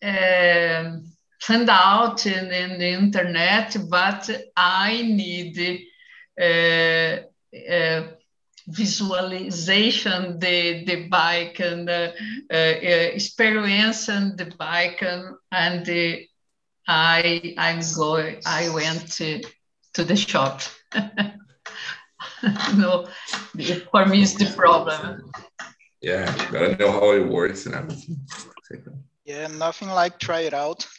um 0.02 1.14
found 1.40 1.70
out 1.70 2.26
in, 2.26 2.52
in 2.52 2.78
the 2.78 2.90
internet, 2.90 3.74
but 3.88 4.28
I 4.54 5.02
need 5.02 5.80
uh, 6.38 7.20
uh, 7.72 8.13
visualization 8.68 10.38
the 10.38 10.84
the 10.84 11.08
bike 11.08 11.60
and 11.60 11.88
uh, 11.88 12.12
uh, 12.50 12.54
uh, 12.54 13.08
experience 13.14 14.08
and 14.08 14.38
the 14.38 14.46
bike 14.58 15.02
and, 15.02 15.36
and 15.52 15.86
the, 15.86 16.26
I 16.86 17.54
I'm 17.58 17.80
going. 17.96 18.40
I 18.46 18.68
went 18.70 19.12
to 19.12 19.42
to 19.94 20.04
the 20.04 20.16
shop. 20.16 20.62
no, 22.76 23.06
for 23.90 24.06
me 24.06 24.22
is 24.22 24.34
the 24.34 24.52
problem. 24.56 25.32
Yeah, 26.00 26.26
gotta 26.50 26.76
know 26.76 26.92
how 26.92 27.12
it 27.12 27.26
works 27.26 27.66
and 27.66 27.74
everything. 27.74 28.18
Yeah, 29.24 29.46
nothing 29.46 29.88
like 29.88 30.18
try 30.18 30.40
it 30.40 30.54
out. 30.54 30.86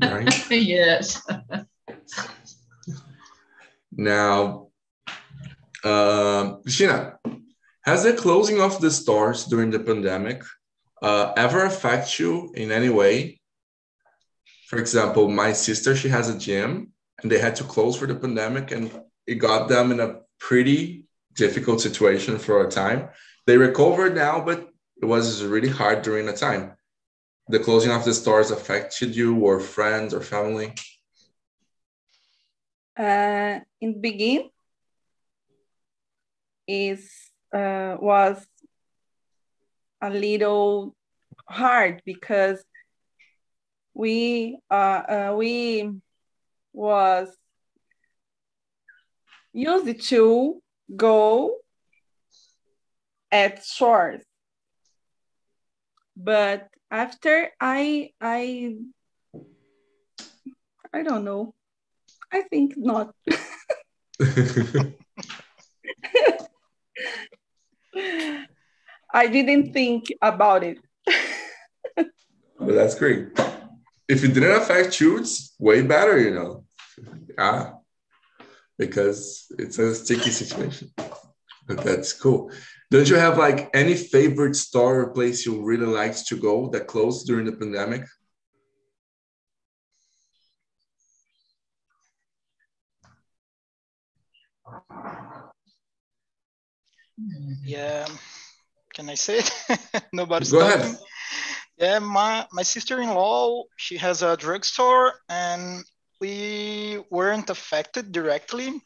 Right? 0.00 0.50
yes. 0.50 1.22
Now, 3.92 4.68
um, 5.84 6.62
Christina, 6.62 7.18
has 7.84 8.04
the 8.04 8.12
closing 8.12 8.60
of 8.60 8.80
the 8.80 8.90
stores 8.90 9.44
during 9.44 9.70
the 9.70 9.80
pandemic 9.80 10.42
uh, 11.02 11.32
ever 11.36 11.64
affect 11.64 12.18
you 12.18 12.52
in 12.54 12.70
any 12.70 12.88
way? 12.88 13.40
For 14.68 14.78
example, 14.78 15.28
my 15.28 15.52
sister, 15.52 15.94
she 15.96 16.08
has 16.08 16.28
a 16.28 16.38
gym 16.38 16.92
and 17.22 17.30
they 17.30 17.38
had 17.38 17.56
to 17.56 17.64
close 17.64 17.96
for 17.96 18.06
the 18.06 18.14
pandemic 18.14 18.70
and 18.70 18.90
it 19.26 19.36
got 19.36 19.68
them 19.68 19.92
in 19.92 20.00
a 20.00 20.20
pretty 20.38 21.06
difficult 21.34 21.80
situation 21.80 22.38
for 22.38 22.66
a 22.66 22.70
time. 22.70 23.08
They 23.46 23.56
recovered 23.56 24.14
now, 24.14 24.40
but 24.40 24.68
it 25.00 25.06
was 25.06 25.44
really 25.44 25.68
hard 25.68 26.02
during 26.02 26.26
the 26.26 26.32
time. 26.32 26.72
The 27.48 27.58
closing 27.58 27.90
of 27.90 28.04
the 28.04 28.14
stores 28.14 28.50
affected 28.50 29.16
you 29.16 29.40
or 29.40 29.58
friends 29.58 30.14
or 30.14 30.20
family? 30.20 30.74
uh, 32.98 33.60
in 33.80 33.94
the 33.94 33.98
beginning 34.00 34.50
is 36.72 37.10
uh, 37.52 37.96
was 38.00 38.46
a 40.00 40.08
little 40.08 40.96
hard 41.46 42.00
because 42.06 42.64
we 43.92 44.56
uh, 44.70 45.02
uh, 45.14 45.34
we 45.36 45.90
was 46.72 47.28
used 49.52 50.08
to 50.08 50.62
go 50.96 51.56
at 53.30 53.62
shores. 53.64 54.24
But 56.16 56.68
after 56.90 57.50
i 57.60 58.12
i 58.18 58.76
i 60.94 61.02
don't 61.02 61.24
know. 61.24 61.52
I 62.32 62.40
think 62.48 62.78
not 62.78 63.14
I 69.14 69.26
didn't 69.26 69.72
think 69.72 70.06
about 70.20 70.64
it. 70.64 70.78
But 72.58 72.74
that's 72.74 72.94
great. 72.94 73.28
If 74.08 74.24
it 74.24 74.34
didn't 74.34 74.62
affect 74.62 75.00
you, 75.00 75.18
it's 75.18 75.54
way 75.58 75.82
better, 75.82 76.18
you 76.18 76.34
know. 76.34 76.64
Ah, 77.38 77.74
because 78.78 79.46
it's 79.58 79.78
a 79.78 79.94
sticky 79.94 80.30
situation. 80.30 80.92
But 81.66 81.78
that's 81.84 82.12
cool. 82.12 82.50
Don't 82.90 83.08
you 83.08 83.16
have 83.16 83.38
like 83.38 83.70
any 83.74 83.94
favorite 83.94 84.56
store 84.56 85.00
or 85.00 85.12
place 85.12 85.46
you 85.46 85.62
really 85.62 85.86
liked 85.86 86.26
to 86.28 86.36
go 86.36 86.68
that 86.70 86.86
closed 86.86 87.26
during 87.26 87.46
the 87.46 87.52
pandemic? 87.52 88.04
Yeah, 97.64 98.06
can 98.94 99.08
I 99.10 99.14
say 99.14 99.38
it? 99.38 99.50
Nobody's 100.12 100.52
Go 100.52 100.60
talking. 100.60 100.80
ahead. 100.80 100.98
Yeah, 101.78 101.98
my 101.98 102.46
my 102.52 102.62
sister-in-law, 102.62 103.64
she 103.76 103.96
has 103.96 104.22
a 104.22 104.36
drugstore, 104.36 105.14
and 105.28 105.84
we 106.20 106.98
weren't 107.10 107.50
affected 107.50 108.12
directly 108.12 108.80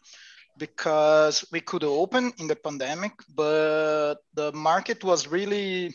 because 0.58 1.44
we 1.52 1.60
could 1.60 1.84
open 1.84 2.32
in 2.38 2.46
the 2.46 2.56
pandemic, 2.56 3.12
but 3.34 4.16
the 4.34 4.52
market 4.52 5.04
was 5.04 5.26
really, 5.28 5.94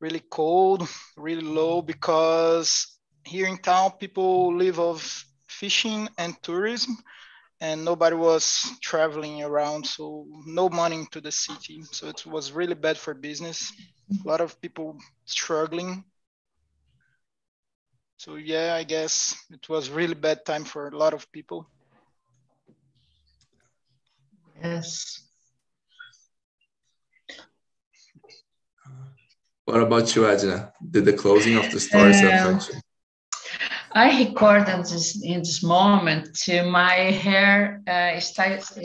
really 0.00 0.22
cold, 0.30 0.88
really 1.16 1.42
low 1.42 1.82
because 1.82 2.98
here 3.24 3.46
in 3.46 3.58
town 3.58 3.92
people 4.00 4.54
live 4.56 4.78
of 4.80 5.02
fishing 5.48 6.08
and 6.16 6.34
tourism, 6.42 6.96
and 7.60 7.84
nobody 7.84 8.16
was 8.16 8.64
traveling 8.80 9.42
around, 9.42 9.86
so 9.86 10.26
no 10.46 10.68
money 10.68 10.96
into 10.96 11.20
the 11.20 11.30
city. 11.30 11.82
So 11.90 12.08
it 12.08 12.24
was 12.24 12.52
really 12.52 12.74
bad 12.74 12.96
for 12.96 13.12
business. 13.14 13.72
A 14.24 14.28
lot 14.28 14.40
of 14.40 14.60
people 14.60 14.98
struggling. 15.26 16.04
So 18.16 18.36
yeah, 18.36 18.74
I 18.74 18.84
guess 18.84 19.36
it 19.50 19.68
was 19.68 19.90
really 19.90 20.14
bad 20.14 20.44
time 20.44 20.64
for 20.64 20.88
a 20.88 20.96
lot 20.96 21.14
of 21.14 21.30
people. 21.32 21.68
Yes. 24.62 25.22
What 29.64 29.82
about 29.82 30.14
you, 30.14 30.26
Adina? 30.26 30.72
Did 30.90 31.04
the 31.04 31.12
closing 31.12 31.56
of 31.56 31.70
the 31.70 31.80
stores 31.80 32.20
Um, 32.20 32.26
affect 32.26 32.74
you? 32.74 32.80
I 33.92 34.24
record 34.24 34.68
in 34.68 34.82
this 34.82 35.20
in 35.22 35.40
this 35.40 35.64
moment 35.64 36.34
to 36.44 36.62
my 36.62 36.94
hair 36.94 37.82
uh, 37.88 38.20
stylist, 38.20 38.76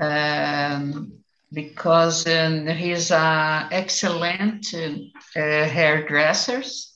um, 0.00 1.12
because 1.52 2.26
um, 2.26 2.66
he's 2.66 3.10
uh, 3.10 3.66
excellent 3.72 4.74
uh, 4.74 4.90
hairdressers. 5.34 6.88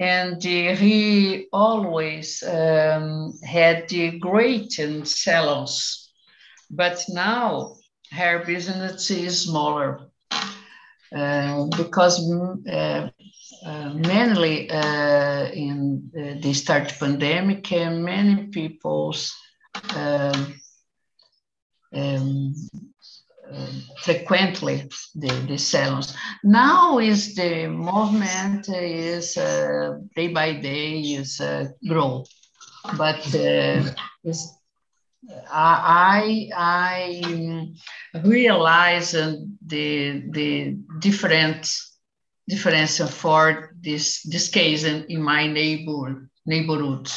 And 0.00 0.42
he 0.42 1.46
always 1.52 2.42
um, 2.42 3.34
had 3.44 3.88
the 3.88 4.18
great 4.18 4.72
salons. 4.72 6.10
But 6.68 7.04
now 7.08 7.76
hair 8.10 8.44
business 8.44 9.08
is 9.10 9.42
smaller 9.42 10.08
uh, 11.14 11.66
because 11.76 12.18
uh, 12.68 13.10
uh, 13.64 13.92
mainly 13.94 14.70
uh, 14.70 15.46
in 15.52 16.10
the, 16.12 16.38
the 16.40 16.52
start 16.52 16.92
pandemic, 16.98 17.70
uh, 17.72 17.90
many 17.90 18.46
people's 18.48 19.34
um, 19.96 20.54
um, 21.94 22.54
um, 23.52 23.82
frequently 23.98 24.88
the, 25.14 25.28
the 25.48 25.58
salons. 25.58 26.16
Now 26.42 26.98
is 26.98 27.34
the 27.34 27.68
movement 27.68 28.68
is 28.68 29.36
uh, 29.36 29.98
day 30.16 30.28
by 30.28 30.54
day 30.54 31.00
is 31.00 31.40
uh, 31.40 31.66
grow, 31.86 32.24
but 32.96 33.22
uh, 33.34 33.84
is 34.24 34.52
I 35.50 36.48
I 36.56 37.72
I 38.14 38.20
realize 38.24 39.12
the 39.12 40.22
the 40.30 40.76
different 40.98 41.70
difference 42.52 42.98
for 43.20 43.70
this 43.80 44.22
this 44.32 44.48
case 44.48 44.84
in, 44.84 45.04
in 45.08 45.20
my 45.22 45.46
neighbor 45.46 46.28
neighborhood. 46.44 47.08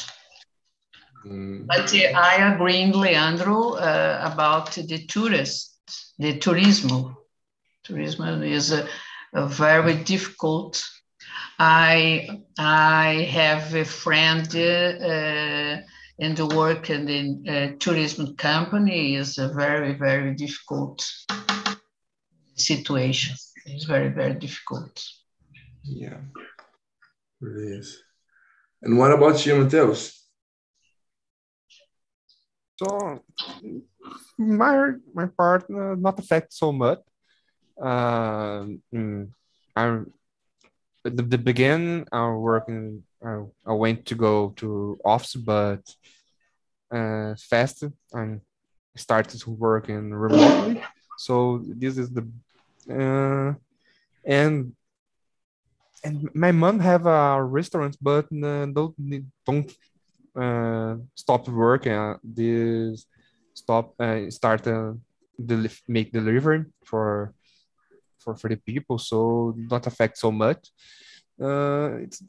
Mm, 1.25 1.65
But 1.67 1.93
uh, 1.93 2.19
I 2.31 2.53
agree, 2.53 2.85
with 2.87 2.95
Leandro, 2.95 3.59
uh, 3.73 4.19
about 4.33 4.71
the 4.75 4.99
tourists, 5.07 6.13
the 6.19 6.37
tourism. 6.37 7.15
Tourism 7.83 8.43
is 8.43 8.71
a, 8.71 8.87
a 9.33 9.47
very 9.47 9.95
difficult. 10.03 10.83
I 11.59 12.27
I 12.59 13.27
have 13.39 13.75
a 13.75 13.85
friend 13.85 14.47
uh, 14.55 15.81
in 16.17 16.35
the 16.35 16.45
work 16.55 16.89
in 16.89 17.05
the 17.05 17.21
uh, 17.53 17.75
tourism 17.79 18.35
company 18.35 19.15
is 19.15 19.37
a 19.37 19.47
very 19.53 19.93
very 19.93 20.33
difficult 20.35 20.99
situation. 22.55 23.35
It's 23.65 23.85
very 23.85 24.09
very 24.09 24.35
difficult. 24.39 25.03
Yeah, 25.85 26.17
it 27.41 27.57
is. 27.57 28.03
And 28.81 28.97
what 28.97 29.11
about 29.11 29.45
you, 29.45 29.55
Mateus? 29.55 30.27
So 32.77 33.23
my 34.37 34.91
my 35.13 35.27
part 35.27 35.63
uh, 35.69 35.95
not 35.95 36.19
affect 36.19 36.53
so 36.53 36.71
much. 36.71 36.99
Um, 37.81 38.81
mm, 38.93 39.29
I 39.75 40.01
the, 41.03 41.21
the 41.21 41.37
beginning 41.37 42.07
I 42.11 42.29
working 42.29 43.03
I, 43.23 43.43
I 43.65 43.73
went 43.73 44.05
to 44.07 44.15
go 44.15 44.53
to 44.57 44.99
office, 45.05 45.35
but 45.35 45.81
uh, 46.91 47.35
fast 47.49 47.83
and 48.13 48.41
started 48.95 49.39
to 49.41 49.51
work 49.51 49.89
in 49.89 50.13
remotely. 50.13 50.83
So 51.17 51.63
this 51.65 51.97
is 51.97 52.09
the 52.11 52.27
uh, 52.89 53.53
and 54.25 54.73
and 56.05 56.29
my 56.33 56.51
mom 56.51 56.79
have 56.79 57.05
a 57.05 57.43
restaurant, 57.43 57.97
but 57.99 58.25
uh, 58.31 58.65
don't 58.67 58.93
don't 59.45 59.71
uh, 60.37 60.95
stop 61.15 61.47
working. 61.49 61.93
Uh, 61.93 62.17
this 62.23 63.05
stop 63.53 63.93
uh, 63.99 64.29
start 64.29 64.67
uh, 64.67 64.93
make 65.87 66.11
delivery 66.11 66.65
for 66.85 67.33
for 68.19 68.35
for 68.35 68.49
the 68.49 68.57
people, 68.57 68.97
so 68.97 69.53
not 69.57 69.87
affect 69.87 70.17
so 70.17 70.31
much. 70.31 70.71
Uh, 71.41 72.05
it's 72.05 72.23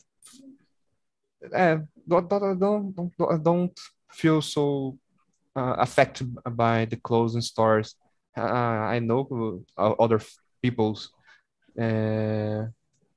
uh, 1.55 1.79
don't, 2.09 2.29
don't, 2.29 2.59
don't, 2.59 3.17
don't, 3.17 3.43
don't 3.43 3.81
feel 4.11 4.41
so 4.43 4.99
uh, 5.55 5.77
affected 5.79 6.35
by 6.57 6.87
the 6.87 6.97
closing 6.97 7.41
stores. 7.41 7.95
Uh, 8.37 8.43
I 8.95 8.99
know 8.99 9.63
uh, 9.79 9.93
other 9.93 10.21
people's 10.63 11.13
uh, 11.81 12.67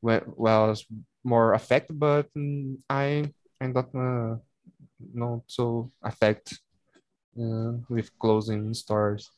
was 0.01 0.85
more 1.23 1.53
affected, 1.53 1.99
but 1.99 2.27
mm, 2.33 2.77
I 2.89 3.31
I'm 3.61 3.73
not 3.73 3.93
uh, 3.95 4.35
not 5.13 5.41
so 5.47 5.91
affected 6.03 6.57
uh, 7.39 7.73
with 7.89 8.11
closing 8.19 8.73
stores. 8.73 9.29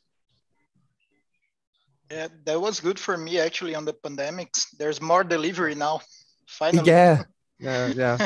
Yeah, 2.11 2.27
that 2.45 2.59
was 2.59 2.79
good 2.81 2.99
for 2.99 3.17
me 3.17 3.39
actually 3.39 3.75
on 3.75 3.85
the 3.85 3.93
pandemics. 3.93 4.65
There's 4.77 5.01
more 5.01 5.23
delivery 5.23 5.75
now. 5.75 6.01
Finally. 6.47 6.89
Yeah, 6.89 7.23
yeah, 7.59 7.87
yeah. 7.87 8.17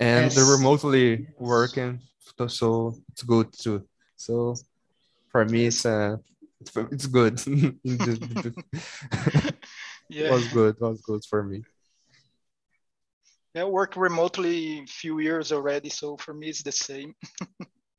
and 0.00 0.30
they're 0.30 0.44
Yes. 0.44 0.58
remotely 0.58 1.28
working, 1.38 2.00
so- 2.36 2.48
so 2.48 2.94
it's 3.12 3.22
good 3.22 3.52
too. 3.52 3.86
So 4.16 4.56
for 5.30 5.44
me, 5.44 5.66
it's 5.66 5.86
uh, 5.86 6.16
it's, 6.60 6.76
it's 6.76 7.06
good. 7.06 7.40
it 10.18 10.24
Yeah. 10.24 10.30
was 10.30 10.48
good. 10.48 10.76
was 10.80 11.00
good 11.02 11.24
for 11.24 11.42
me. 11.42 11.62
Yeah, 13.54 13.64
work 13.64 13.96
remotely 13.96 14.80
a 14.80 14.86
few 14.86 15.18
years 15.18 15.52
already, 15.52 15.90
so 15.90 16.16
for 16.16 16.32
me 16.32 16.48
it's 16.48 16.62
the 16.62 16.72
same. 16.72 17.14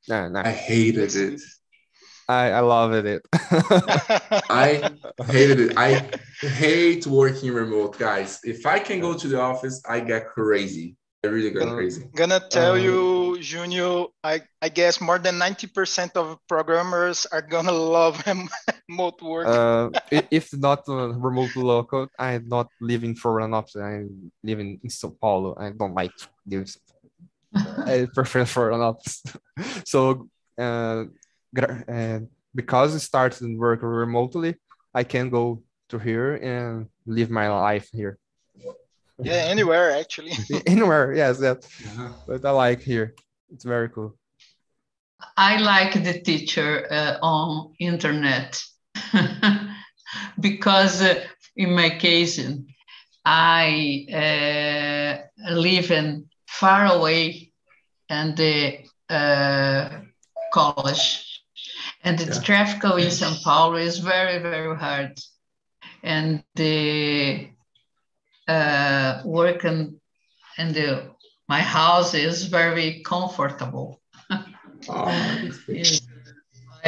Nah, 0.07 0.27
nah. 0.27 0.43
I 0.45 0.51
hated 0.51 1.15
it. 1.15 1.41
I 2.27 2.51
I 2.51 2.59
loved 2.61 3.05
it. 3.05 3.21
I 4.49 4.91
hated 5.27 5.59
it. 5.59 5.73
I 5.77 6.09
hate 6.41 7.07
working 7.07 7.51
remote, 7.53 7.97
guys. 7.97 8.39
If 8.43 8.65
I 8.65 8.79
can 8.79 8.99
go 8.99 9.13
to 9.13 9.27
the 9.27 9.39
office, 9.39 9.81
I 9.87 9.99
get 10.01 10.27
crazy. 10.27 10.95
I 11.23 11.27
really 11.27 11.51
get 11.51 11.73
crazy. 11.75 12.03
Gonna 12.15 12.41
tell 12.49 12.75
Um, 12.75 12.83
you, 12.83 13.22
Junior, 13.43 14.05
I, 14.23 14.41
I 14.61 14.69
guess 14.69 15.01
more 15.01 15.19
than 15.19 15.37
90% 15.37 16.15
of 16.15 16.39
programmers 16.47 17.25
are 17.27 17.41
gonna 17.41 17.71
love 17.99 18.23
remote 18.87 19.21
work. 19.21 19.47
uh, 19.47 19.89
if 20.31 20.53
not 20.53 20.87
uh, 20.87 21.13
remote 21.13 21.55
local, 21.55 22.07
I'm 22.17 22.47
not 22.47 22.67
living 22.79 23.15
for 23.15 23.41
an 23.41 23.53
office. 23.53 23.75
I'm 23.75 24.31
living 24.43 24.79
in 24.81 24.89
São 24.89 25.13
Paulo. 25.19 25.55
I 25.59 25.71
don't 25.71 25.93
like 25.93 26.13
this. 26.45 26.79
I 27.53 28.07
prefer 28.15 28.45
for 28.45 28.71
an 28.71 28.81
office. 28.81 29.21
so, 29.85 30.29
uh, 30.57 31.03
gra- 31.53 31.83
uh, 31.87 32.19
because 32.55 32.95
I 32.95 32.99
started 32.99 33.57
work 33.57 33.81
remotely, 33.83 34.55
I 34.93 35.03
can 35.03 35.29
go 35.29 35.63
to 35.89 35.99
here 35.99 36.35
and 36.35 36.87
live 37.05 37.29
my 37.29 37.49
life 37.49 37.89
here. 37.91 38.17
yeah, 39.19 39.45
anywhere 39.51 39.91
actually. 39.91 40.31
Anywhere, 40.65 41.13
yes, 41.13 41.39
yes. 41.41 41.57
Yeah. 41.83 42.13
But 42.27 42.45
I 42.45 42.51
like 42.51 42.81
here. 42.81 43.13
It's 43.53 43.65
very 43.65 43.89
cool. 43.89 44.17
I 45.37 45.57
like 45.57 45.93
the 46.03 46.21
teacher 46.21 46.87
uh, 46.91 47.17
on 47.21 47.73
internet 47.79 48.61
because 50.39 51.01
uh, 51.01 51.23
in 51.55 51.75
my 51.75 51.89
case, 51.91 52.39
I 53.25 54.05
uh, 55.47 55.53
live 55.53 55.91
in 55.91 56.25
far 56.47 56.85
away 56.85 57.51
and 58.09 58.35
the 58.37 58.79
uh, 59.09 59.89
college 60.53 61.41
and 62.03 62.17
the 62.19 62.27
Yeah. 62.27 62.41
traffic 62.41 62.83
in 62.83 63.09
São 63.09 63.41
Paulo 63.43 63.77
is 63.77 63.99
very, 63.99 64.39
very 64.39 64.75
hard. 64.77 65.17
And 66.03 66.43
the 66.55 67.49
uh, 68.47 69.21
work 69.25 69.63
in 69.65 69.99
the, 70.73 71.12
my 71.55 71.61
house 71.61 72.11
is 72.27 72.37
very 72.59 72.89
comfortable. 73.11 73.87
Oh, 74.89 75.05
that's 75.41 75.59
great. 75.65 75.77
Yes. 75.77 76.01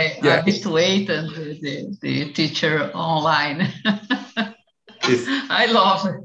I 0.01 0.03
Yeah. 0.03 0.35
habituate 0.35 1.07
and 1.17 1.27
the, 1.35 1.45
the, 1.63 1.73
the 2.03 2.15
teacher 2.37 2.75
online. 3.13 3.59
I 5.61 5.63
love 5.79 6.01
it. 6.11 6.19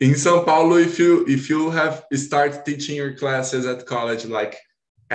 in 0.06 0.14
São 0.24 0.38
Paulo, 0.48 0.74
if 0.88 0.94
you 1.02 1.12
if 1.36 1.42
you 1.52 1.60
have 1.80 1.94
start 2.28 2.52
teaching 2.68 2.96
your 3.02 3.12
classes 3.22 3.62
at 3.72 3.78
college 3.94 4.24
like 4.38 4.54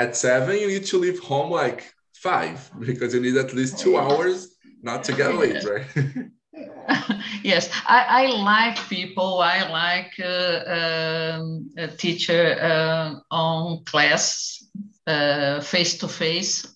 at 0.03 0.09
seven, 0.25 0.53
you 0.61 0.67
need 0.73 0.85
to 0.91 0.97
leave 1.05 1.19
home 1.31 1.49
like 1.63 1.81
five 2.27 2.57
because 2.89 3.09
you 3.15 3.21
need 3.25 3.37
at 3.45 3.51
least 3.59 3.73
two 3.83 3.95
hours 4.03 4.37
not 4.89 4.99
to 5.07 5.11
get 5.21 5.31
late, 5.43 5.63
right? 5.71 5.89
yes, 7.43 7.69
I, 7.87 8.23
I 8.23 8.25
like 8.27 8.77
people. 8.89 9.39
I 9.39 9.67
like 9.69 10.13
uh, 10.19 11.39
um, 11.39 11.69
a 11.77 11.87
teacher 11.87 12.57
uh, 12.61 13.15
on 13.31 13.83
class 13.85 14.63
face 15.63 15.97
to 15.99 16.07
face. 16.07 16.67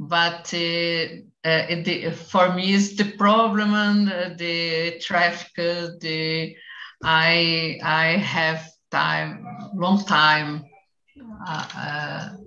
But 0.00 0.52
uh, 0.54 1.06
uh, 1.44 1.66
the, 1.84 2.12
for 2.12 2.54
me, 2.54 2.72
is 2.72 2.96
the 2.96 3.12
problem 3.18 3.74
and 3.74 4.12
uh, 4.12 4.30
the 4.36 4.98
traffic. 5.00 5.54
The 5.56 6.54
I 7.02 7.78
I 7.82 8.16
have 8.16 8.68
time, 8.90 9.44
long 9.74 10.04
time 10.04 10.64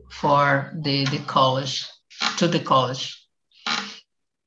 for 0.10 0.72
the 0.84 1.06
the 1.06 1.20
college 1.28 1.86
to 2.38 2.48
the 2.48 2.60
college. 2.60 3.21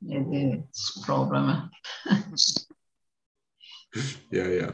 It- 0.08 0.64
It's 0.70 0.96
a 0.96 1.00
problem. 1.04 1.70
yeah, 4.30 4.48
yeah. 4.48 4.70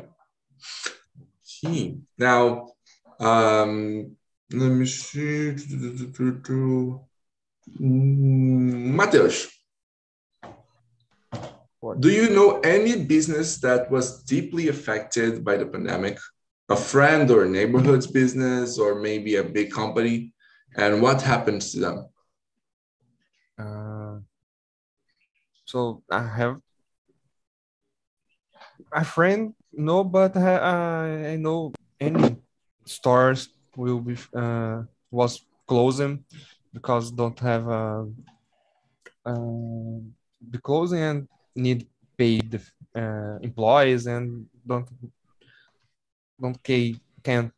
Okay. 1.65 1.99
Now, 2.19 2.69
um, 3.21 4.17
let 4.51 4.69
me 4.71 4.87
see. 4.87 5.55
Mm, 7.81 8.95
What? 11.81 12.01
do 12.01 12.11
you 12.11 12.31
know 12.31 12.61
any 12.61 13.05
business 13.05 13.59
that 13.61 13.91
was 13.91 14.23
deeply 14.25 14.69
affected 14.69 15.45
by 15.45 15.57
the 15.57 15.67
pandemic? 15.67 16.19
A 16.69 16.77
friend 16.77 17.31
or 17.31 17.45
a 17.45 17.49
neighborhood's 17.49 18.07
business, 18.07 18.79
or 18.79 19.01
maybe 19.01 19.37
a 19.37 19.45
big 19.45 19.73
company? 19.73 20.33
And 20.77 21.03
what 21.03 21.21
happens 21.23 21.73
to 21.73 21.81
them? 21.81 22.07
Uh, 23.59 24.19
so 25.71 26.03
I 26.11 26.27
have 26.27 26.61
a 28.93 29.05
friend, 29.05 29.55
no, 29.73 30.05
but 30.05 30.37
I, 30.37 30.57
I 30.57 31.29
I 31.33 31.37
know 31.37 31.73
any 32.01 32.37
stores 32.85 33.49
will 33.77 34.01
be 34.01 34.17
uh, 34.35 34.83
was 35.11 35.45
closing 35.67 36.25
because 36.73 37.11
don't 37.13 37.39
have 37.41 37.69
uh, 37.69 38.05
uh, 39.25 39.99
the 40.51 40.59
closing 40.63 41.01
and 41.01 41.29
need 41.55 41.87
paid 42.17 42.61
uh, 42.95 43.39
employees 43.43 44.07
and 44.07 44.47
don't 44.67 44.89
don't 46.41 46.59
ca- 46.65 46.97
can 47.23 47.53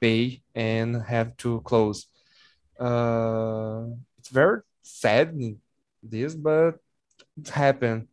pay 0.00 0.40
and 0.54 1.02
have 1.02 1.36
to 1.36 1.60
close. 1.62 2.06
Uh, 2.78 3.86
it's 4.18 4.28
very 4.28 4.60
sad 4.82 5.34
this, 6.02 6.34
but 6.34 6.78
it 7.38 7.48
happened. 7.48 8.08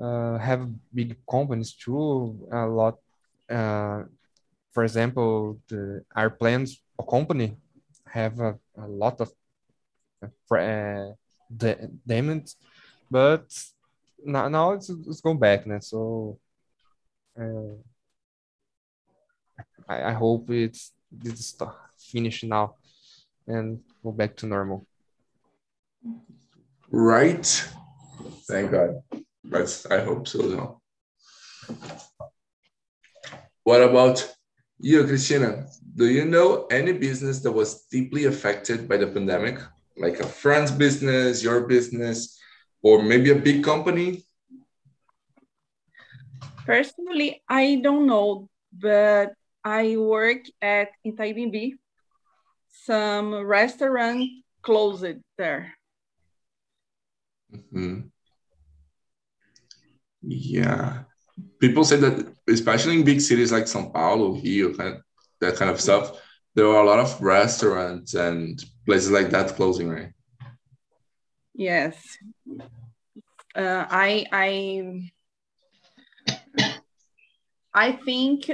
Uh, 0.00 0.38
have 0.38 0.68
big 0.94 1.16
companies 1.30 1.72
too. 1.74 2.48
A 2.52 2.66
lot. 2.66 2.98
Uh, 3.50 4.04
for 4.72 4.84
example, 4.84 5.58
the 5.68 6.02
airplanes 6.16 6.80
company 7.08 7.56
have 8.06 8.40
a, 8.40 8.58
a 8.78 8.86
lot 8.86 9.20
of 9.20 9.30
uh, 10.22 10.54
uh, 10.56 11.12
damage, 12.06 12.54
but 13.10 13.44
now, 14.24 14.48
now 14.48 14.72
it's, 14.72 14.88
it's 14.88 15.20
going 15.20 15.38
back 15.38 15.66
now. 15.66 15.78
So 15.80 16.38
uh, 17.38 17.76
I, 19.88 20.10
I 20.10 20.12
hope 20.12 20.50
it's 20.50 20.92
this 21.10 21.48
st- 21.48 21.70
finish 21.98 22.42
now 22.44 22.76
and 23.46 23.80
go 24.02 24.12
back 24.12 24.36
to 24.36 24.46
normal. 24.46 24.86
Right. 26.90 27.68
Thank 28.48 28.70
God. 28.70 29.02
But 29.44 29.86
I 29.90 30.00
hope 30.00 30.28
so. 30.28 30.38
No. 30.42 30.80
What 33.64 33.82
about 33.82 34.34
you, 34.78 35.04
Christina? 35.06 35.66
Do 35.94 36.08
you 36.08 36.24
know 36.24 36.66
any 36.66 36.92
business 36.92 37.40
that 37.40 37.52
was 37.52 37.86
deeply 37.86 38.24
affected 38.24 38.88
by 38.88 38.96
the 38.96 39.06
pandemic? 39.06 39.58
Like 39.96 40.20
a 40.20 40.26
friend's 40.26 40.70
business, 40.70 41.42
your 41.42 41.66
business, 41.66 42.38
or 42.82 43.02
maybe 43.02 43.30
a 43.30 43.34
big 43.36 43.62
company? 43.62 44.24
Personally, 46.66 47.42
I 47.48 47.80
don't 47.82 48.06
know, 48.06 48.48
but 48.72 49.34
I 49.64 49.96
work 49.96 50.42
at 50.60 50.90
Itaim 51.06 51.34
Bibi. 51.34 51.76
Some 52.84 53.34
restaurant 53.34 54.28
closed 54.62 55.20
there. 55.36 55.74
Mhm. 57.52 58.11
Yeah. 60.22 61.04
People 61.60 61.84
say 61.84 61.96
that, 61.96 62.34
especially 62.48 62.96
in 62.96 63.04
big 63.04 63.20
cities 63.20 63.52
like 63.52 63.64
São 63.64 63.92
Paulo, 63.92 64.32
Rio, 64.32 64.74
kind 64.74 64.96
of, 64.96 65.02
that 65.40 65.56
kind 65.56 65.70
of 65.70 65.80
stuff, 65.80 66.20
there 66.54 66.66
are 66.66 66.82
a 66.82 66.86
lot 66.86 66.98
of 66.98 67.20
restaurants 67.20 68.14
and 68.14 68.62
places 68.86 69.10
like 69.10 69.30
that 69.30 69.54
closing, 69.56 69.88
right? 69.88 70.12
Yes. 71.54 71.96
Uh, 73.54 73.84
I 73.90 74.26
I 74.32 75.12
I 77.74 77.92
think 77.92 78.50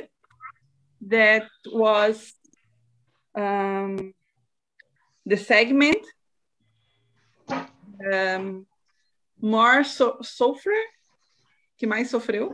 that 1.02 1.48
was 1.66 2.32
um, 3.34 4.14
the 5.26 5.36
segment 5.36 6.04
um, 8.12 8.66
more 9.40 9.84
so, 9.84 10.18
sofrer, 10.22 10.82
que 11.78 11.86
mais 11.86 12.10
sofreu, 12.10 12.52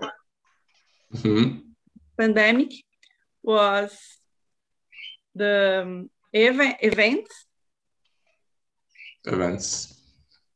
Mhm. 1.13 1.75
pandemic, 2.17 2.85
was 3.43 4.21
the 5.35 5.83
um, 5.85 6.11
eve- 6.33 6.77
events 6.83 7.47
Events. 9.27 9.95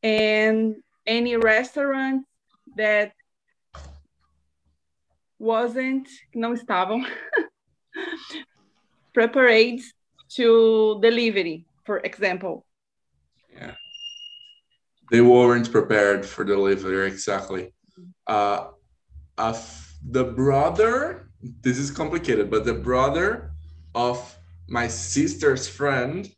and 0.03 0.77
any 1.07 1.37
restaurant 1.37 2.25
that 2.77 3.12
wasn't, 5.39 6.09
não 6.35 6.53
estavam 6.55 7.03
prepared 9.14 9.81
to 10.37 10.99
delivery, 11.01 11.64
for 11.85 11.99
example. 12.05 12.64
They 15.11 15.23
weren't 15.23 15.71
prepared 15.73 16.27
for 16.27 16.45
delivery, 16.45 17.07
exactly. 17.09 17.73
Uh, 18.29 18.68
of 19.39 19.59
the 20.11 20.24
brother, 20.24 21.31
this 21.62 21.79
is 21.79 21.91
complicated, 21.91 22.51
but 22.51 22.64
the 22.64 22.74
brother 22.74 23.53
of 23.95 24.37
my 24.68 24.87
sister's 24.89 25.66
friend 25.66 26.31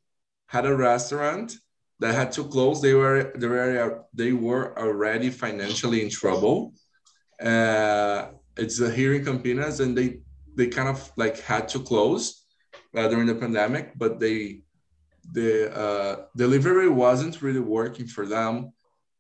had 0.47 0.67
a 0.67 0.77
restaurant 0.77 1.57
that 1.99 2.15
had 2.15 2.33
to 2.33 2.45
close. 2.45 2.81
They 2.81 2.95
were 2.95 3.33
they 3.37 3.47
were 3.47 4.05
they 4.15 4.33
were 4.33 4.79
already 4.79 5.31
financially 5.31 6.03
in 6.03 6.11
trouble. 6.11 6.75
Uh, 7.41 8.29
it's 8.57 8.79
here 8.79 9.15
in 9.15 9.25
Campinas, 9.25 9.81
and 9.81 9.97
they 9.97 10.21
they 10.57 10.69
kind 10.69 10.89
of 10.89 11.11
like 11.17 11.41
had 11.41 11.69
to 11.69 11.81
close 11.81 12.45
uh, 12.97 13.09
during 13.09 13.27
the 13.27 13.35
pandemic, 13.35 13.99
but 13.99 14.21
they 14.21 14.63
the 15.33 15.51
uh, 15.77 16.17
delivery 16.37 16.89
wasn't 16.89 17.43
really 17.43 17.61
working 17.61 18.07
for 18.07 18.27
them, 18.27 18.73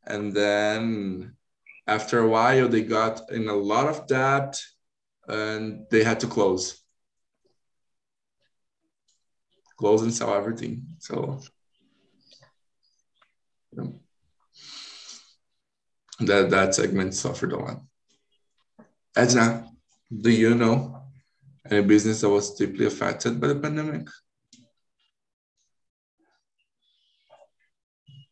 and 0.06 0.32
then 0.32 1.36
after 1.90 2.20
a 2.20 2.28
while 2.28 2.68
they 2.68 2.82
got 2.82 3.30
in 3.30 3.48
a 3.48 3.54
lot 3.72 3.88
of 3.88 4.06
debt, 4.06 4.52
and 5.26 5.86
they 5.90 6.04
had 6.04 6.20
to 6.20 6.28
close, 6.28 6.80
close 9.76 10.02
and 10.02 10.14
sell 10.14 10.32
everything. 10.34 10.86
So 10.98 11.40
That 16.20 16.50
that 16.50 16.74
segment 16.74 17.14
suffered 17.14 17.52
a 17.52 17.58
lot. 17.58 17.80
Edna, 19.16 19.66
do 20.24 20.30
you 20.30 20.54
know 20.54 21.02
any 21.64 21.82
business 21.82 22.20
that 22.20 22.28
was 22.28 22.54
deeply 22.56 22.84
affected 22.86 23.40
by 23.40 23.48
the 23.48 23.54
pandemic? 23.54 24.06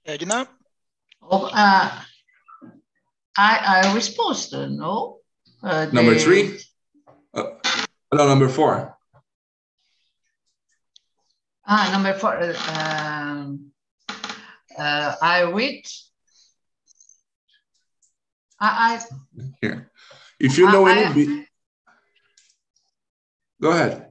Edna? 0.05 0.47
Oh, 1.23 1.49
uh, 1.51 2.03
I 3.39 3.83
I 3.87 3.95
responded, 3.95 4.71
no? 4.73 5.19
Uh, 5.63 5.87
Number 5.93 6.15
the- 6.15 6.21
three? 6.21 6.59
Uh, 7.33 7.45
no, 8.13 8.27
number 8.27 8.49
four. 8.49 8.97
Ah, 11.67 11.89
number 11.93 12.15
four. 12.19 12.35
uh, 12.35 12.57
Um, 12.75 13.71
uh, 14.77 15.15
I 15.23 15.43
read. 15.43 15.85
I, 18.61 19.01
Here. 19.63 19.91
If 20.41 20.59
you 20.59 20.67
know 20.67 20.87
I, 20.87 20.93
any, 20.99 21.15
bu- 21.15 21.45
go 23.63 23.71
ahead. 23.71 24.11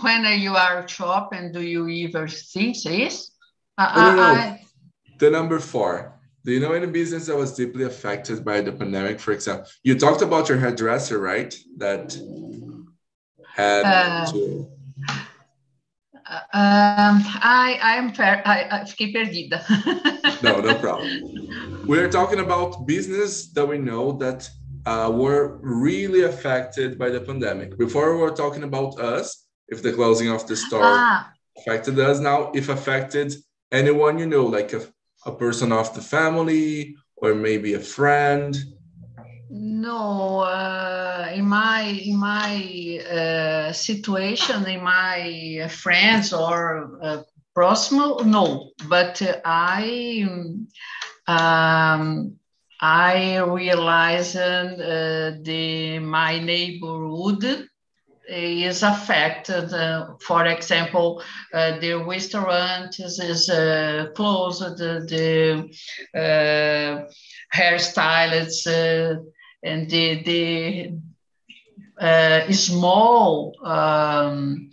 when 0.00 0.24
are 0.26 0.34
you 0.34 0.54
are 0.54 0.86
shopping, 0.86 1.50
do 1.50 1.60
you 1.60 1.88
ever 2.06 2.28
think 2.28 2.80
this? 2.82 3.32
I, 3.76 3.84
No, 3.96 4.10
no, 4.10 4.16
no. 4.16 4.22
I, 4.22 4.64
The 5.18 5.30
number 5.30 5.58
four. 5.58 6.17
Do 6.44 6.52
you 6.52 6.60
know 6.60 6.72
any 6.72 6.86
business 6.86 7.26
that 7.26 7.36
was 7.36 7.54
deeply 7.54 7.84
affected 7.84 8.44
by 8.44 8.60
the 8.60 8.72
pandemic? 8.72 9.20
For 9.20 9.32
example, 9.32 9.66
you 9.82 9.98
talked 9.98 10.22
about 10.22 10.48
your 10.48 10.58
hairdresser, 10.58 11.18
right? 11.18 11.54
That 11.76 12.16
had 13.54 13.84
Uh, 13.84 14.26
to. 14.32 14.68
um, 16.30 17.16
I, 17.42 17.78
I 17.82 17.96
am 17.96 18.12
fair. 18.14 18.42
I, 18.46 18.68
I 18.70 18.84
fiquei 18.84 19.12
perdida. 19.12 19.58
No, 20.42 20.60
no 20.60 20.74
problem. 20.78 21.10
We're 21.86 22.08
talking 22.10 22.40
about 22.40 22.86
business 22.86 23.48
that 23.54 23.66
we 23.66 23.78
know 23.78 24.12
that 24.18 24.48
uh, 24.86 25.10
were 25.12 25.58
really 25.62 26.22
affected 26.22 26.98
by 26.98 27.08
the 27.10 27.20
pandemic. 27.20 27.76
Before 27.78 28.14
we 28.14 28.20
were 28.22 28.30
talking 28.30 28.62
about 28.62 29.00
us, 29.00 29.46
if 29.68 29.82
the 29.82 29.92
closing 29.92 30.28
of 30.28 30.46
the 30.46 30.56
store 30.56 30.82
Ah, 30.82 31.32
affected 31.58 31.98
us. 31.98 32.20
Now, 32.20 32.52
if 32.54 32.68
affected 32.68 33.34
anyone 33.72 34.18
you 34.18 34.26
know, 34.26 34.44
like 34.46 34.72
a, 34.72 34.80
a 35.28 35.36
person 35.36 35.72
of 35.72 35.94
the 35.94 36.00
family 36.00 36.96
or 37.16 37.34
maybe 37.34 37.74
a 37.74 37.80
friend. 37.80 38.56
no, 39.50 40.40
uh, 40.40 41.30
in 41.32 41.46
my 41.46 41.82
in 42.10 42.16
my 42.16 43.00
uh, 43.10 43.72
situation, 43.72 44.66
in 44.66 44.82
my 44.82 45.68
friends 45.70 46.32
or 46.32 46.98
uh, 47.02 47.22
proximal, 47.56 48.24
no. 48.24 48.70
But 48.88 49.14
I 49.44 50.26
um, 51.26 52.36
I 52.80 53.38
realized 53.38 54.36
uh, 54.36 55.32
the 55.42 55.98
my 55.98 56.38
neighborhood 56.38 57.68
is 58.28 58.82
affected. 58.82 59.72
Uh, 59.72 60.14
for 60.20 60.46
example, 60.46 61.22
uh, 61.54 61.78
the 61.78 61.94
restaurant 61.94 62.98
is, 63.00 63.18
is 63.18 63.48
uh, 63.48 64.08
closed, 64.14 64.76
the, 64.76 65.04
the 65.08 66.18
uh, 66.18 67.06
hairstylists 67.54 68.66
uh, 68.66 69.20
and 69.62 69.88
the, 69.90 70.22
the 70.22 70.92
uh, 72.00 72.52
small 72.52 73.54
um, 73.64 74.70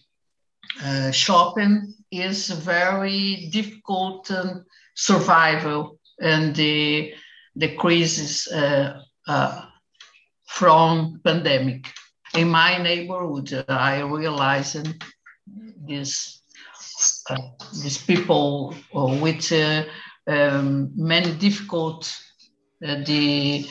shopping 1.12 1.94
is 2.12 2.50
very 2.50 3.50
difficult 3.52 4.30
um, 4.32 4.66
survival 4.96 6.00
and 6.20 6.56
the, 6.56 7.14
the 7.56 7.76
crisis 7.76 8.48
from 10.48 11.20
pandemic 11.24 11.88
in 12.38 12.50
my 12.50 12.78
neighborhood, 12.78 13.52
I 13.68 13.94
realized 14.02 14.88
this 15.88 16.42
uh, 17.30 17.36
these 17.82 17.98
people 17.98 18.74
uh, 18.96 19.18
with 19.22 19.52
uh, 19.52 19.84
um, 20.28 20.92
many 20.96 21.32
difficult 21.34 22.04
uh, 22.86 22.96
the 23.06 23.66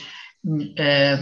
uh, 0.79 1.17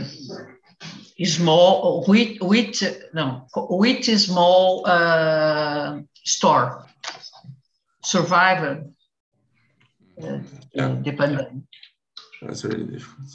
small 1.23 2.03
with 2.07 2.37
with 2.41 2.81
no 3.13 3.47
with 3.55 4.03
small 4.19 4.85
uh, 4.85 5.99
store 6.23 6.85
survivor 8.03 8.83
uh, 10.23 10.39
Yeah. 10.73 10.95
the 11.03 11.11
pandemic. 11.11 11.63
That's 12.41 12.63
really 12.65 12.85
difficult. 12.85 13.29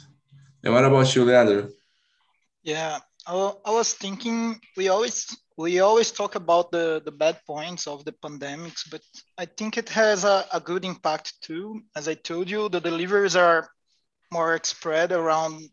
And 0.63 0.73
what 0.73 0.85
about 0.85 1.13
you, 1.15 1.23
Leandro? 1.25 1.69
Yeah, 2.63 2.99
I, 3.29 3.71
was 3.71 3.93
thinking 3.93 4.59
we 4.75 4.87
always 4.87 5.37
we 5.55 5.79
always 5.81 6.11
talk 6.11 6.33
about 6.33 6.71
the 6.71 7.01
the 7.05 7.11
bad 7.11 7.39
points 7.45 7.85
of 7.85 8.03
the 8.03 8.11
pandemics, 8.11 8.89
but 8.89 9.01
I 9.37 9.45
think 9.45 9.77
it 9.77 9.89
has 9.89 10.23
a, 10.23 10.45
a 10.51 10.59
good 10.59 10.83
impact 10.83 11.39
too. 11.41 11.81
As 11.95 12.07
I 12.07 12.15
told 12.15 12.49
you, 12.49 12.69
the 12.69 12.81
deliveries 12.81 13.35
are 13.35 13.69
more 14.31 14.59
spread 14.63 15.11
around 15.11 15.69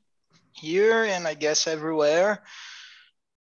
here 0.53 1.05
and 1.05 1.27
I 1.27 1.35
guess 1.35 1.67
everywhere. 1.67 2.43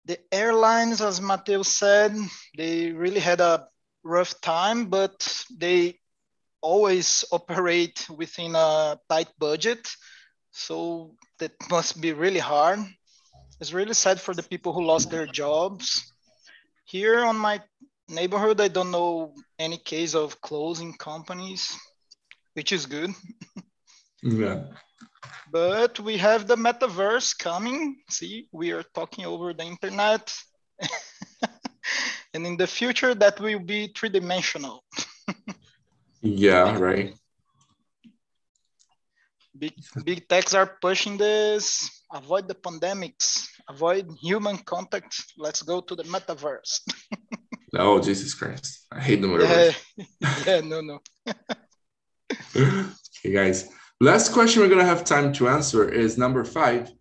The 0.05 0.19
airlines, 0.31 1.01
as 1.01 1.21
Mateo 1.21 1.63
said, 1.63 2.15
they 2.57 2.93
really 2.93 3.21
had 3.21 3.41
a 3.41 3.67
rough 4.05 4.41
time, 4.41 4.87
but 4.87 5.45
they 5.51 5.99
always 6.61 7.25
operate 7.33 8.07
within 8.11 8.55
a 8.55 9.01
tight 9.09 9.29
budget. 9.39 9.89
So 10.53 11.17
that 11.39 11.53
must 11.69 12.01
be 12.01 12.13
really 12.13 12.39
hard. 12.39 12.79
It's 13.61 13.73
really 13.73 13.95
sad 13.95 14.21
for 14.21 14.35
the 14.35 14.43
people 14.43 14.73
who 14.73 14.85
lost 14.85 15.11
their 15.11 15.27
jobs. 15.27 16.13
Here 16.85 17.25
on 17.25 17.37
my 17.37 17.63
neighborhood, 18.09 18.61
I 18.61 18.69
don't 18.69 18.91
know 18.91 19.35
any 19.59 19.79
case 19.79 20.15
of 20.15 20.41
closing 20.41 20.95
companies, 20.95 21.77
which 22.55 22.73
is 22.73 22.87
good. 22.87 23.11
Yeah. 24.23 24.65
But 25.53 26.01
we 26.01 26.17
have 26.17 26.47
the 26.47 26.57
metaverse 26.57 27.39
coming. 27.39 27.97
See, 28.11 28.49
we 28.53 28.73
are 28.73 28.83
talking 28.95 29.25
over 29.25 29.53
the 29.53 29.65
internet. 29.65 30.35
and 32.35 32.47
in 32.47 32.57
the 32.57 32.67
future, 32.67 33.15
that 33.15 33.39
will 33.41 33.61
be 33.61 33.93
three 33.95 34.09
dimensional. 34.09 34.83
Yeah, 36.27 36.79
right. 36.79 37.15
Big, 39.57 39.75
big 40.03 40.27
techs 40.27 40.55
are 40.55 40.79
pushing 40.81 41.19
this. 41.19 42.03
Avoid 42.15 42.47
the 42.47 42.55
pandemics, 42.55 43.49
avoid 43.69 44.09
human 44.23 44.57
contact. 44.59 45.21
Let's 45.37 45.63
go 45.63 45.81
to 45.81 45.95
the 45.97 46.05
metaverse. 46.05 46.81
Oh, 47.77 48.01
Jesus 48.01 48.35
Christ. 48.35 48.87
I 48.93 49.01
hate 49.01 49.21
the 49.21 49.27
yeah, 49.27 49.73
metaverse. 50.07 50.47
yeah, 50.47 50.61
no, 50.61 50.81
no. 50.81 51.01
okay, 52.57 53.33
guys. 53.33 53.69
Last 54.01 54.33
question 54.33 54.63
we're 54.63 54.69
gonna 54.69 54.85
have 54.85 55.03
time 55.03 55.33
to 55.33 55.49
answer 55.49 55.89
is 55.89 56.17
number 56.17 56.45
five. 56.45 56.93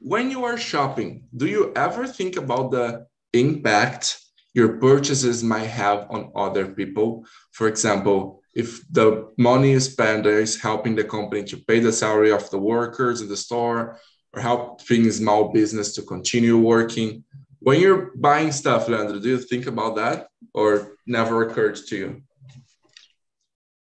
When 0.00 0.28
you 0.28 0.44
are 0.44 0.56
shopping, 0.56 1.22
do 1.36 1.46
you 1.46 1.72
ever 1.76 2.04
think 2.04 2.36
about 2.36 2.72
the 2.72 3.06
impact 3.32 4.18
your 4.54 4.78
purchases 4.78 5.44
might 5.44 5.66
have 5.66 6.08
on 6.10 6.32
other 6.34 6.66
people? 6.66 7.24
For 7.52 7.68
example, 7.68 8.42
if 8.56 8.82
the 8.90 9.32
money 9.38 9.70
you 9.70 9.78
spend 9.80 10.26
is 10.26 10.60
helping 10.60 10.96
the 10.96 11.04
company 11.04 11.44
to 11.44 11.58
pay 11.58 11.78
the 11.78 11.92
salary 11.92 12.32
of 12.32 12.50
the 12.50 12.58
workers 12.58 13.20
in 13.20 13.28
the 13.28 13.36
store 13.36 14.00
or 14.34 14.40
helping 14.42 15.10
small 15.10 15.52
business 15.52 15.94
to 15.94 16.02
continue 16.02 16.58
working. 16.58 17.24
When 17.60 17.80
you're 17.80 18.12
buying 18.16 18.52
stuff, 18.52 18.88
Leandro, 18.88 19.18
do 19.18 19.28
you 19.28 19.38
think 19.38 19.66
about 19.66 19.96
that 19.96 20.28
or 20.54 20.96
never 21.06 21.48
occurred 21.48 21.76
to 21.88 21.96
you? 21.96 22.22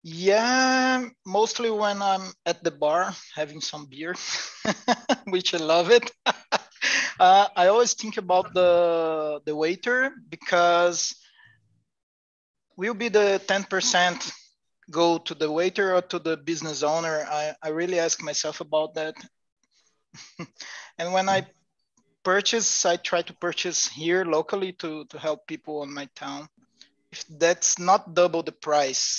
Yeah, 0.03 1.09
mostly 1.27 1.71
when 1.71 2.01
I'm 2.01 2.33
at 2.47 2.65
the 2.65 2.71
bar 2.71 3.15
having 3.35 3.61
some 3.61 3.87
beer, 3.87 4.15
which 5.29 5.53
I 5.53 5.59
love 5.59 5.91
it. 5.91 6.11
uh, 7.21 7.49
I 7.55 7.67
always 7.67 7.93
think 7.93 8.17
about 8.17 8.55
the 8.55 9.41
the 9.45 9.55
waiter 9.55 10.13
because 10.31 11.15
will 12.81 12.95
be 12.95 13.11
the 13.11 13.43
10% 13.47 14.33
go 14.91 15.19
to 15.19 15.35
the 15.35 15.51
waiter 15.53 15.95
or 15.95 16.01
to 16.01 16.19
the 16.19 16.39
business 16.39 16.83
owner? 16.83 17.27
I, 17.29 17.55
I 17.63 17.69
really 17.69 17.99
ask 17.99 18.23
myself 18.23 18.63
about 18.63 18.95
that. 18.95 19.15
and 20.99 21.13
when 21.13 21.29
I 21.29 21.43
mm. 21.43 21.47
purchase, 22.23 22.85
I 22.85 22.97
try 22.97 23.23
to 23.23 23.35
purchase 23.35 23.89
here 23.89 24.25
locally 24.25 24.73
to, 24.75 25.05
to 25.07 25.19
help 25.19 25.47
people 25.47 25.83
in 25.83 25.93
my 25.93 26.09
town. 26.15 26.49
If 27.13 27.25
that's 27.29 27.79
not 27.79 28.15
double 28.15 28.43
the 28.43 28.53
price, 28.53 29.19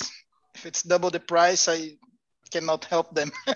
if 0.54 0.66
it's 0.66 0.82
double 0.82 1.10
the 1.10 1.20
price, 1.20 1.68
I 1.68 1.98
cannot 2.50 2.84
help 2.84 3.14
them. 3.14 3.32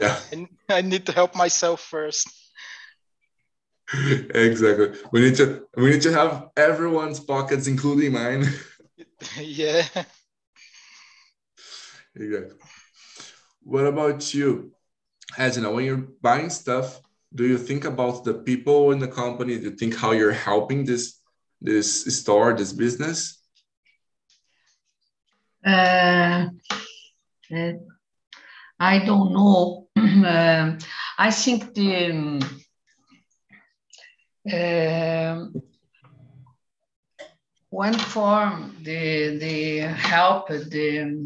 Yeah. 0.00 0.18
and 0.32 0.48
I 0.68 0.82
need 0.82 1.06
to 1.06 1.12
help 1.12 1.34
myself 1.34 1.80
first. 1.80 2.28
exactly. 4.34 4.92
We 5.12 5.20
need 5.20 5.36
to 5.36 5.66
we 5.76 5.90
need 5.90 6.02
to 6.02 6.12
have 6.12 6.48
everyone's 6.56 7.20
pockets, 7.20 7.66
including 7.66 8.12
mine. 8.12 8.46
yeah. 9.36 9.84
exactly. 12.14 12.56
What 13.62 13.86
about 13.86 14.34
you, 14.34 14.72
Edna? 15.36 15.70
When 15.70 15.84
you're 15.84 16.08
buying 16.20 16.50
stuff, 16.50 17.00
do 17.34 17.44
you 17.46 17.58
think 17.58 17.84
about 17.84 18.24
the 18.24 18.34
people 18.34 18.92
in 18.92 18.98
the 18.98 19.08
company? 19.08 19.58
Do 19.58 19.64
you 19.64 19.76
think 19.76 19.96
how 19.96 20.12
you're 20.12 20.32
helping 20.32 20.84
this 20.84 21.18
this 21.60 22.04
store, 22.18 22.54
this 22.54 22.72
business? 22.72 23.38
Uh, 25.64 26.48
uh, 27.54 27.72
I 28.80 28.98
don't 28.98 29.32
know. 29.32 29.88
uh, 29.96 30.76
I 31.18 31.30
think 31.30 31.72
the 31.74 32.42
um, 34.52 35.62
one 37.70 37.94
form 37.94 38.76
the 38.82 39.38
the 39.38 39.78
help 39.80 40.48
the 40.48 41.16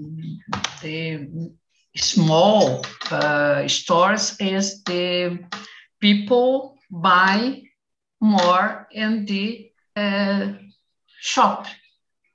the 0.82 1.50
small 1.96 2.84
uh, 3.10 3.66
stores 3.68 4.36
is 4.40 4.82
the 4.84 5.38
people 6.00 6.78
buy 6.90 7.62
more 8.20 8.86
in 8.92 9.24
the 9.26 9.70
uh, 9.96 10.52
shop 11.20 11.66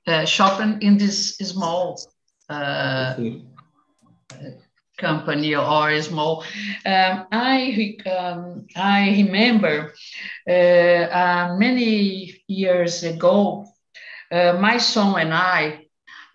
uh, 0.06 0.24
shopping 0.24 0.78
in 0.82 0.98
this 0.98 1.36
small 1.38 2.00
uh, 2.48 3.14
company 4.98 5.54
or 5.54 6.00
small. 6.02 6.44
Um, 6.84 7.26
I 7.32 7.96
um, 8.06 8.66
I 8.76 9.10
remember 9.10 9.92
uh, 10.48 10.52
uh, 10.52 11.56
many 11.58 12.42
years 12.46 13.02
ago, 13.04 13.66
uh, 14.30 14.54
my 14.60 14.78
son 14.78 15.20
and 15.20 15.34
I 15.34 15.86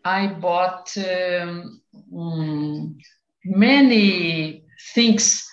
I 0.04 0.28
bought 0.28 0.96
um, 0.98 1.82
um, 2.16 2.98
many 3.50 4.64
things 4.94 5.48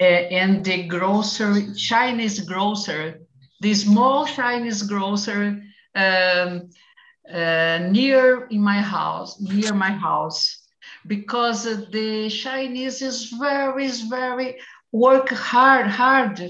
uh, 0.00 0.04
in 0.04 0.62
the 0.62 0.86
grocery 0.86 1.72
Chinese 1.74 2.40
grocer, 2.40 3.20
the 3.60 3.74
small 3.74 4.26
Chinese 4.26 4.82
grocer 4.82 5.60
Um, 5.96 6.70
uh, 7.32 7.78
near 7.90 8.46
in 8.50 8.60
my 8.62 8.80
house, 8.80 9.40
near 9.40 9.72
my 9.74 9.92
house, 9.92 10.62
because 11.06 11.64
the 11.90 12.28
Chinese 12.30 13.02
is 13.02 13.30
very, 13.30 13.88
very 14.08 14.56
work 14.92 15.28
hard, 15.30 15.86
hard, 15.86 16.40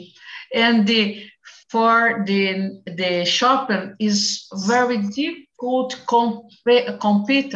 and 0.55 0.87
the 0.87 1.25
for 1.69 2.25
the 2.27 2.81
the 2.87 3.25
shopping 3.25 3.95
is 3.99 4.47
very 4.67 4.99
difficult 4.99 6.01
comp- 6.07 6.51
compete 7.01 7.55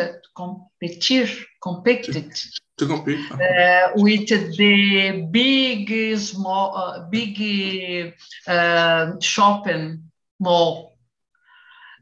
compete 0.81 1.47
competed 1.61 2.33
to 2.79 2.87
compete 2.87 3.31
uh, 3.33 3.91
with 3.97 4.29
the 4.57 5.29
big 5.31 6.17
small 6.19 6.77
uh, 6.77 7.09
big 7.11 8.15
uh, 8.47 9.13
shopping 9.21 10.05
mall. 10.41 10.97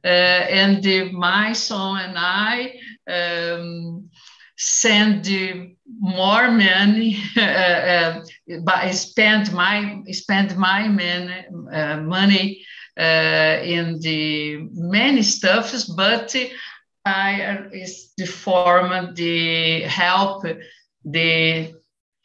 Uh, 0.05 0.09
and 0.09 1.13
my 1.13 1.53
son 1.53 1.99
and 1.99 2.17
I 2.17 2.79
um, 3.09 4.09
send 4.57 5.27
more 5.99 6.49
money, 6.51 7.19
uh, 7.37 8.21
but 8.63 8.93
spend 8.93 9.53
my 9.53 10.03
spend 10.13 10.57
my 10.57 10.87
man, 10.87 12.07
money 12.07 12.65
in 12.97 13.99
the 14.01 14.69
many 14.73 15.23
stuffs, 15.23 15.85
but 15.87 16.37
I 17.07 17.69
is 17.73 18.13
the 18.17 18.27
form 18.27 19.15
the 19.15 19.83
help 19.83 20.45
the 21.05 21.73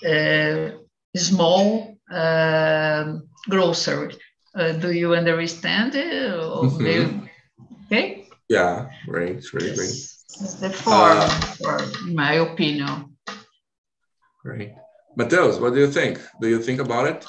uh, 0.04 0.72
small 1.16 1.98
uh, 2.12 3.14
grocery. 3.48 4.16
Uh, 4.56 4.72
do 4.74 4.92
you 4.92 5.14
understand? 5.14 5.94
Mm-hmm. 5.94 7.26
Okay. 7.86 8.28
Yeah, 8.50 8.90
great, 9.08 9.44
great, 9.52 9.76
great. 9.76 9.90
It's 10.42 10.56
the 10.56 10.72
form, 10.72 11.18
uh, 11.18 11.30
for 11.58 11.80
my 12.08 12.34
opinion. 12.34 13.16
Great. 14.44 14.74
Mateus, 15.16 15.60
what 15.60 15.74
do 15.74 15.80
you 15.80 15.92
think? 15.92 16.20
Do 16.42 16.50
you 16.50 16.60
think 16.60 16.80
about 16.80 17.08
it? 17.08 17.28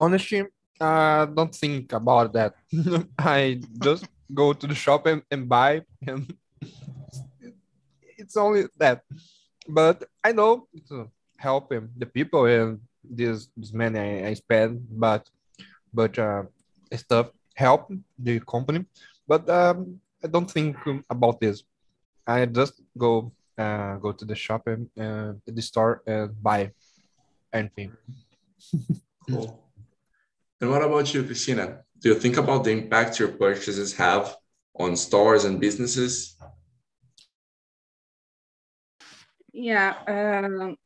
Honestly, 0.00 0.44
I 0.80 1.22
uh, 1.22 1.26
don't 1.26 1.54
think 1.54 1.92
about 1.92 2.32
that. 2.32 2.54
I 3.18 3.60
just 3.82 4.06
go 4.32 4.52
to 4.52 4.66
the 4.66 4.74
shop 4.74 5.06
and, 5.06 5.22
and 5.30 5.48
buy, 5.48 5.82
and 6.06 6.34
it's 8.18 8.36
only 8.36 8.64
that. 8.78 9.02
But 9.68 10.04
I 10.24 10.32
know 10.32 10.66
to 10.88 11.10
help 11.36 11.72
him, 11.72 11.90
the 11.96 12.06
people 12.06 12.44
and 12.46 12.80
this 13.04 13.48
this 13.56 13.72
money 13.72 13.98
I, 13.98 14.28
I 14.28 14.34
spend, 14.34 14.86
but 14.90 15.28
but 15.92 16.18
uh, 16.18 16.44
stuff 16.94 17.30
help 17.54 17.90
the 18.18 18.40
company, 18.40 18.84
but 19.26 19.48
um, 19.48 20.00
I 20.22 20.28
don't 20.28 20.50
think 20.50 20.76
about 21.10 21.40
this. 21.40 21.62
I 22.26 22.46
just 22.46 22.82
go 22.96 23.32
uh, 23.56 23.96
go 23.96 24.12
to 24.12 24.24
the 24.24 24.34
shop 24.34 24.66
and 24.66 24.88
uh, 24.98 25.32
the 25.46 25.62
store 25.62 26.02
and 26.06 26.30
buy 26.42 26.72
anything. 27.52 27.92
cool. 29.28 29.64
And 30.60 30.70
what 30.70 30.82
about 30.82 31.12
you, 31.14 31.22
Christina? 31.22 31.84
Do 32.00 32.10
you 32.10 32.14
think 32.14 32.36
about 32.36 32.64
the 32.64 32.70
impact 32.70 33.18
your 33.18 33.28
purchases 33.28 33.94
have 33.94 34.36
on 34.74 34.96
stores 34.96 35.44
and 35.44 35.60
businesses? 35.60 36.36
Yeah. 39.52 39.94
Um, 40.06 40.76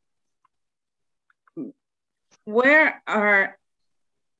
where 2.44 3.02
are 3.06 3.58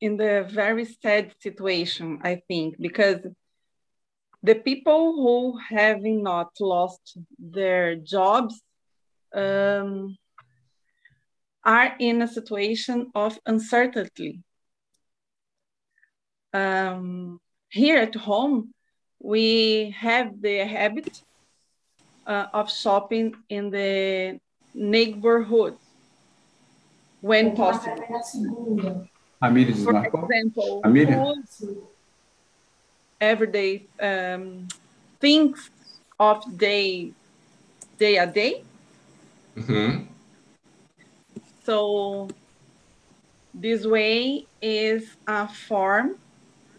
in 0.01 0.17
the 0.17 0.49
very 0.51 0.85
sad 0.85 1.35
situation, 1.41 2.21
I 2.23 2.43
think, 2.49 2.77
because 2.81 3.21
the 4.43 4.55
people 4.57 5.15
who 5.15 5.59
have 5.69 6.03
not 6.03 6.51
lost 6.59 7.19
their 7.39 7.97
jobs 7.97 8.61
um, 9.35 10.17
are 11.65 11.95
in 12.01 12.23
a 12.23 12.29
situation 12.29 13.11
of 13.15 13.39
uncertainty. 13.47 14.43
Um, 16.53 17.41
here 17.71 17.99
at 17.99 18.15
home, 18.15 18.75
we 19.19 19.95
have 19.99 20.41
the 20.41 20.67
habit 20.67 21.23
uh, 22.27 22.47
of 22.53 22.71
shopping 22.71 23.35
in 23.49 23.71
the 23.71 24.39
neighborhood 24.75 25.77
when 27.21 27.57
possible. 27.57 28.05
Amília 29.43 29.75
For 29.85 29.97
example, 30.05 30.83
food, 30.85 31.83
everyday 33.21 33.87
um, 34.01 34.69
things 35.21 35.71
of 36.19 36.45
day, 36.59 37.13
day 37.99 38.19
a 38.19 38.27
day. 38.27 38.63
Mm-hmm. 39.57 40.05
So 41.65 42.29
this 43.55 43.87
way 43.87 44.47
is 44.61 45.17
a 45.27 45.49
form 45.49 46.17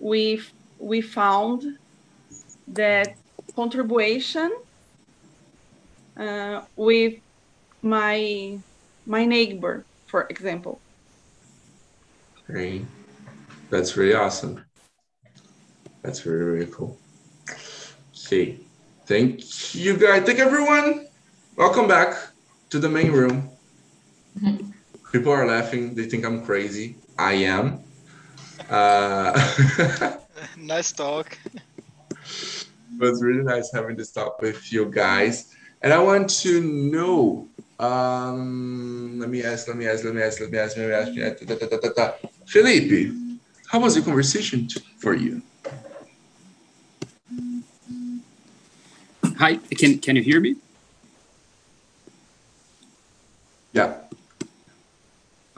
we 0.04 0.42
we 0.80 1.00
found 1.00 1.64
that 2.68 3.16
contribution 3.56 4.52
uh, 6.18 6.62
with 6.76 7.14
my 7.82 8.60
my 9.06 9.26
neighbor, 9.26 9.86
for 10.08 10.28
example. 10.30 10.82
Great. 12.46 12.86
That's 13.70 13.96
really 13.96 14.14
awesome. 14.14 14.64
That's 16.04 16.26
really, 16.26 16.44
really 16.44 16.72
cool. 16.72 16.98
See, 18.12 18.60
thank 19.06 19.74
you 19.74 19.96
guys. 19.96 20.24
Thank 20.24 20.40
everyone. 20.40 21.08
Welcome 21.56 21.88
back 21.88 22.18
to 22.72 22.80
the 22.80 22.90
main 22.90 23.12
room. 23.12 23.50
People 25.14 25.32
are 25.32 25.48
laughing. 25.48 25.96
They 25.96 26.06
think 26.06 26.26
I'm 26.26 26.44
crazy. 26.44 26.98
I 27.18 27.34
am. 27.34 27.83
Uh, 28.70 30.18
nice 30.58 30.92
talk. 30.92 31.38
It 32.26 33.00
was 33.00 33.22
really 33.24 33.44
nice 33.44 33.72
having 33.74 33.96
this 33.96 34.12
talk 34.12 34.42
with 34.42 34.72
you 34.72 34.86
guys. 34.86 35.54
And 35.82 35.92
I 35.92 36.00
want 36.00 36.30
to 36.42 36.62
know 36.62 37.50
um, 37.80 39.20
let 39.20 39.30
me 39.30 39.44
ask, 39.44 39.68
let 39.68 39.76
me 39.76 39.88
ask, 39.88 40.04
let 40.04 40.14
me 40.14 40.22
ask, 40.22 40.40
let 40.40 40.52
me 40.52 40.58
ask, 40.58 40.78
let 40.78 40.88
me 40.88 40.94
ask. 40.94 41.08
Let 41.08 41.16
me 41.16 41.24
ask. 41.24 41.60
Da, 41.60 41.78
da, 41.80 41.90
da, 41.90 42.12
Felipe, 42.46 43.14
how 43.68 43.80
was 43.80 43.96
the 43.96 44.02
conversation 44.02 44.68
for 44.98 45.14
you? 45.14 45.42
Hi, 49.38 49.56
can 49.56 50.00
can 50.00 50.16
you 50.16 50.24
hear 50.24 50.40
me? 50.40 50.56
Yeah. 53.74 53.96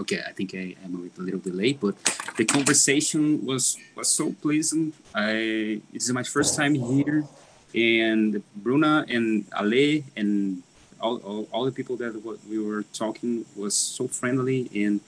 Okay, 0.05 0.21
I 0.21 0.33
think 0.33 0.53
I 0.53 0.75
am 0.85 1.09
a 1.17 1.21
little 1.21 1.39
delay, 1.39 1.73
but 1.73 1.97
the 2.37 2.45
conversation 2.45 3.43
was 3.43 3.75
was 3.97 4.07
so 4.07 4.37
pleasant. 4.37 4.93
I 5.15 5.81
this 5.91 6.05
is 6.05 6.13
my 6.13 6.21
first 6.21 6.53
time 6.53 6.75
here, 6.77 7.25
and 7.73 8.43
Bruna 8.53 9.01
and 9.09 9.49
Ale 9.49 10.05
and 10.15 10.61
all, 11.01 11.17
all, 11.25 11.49
all 11.51 11.65
the 11.65 11.71
people 11.71 11.97
that 11.97 12.13
we 12.47 12.61
were 12.61 12.83
talking 12.93 13.45
was 13.55 13.73
so 13.73 14.07
friendly 14.07 14.69
and 14.75 15.01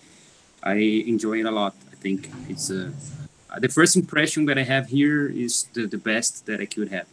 I 0.64 1.06
enjoy 1.06 1.41
it 1.41 1.45
a 1.45 1.52
lot. 1.52 1.76
I 1.91 1.95
think 1.95 2.30
it's 2.50 2.70
a, 2.70 2.91
uh, 3.54 3.60
the 3.60 3.70
first 3.70 3.95
impression 3.95 4.45
that 4.45 4.58
I 4.58 4.64
have 4.64 4.88
here 4.89 5.28
is 5.28 5.70
the, 5.74 5.86
the 5.86 5.98
best 5.98 6.48
that 6.48 6.60
I 6.60 6.66
could 6.66 6.89
have. 6.89 7.08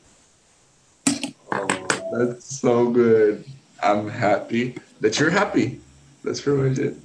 Oh, 1.53 1.69
that's 2.17 2.61
so 2.61 2.89
good. 2.89 3.45
I'm 3.83 4.09
happy 4.09 4.77
that 5.01 5.21
you're 5.21 5.31
happy. 5.31 5.81
That's 6.25 6.41
pretty 6.41 6.69
much 6.69 6.79
it. 6.79 6.97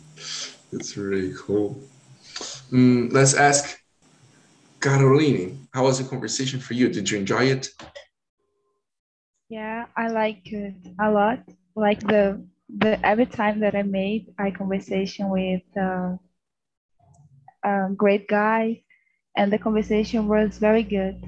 That's 0.72 0.98
really 0.98 1.34
cool. 1.38 1.82
Mm, 2.72 3.12
let's 3.12 3.34
ask 3.34 3.80
Caroline, 4.82 5.68
how 5.74 5.84
was 5.84 6.00
the 6.00 6.10
conversation 6.10 6.60
for 6.60 6.74
you? 6.74 6.90
Did 6.90 7.10
you 7.10 7.18
enjoy 7.20 7.46
it? 7.46 7.70
Yeah, 9.50 9.86
I 9.98 10.10
like 10.10 10.42
it 10.52 10.76
a 11.00 11.10
lot. 11.12 11.40
Like 11.76 12.00
the 12.02 12.46
the 12.70 13.04
every 13.06 13.26
time 13.26 13.60
that 13.62 13.76
I 13.76 13.82
made 13.82 14.34
a 14.40 14.52
conversation 14.52 15.30
with 15.30 15.64
uh, 15.76 16.18
a 17.64 17.90
great 17.96 18.28
guy, 18.28 18.84
and 19.36 19.52
the 19.52 19.58
conversation 19.58 20.28
was 20.28 20.58
very 20.60 20.84
good. 20.84 21.22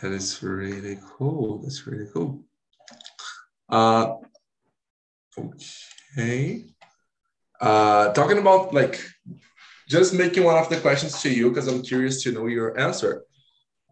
That 0.00 0.12
is 0.12 0.42
really 0.42 0.98
cool. 1.04 1.58
That's 1.58 1.86
really 1.86 2.08
cool. 2.12 2.44
Uh, 3.68 4.16
okay. 5.38 6.73
Uh, 7.64 8.12
talking 8.12 8.36
about 8.36 8.74
like 8.74 9.00
just 9.88 10.12
making 10.12 10.44
one 10.44 10.58
of 10.58 10.68
the 10.68 10.76
questions 10.76 11.22
to 11.22 11.30
you 11.30 11.48
because 11.48 11.66
I'm 11.66 11.80
curious 11.80 12.22
to 12.22 12.30
know 12.30 12.46
your 12.46 12.78
answer. 12.78 13.24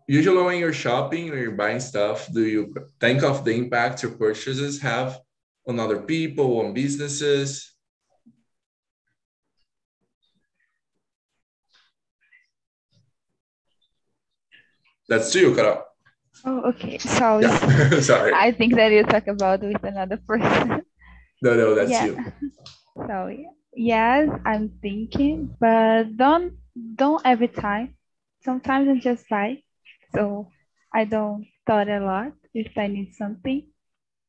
Usually, 0.06 0.42
when 0.42 0.58
you're 0.58 0.74
shopping 0.74 1.30
or 1.30 1.38
you're 1.38 1.56
buying 1.56 1.80
stuff, 1.80 2.30
do 2.30 2.44
you 2.44 2.74
think 3.00 3.22
of 3.22 3.46
the 3.46 3.52
impact 3.52 4.02
your 4.02 4.12
purchases 4.12 4.82
have 4.82 5.18
on 5.66 5.80
other 5.80 6.02
people, 6.02 6.60
on 6.60 6.74
businesses? 6.74 7.72
That's 15.08 15.32
to 15.32 15.40
you, 15.40 15.54
Carol. 15.54 15.82
Oh, 16.44 16.60
okay. 16.76 16.98
Sorry. 16.98 17.44
Yeah. 17.44 18.00
Sorry. 18.00 18.32
I 18.34 18.52
think 18.52 18.74
that 18.74 18.92
you 18.92 19.02
talk 19.04 19.28
about 19.28 19.62
with 19.62 19.82
another 19.82 20.18
person. 20.18 20.84
No, 21.40 21.54
no, 21.54 21.74
that's 21.74 21.90
yeah. 21.90 22.04
you. 22.04 22.32
Sorry. 23.06 23.48
Yes, 23.74 24.28
I'm 24.44 24.70
thinking, 24.82 25.56
but 25.60 26.16
don't 26.16 26.54
don't 26.96 27.22
every 27.24 27.48
time. 27.48 27.96
Sometimes 28.44 28.88
I 28.88 29.00
just 29.00 29.28
buy, 29.28 29.62
so 30.14 30.48
I 30.94 31.04
don't 31.04 31.46
thought 31.66 31.88
a 31.88 32.00
lot 32.00 32.32
if 32.54 32.76
I 32.76 32.88
need 32.88 33.14
something. 33.14 33.68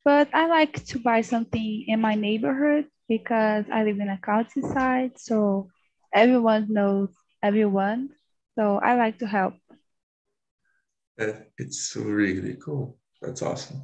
But 0.04 0.28
I 0.34 0.46
like 0.48 0.84
to 0.86 0.98
buy 1.00 1.22
something 1.22 1.84
in 1.88 2.00
my 2.00 2.14
neighborhood 2.14 2.86
because 3.08 3.64
I 3.72 3.84
live 3.84 4.00
in 4.00 4.08
a 4.10 4.18
countryside, 4.18 5.18
so 5.18 5.68
everyone 6.14 6.72
knows 6.72 7.10
everyone. 7.42 8.10
So 8.56 8.78
I 8.78 8.94
like 8.96 9.18
to 9.18 9.26
help. 9.26 9.54
Uh, 11.20 11.32
It's 11.58 11.96
really 11.96 12.56
cool. 12.64 12.98
That's 13.22 13.42
awesome. 13.42 13.82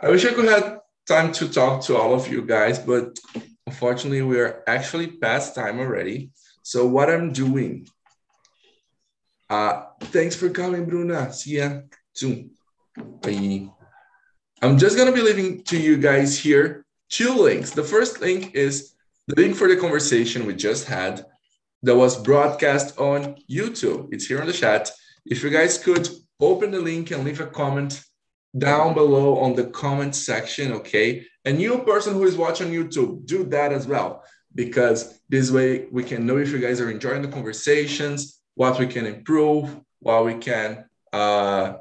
I 0.00 0.10
wish 0.10 0.24
I 0.24 0.32
could 0.34 0.46
have 0.48 0.80
time 1.06 1.32
to 1.32 1.48
talk 1.48 1.82
to 1.84 1.96
all 1.96 2.14
of 2.14 2.28
you 2.30 2.42
guys, 2.42 2.78
but 2.78 3.18
unfortunately, 3.68 4.22
we 4.22 4.40
are 4.40 4.62
actually 4.66 5.08
past 5.24 5.54
time 5.54 5.78
already. 5.78 6.30
So 6.62 6.86
what 6.86 7.10
I'm 7.10 7.32
doing, 7.32 7.86
uh, 9.50 9.74
thanks 10.14 10.34
for 10.34 10.48
coming, 10.48 10.86
Bruna. 10.86 11.32
See 11.32 11.58
ya 11.58 11.68
soon. 12.14 12.50
Bye. 13.22 13.68
I'm 14.62 14.76
just 14.78 14.96
gonna 14.96 15.12
be 15.12 15.26
leaving 15.28 15.62
to 15.70 15.76
you 15.78 15.94
guys 15.98 16.30
here 16.38 16.84
two 17.18 17.32
links. 17.46 17.70
The 17.70 17.88
first 17.94 18.20
link 18.20 18.54
is 18.54 18.94
the 19.28 19.36
link 19.40 19.54
for 19.54 19.68
the 19.68 19.76
conversation 19.76 20.46
we 20.46 20.54
just 20.54 20.84
had 20.88 21.26
that 21.84 21.96
was 22.02 22.22
broadcast 22.30 22.98
on 22.98 23.36
YouTube. 23.58 24.08
It's 24.12 24.26
here 24.26 24.40
on 24.40 24.46
the 24.46 24.60
chat. 24.64 24.90
If 25.26 25.42
you 25.42 25.50
guys 25.50 25.78
could 25.78 26.08
open 26.40 26.70
the 26.70 26.80
link 26.80 27.10
and 27.10 27.24
leave 27.24 27.40
a 27.40 27.46
comment 27.46 27.92
down 28.56 28.94
below 28.94 29.38
on 29.38 29.54
the 29.54 29.66
comment 29.66 30.14
section, 30.14 30.72
okay? 30.72 31.26
And 31.44 31.60
you 31.60 31.78
person 31.80 32.14
who 32.14 32.24
is 32.24 32.36
watching 32.36 32.72
YouTube, 32.72 33.26
do 33.26 33.44
that 33.44 33.72
as 33.72 33.86
well, 33.86 34.24
because 34.54 35.20
this 35.28 35.50
way 35.50 35.86
we 35.90 36.02
can 36.02 36.26
know 36.26 36.38
if 36.38 36.50
you 36.50 36.58
guys 36.58 36.80
are 36.80 36.90
enjoying 36.90 37.22
the 37.22 37.28
conversations, 37.28 38.40
what 38.54 38.78
we 38.78 38.86
can 38.86 39.06
improve, 39.06 39.78
what 40.00 40.24
we 40.24 40.34
can, 40.34 40.84
uh, 41.12 41.74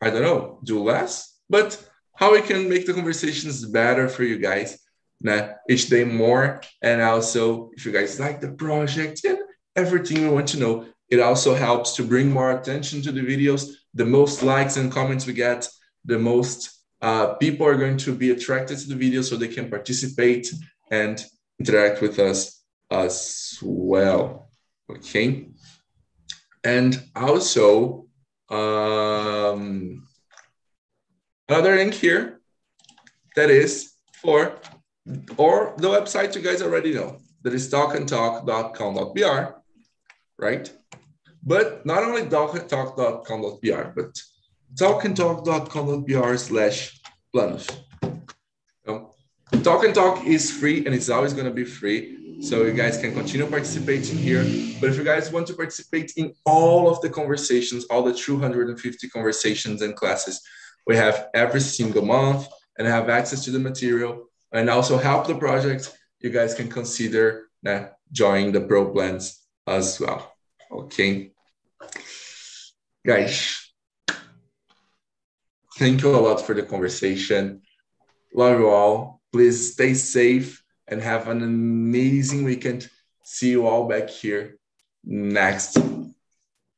I 0.00 0.10
don't 0.10 0.22
know, 0.22 0.60
do 0.62 0.82
less, 0.82 1.38
but 1.48 1.82
how 2.14 2.32
we 2.32 2.42
can 2.42 2.68
make 2.68 2.86
the 2.86 2.94
conversations 2.94 3.64
better 3.64 4.08
for 4.08 4.24
you 4.24 4.38
guys 4.38 4.78
nah, 5.20 5.48
each 5.68 5.88
day 5.88 6.04
more. 6.04 6.60
And 6.82 7.00
also, 7.00 7.70
if 7.76 7.84
you 7.84 7.92
guys 7.92 8.20
like 8.20 8.40
the 8.40 8.52
project 8.52 9.24
and 9.24 9.38
everything 9.76 10.22
you 10.22 10.30
want 10.30 10.48
to 10.48 10.58
know, 10.58 10.86
it 11.08 11.20
also 11.20 11.54
helps 11.54 11.96
to 11.96 12.02
bring 12.02 12.30
more 12.30 12.52
attention 12.52 13.02
to 13.02 13.12
the 13.12 13.22
videos. 13.22 13.70
The 13.94 14.04
most 14.04 14.42
likes 14.42 14.76
and 14.76 14.92
comments 14.92 15.26
we 15.26 15.32
get, 15.32 15.68
the 16.04 16.18
most 16.18 16.78
uh, 17.00 17.34
people 17.34 17.66
are 17.66 17.76
going 17.76 17.96
to 17.96 18.14
be 18.14 18.30
attracted 18.30 18.78
to 18.78 18.88
the 18.88 18.94
video 18.94 19.22
so 19.22 19.36
they 19.36 19.48
can 19.48 19.70
participate 19.70 20.52
and 20.90 21.24
interact 21.60 22.00
with 22.00 22.18
us 22.18 22.62
as 22.90 23.58
well. 23.62 24.50
Okay. 24.90 25.48
And 26.64 27.02
also, 27.14 28.06
um, 28.48 30.06
another 31.48 31.76
link 31.76 31.94
here 31.94 32.40
that 33.36 33.50
is 33.50 33.92
for, 34.14 34.58
or 35.36 35.74
the 35.76 35.88
website 35.88 36.34
you 36.34 36.42
guys 36.42 36.62
already 36.62 36.94
know, 36.94 37.18
that 37.42 37.54
is 37.54 37.70
talkandtalk.com.br, 37.70 39.52
right? 40.38 40.72
But 41.42 41.86
not 41.86 42.02
only 42.02 42.22
talkandtalk.com.br, 42.22 43.82
but 43.94 44.20
talkandtalk.com.br 44.74 46.36
slash 46.36 47.00
planos. 47.34 47.68
Talk 49.62 49.84
and 49.84 49.94
Talk 49.94 50.24
is 50.26 50.50
free 50.50 50.84
and 50.84 50.94
it's 50.94 51.08
always 51.08 51.32
going 51.32 51.46
to 51.46 51.52
be 51.52 51.64
free. 51.64 52.42
So 52.42 52.64
you 52.64 52.72
guys 52.72 52.98
can 52.98 53.12
continue 53.12 53.46
participating 53.46 54.18
here. 54.18 54.42
But 54.80 54.90
if 54.90 54.96
you 54.96 55.04
guys 55.04 55.32
want 55.32 55.46
to 55.48 55.54
participate 55.54 56.12
in 56.16 56.32
all 56.44 56.88
of 56.88 57.00
the 57.00 57.10
conversations, 57.10 57.84
all 57.86 58.02
the 58.02 58.14
250 58.14 59.08
conversations 59.08 59.82
and 59.82 59.96
classes 59.96 60.40
we 60.88 60.96
have 60.96 61.28
every 61.34 61.60
single 61.60 62.04
month 62.04 62.48
and 62.78 62.88
have 62.88 63.10
access 63.10 63.44
to 63.44 63.50
the 63.50 63.58
material 63.58 64.24
and 64.52 64.70
also 64.70 64.96
help 64.96 65.26
the 65.26 65.34
project, 65.34 65.94
you 66.20 66.30
guys 66.30 66.54
can 66.54 66.68
consider 66.68 67.48
uh, 67.66 67.84
joining 68.10 68.52
the 68.52 68.62
pro 68.62 68.90
plans 68.90 69.42
as 69.66 70.00
well. 70.00 70.32
Okay. 70.72 71.32
Guys, 73.06 73.67
thank 75.78 76.02
you 76.02 76.14
a 76.14 76.18
lot 76.18 76.44
for 76.44 76.54
the 76.54 76.62
conversation. 76.62 77.62
Love 78.34 78.58
you 78.58 78.68
all. 78.68 79.20
Please 79.32 79.72
stay 79.72 79.94
safe 79.94 80.62
and 80.86 81.00
have 81.00 81.28
an 81.28 81.42
amazing 81.42 82.44
weekend. 82.44 82.90
See 83.24 83.50
you 83.50 83.66
all 83.66 83.88
back 83.88 84.10
here 84.10 84.58
next 85.04 85.78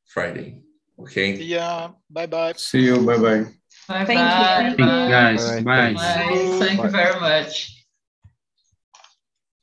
Friday. 0.05 0.63
Okay. 0.99 1.33
Yeah. 1.35 1.89
Bye 2.09 2.27
bye. 2.27 2.53
See 2.55 2.83
you. 2.83 3.05
Bye 3.05 3.17
bye. 3.17 3.45
Bye 3.87 4.05
Thank 4.05 4.09
you. 4.09 4.15
bye. 4.15 4.57
Thank 4.57 4.79
you, 4.79 4.85
guys. 4.85 5.45
All 5.45 5.55
right, 5.55 5.65
Bye. 5.65 5.93
Bye. 5.93 6.59
Thank 6.59 6.83
you 6.83 6.89
very 6.89 7.19
much. 7.19 7.85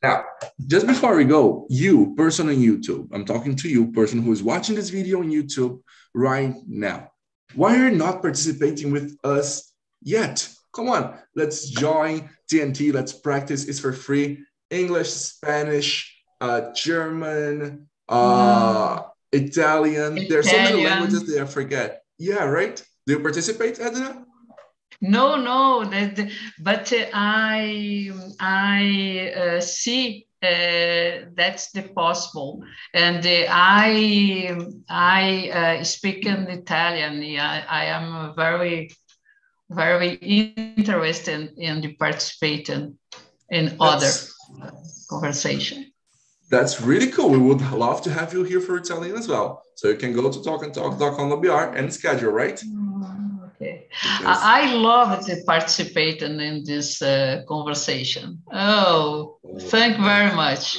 Now, 0.02 0.24
just 0.66 0.86
before 0.86 1.16
we 1.16 1.24
go, 1.24 1.66
you, 1.68 2.14
person 2.14 2.48
on 2.48 2.56
YouTube, 2.56 3.08
I'm 3.12 3.24
talking 3.24 3.56
to 3.56 3.68
you, 3.68 3.90
person 3.92 4.22
who 4.22 4.32
is 4.32 4.42
watching 4.42 4.76
this 4.76 4.90
video 4.90 5.20
on 5.20 5.30
YouTube 5.30 5.82
right 6.14 6.54
now. 6.66 7.10
Why 7.54 7.76
are 7.76 7.88
you 7.88 7.96
not 7.96 8.22
participating 8.22 8.90
with 8.90 9.16
us 9.24 9.72
yet? 10.02 10.48
Come 10.74 10.88
on, 10.88 11.18
let's 11.34 11.68
join 11.70 12.28
TNT. 12.50 12.92
Let's 12.92 13.12
practice. 13.12 13.66
It's 13.66 13.80
for 13.80 13.92
free. 13.92 14.44
English, 14.70 15.10
Spanish, 15.10 16.14
uh, 16.40 16.72
German, 16.72 17.88
uh, 18.08 19.02
Italian. 19.32 20.28
There 20.28 20.40
are 20.40 20.42
so 20.42 20.56
many 20.56 20.84
languages 20.84 21.26
that 21.26 21.42
I 21.42 21.46
forget. 21.46 22.02
Yeah, 22.18 22.44
right? 22.44 22.76
Do 23.06 23.14
you 23.14 23.20
participate, 23.20 23.80
Edna? 23.80 24.24
No, 25.00 25.36
no, 25.36 25.84
the, 25.84 26.30
but 26.58 26.92
uh, 26.92 27.06
I 27.14 28.12
I 28.40 29.32
uh, 29.36 29.60
see 29.60 30.27
that's 30.40 31.72
the 31.72 31.82
possible, 31.94 32.62
and 32.94 33.24
uh, 33.26 33.46
I 33.48 34.56
I 34.88 35.50
uh, 35.80 35.84
speak 35.84 36.26
in 36.26 36.46
Italian. 36.48 37.22
Yeah, 37.22 37.64
I 37.68 37.86
am 37.86 38.34
very 38.36 38.90
very 39.70 40.14
interested 40.14 41.52
in 41.58 41.80
the 41.80 41.94
participating 41.94 42.98
in 43.50 43.76
other 43.80 44.06
That's- 44.06 44.34
conversation. 45.10 45.92
That's 46.50 46.80
really 46.80 47.10
cool. 47.10 47.28
We 47.28 47.38
would 47.38 47.60
love 47.72 48.00
to 48.02 48.10
have 48.10 48.32
you 48.32 48.42
here 48.42 48.60
for 48.60 48.78
Italian 48.78 49.16
as 49.16 49.28
well. 49.28 49.62
So 49.74 49.88
you 49.88 49.96
can 49.96 50.14
go 50.14 50.30
to 50.30 50.38
talkandtalk.com.br 50.38 51.76
and 51.76 51.92
schedule, 51.92 52.32
right? 52.32 52.58
Because- 52.58 52.87
I, 54.02 54.62
I 54.70 54.72
love 54.74 55.24
to 55.26 55.36
participate 55.46 56.22
in, 56.22 56.40
in 56.40 56.64
this 56.64 57.02
uh, 57.02 57.42
conversation. 57.48 58.42
Oh, 58.52 59.38
thank 59.60 59.98
you 59.98 60.04
very 60.04 60.34
much. 60.34 60.78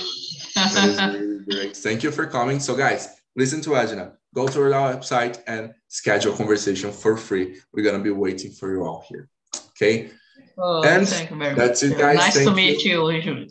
Really 0.56 1.44
great. 1.50 1.78
Thank 1.78 2.04
you 2.04 2.12
for 2.12 2.26
coming. 2.26 2.60
So, 2.60 2.76
guys, 2.76 3.08
listen 3.36 3.62
to 3.62 3.72
Ajna. 3.72 4.14
Go 4.34 4.48
to 4.48 4.62
our 4.62 4.94
website 4.94 5.42
and 5.48 5.74
schedule 5.88 6.34
a 6.34 6.38
conversation 6.38 6.92
for 6.92 7.18
free. 7.18 7.60
We're 7.74 7.84
gonna 7.84 8.04
be 8.04 8.12
waiting 8.12 8.52
for 8.52 8.72
you 8.72 8.84
all 8.84 9.04
here. 9.10 9.28
Okay. 9.70 10.12
oh, 10.58 10.84
And 10.84 11.08
thank 11.08 11.32
you 11.32 11.38
very 11.38 11.56
that's 11.56 11.82
much. 11.82 11.92
it, 11.94 11.98
guys. 11.98 12.18
Nice 12.18 12.36
Thank 12.36 12.50
to 12.50 12.56
meet 12.56 12.84
you. 12.84 13.10
you, 13.10 13.48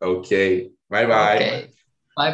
Okay. 0.00 0.70
Bye 0.88 1.06
bye. 1.06 1.36
Okay. 1.36 1.68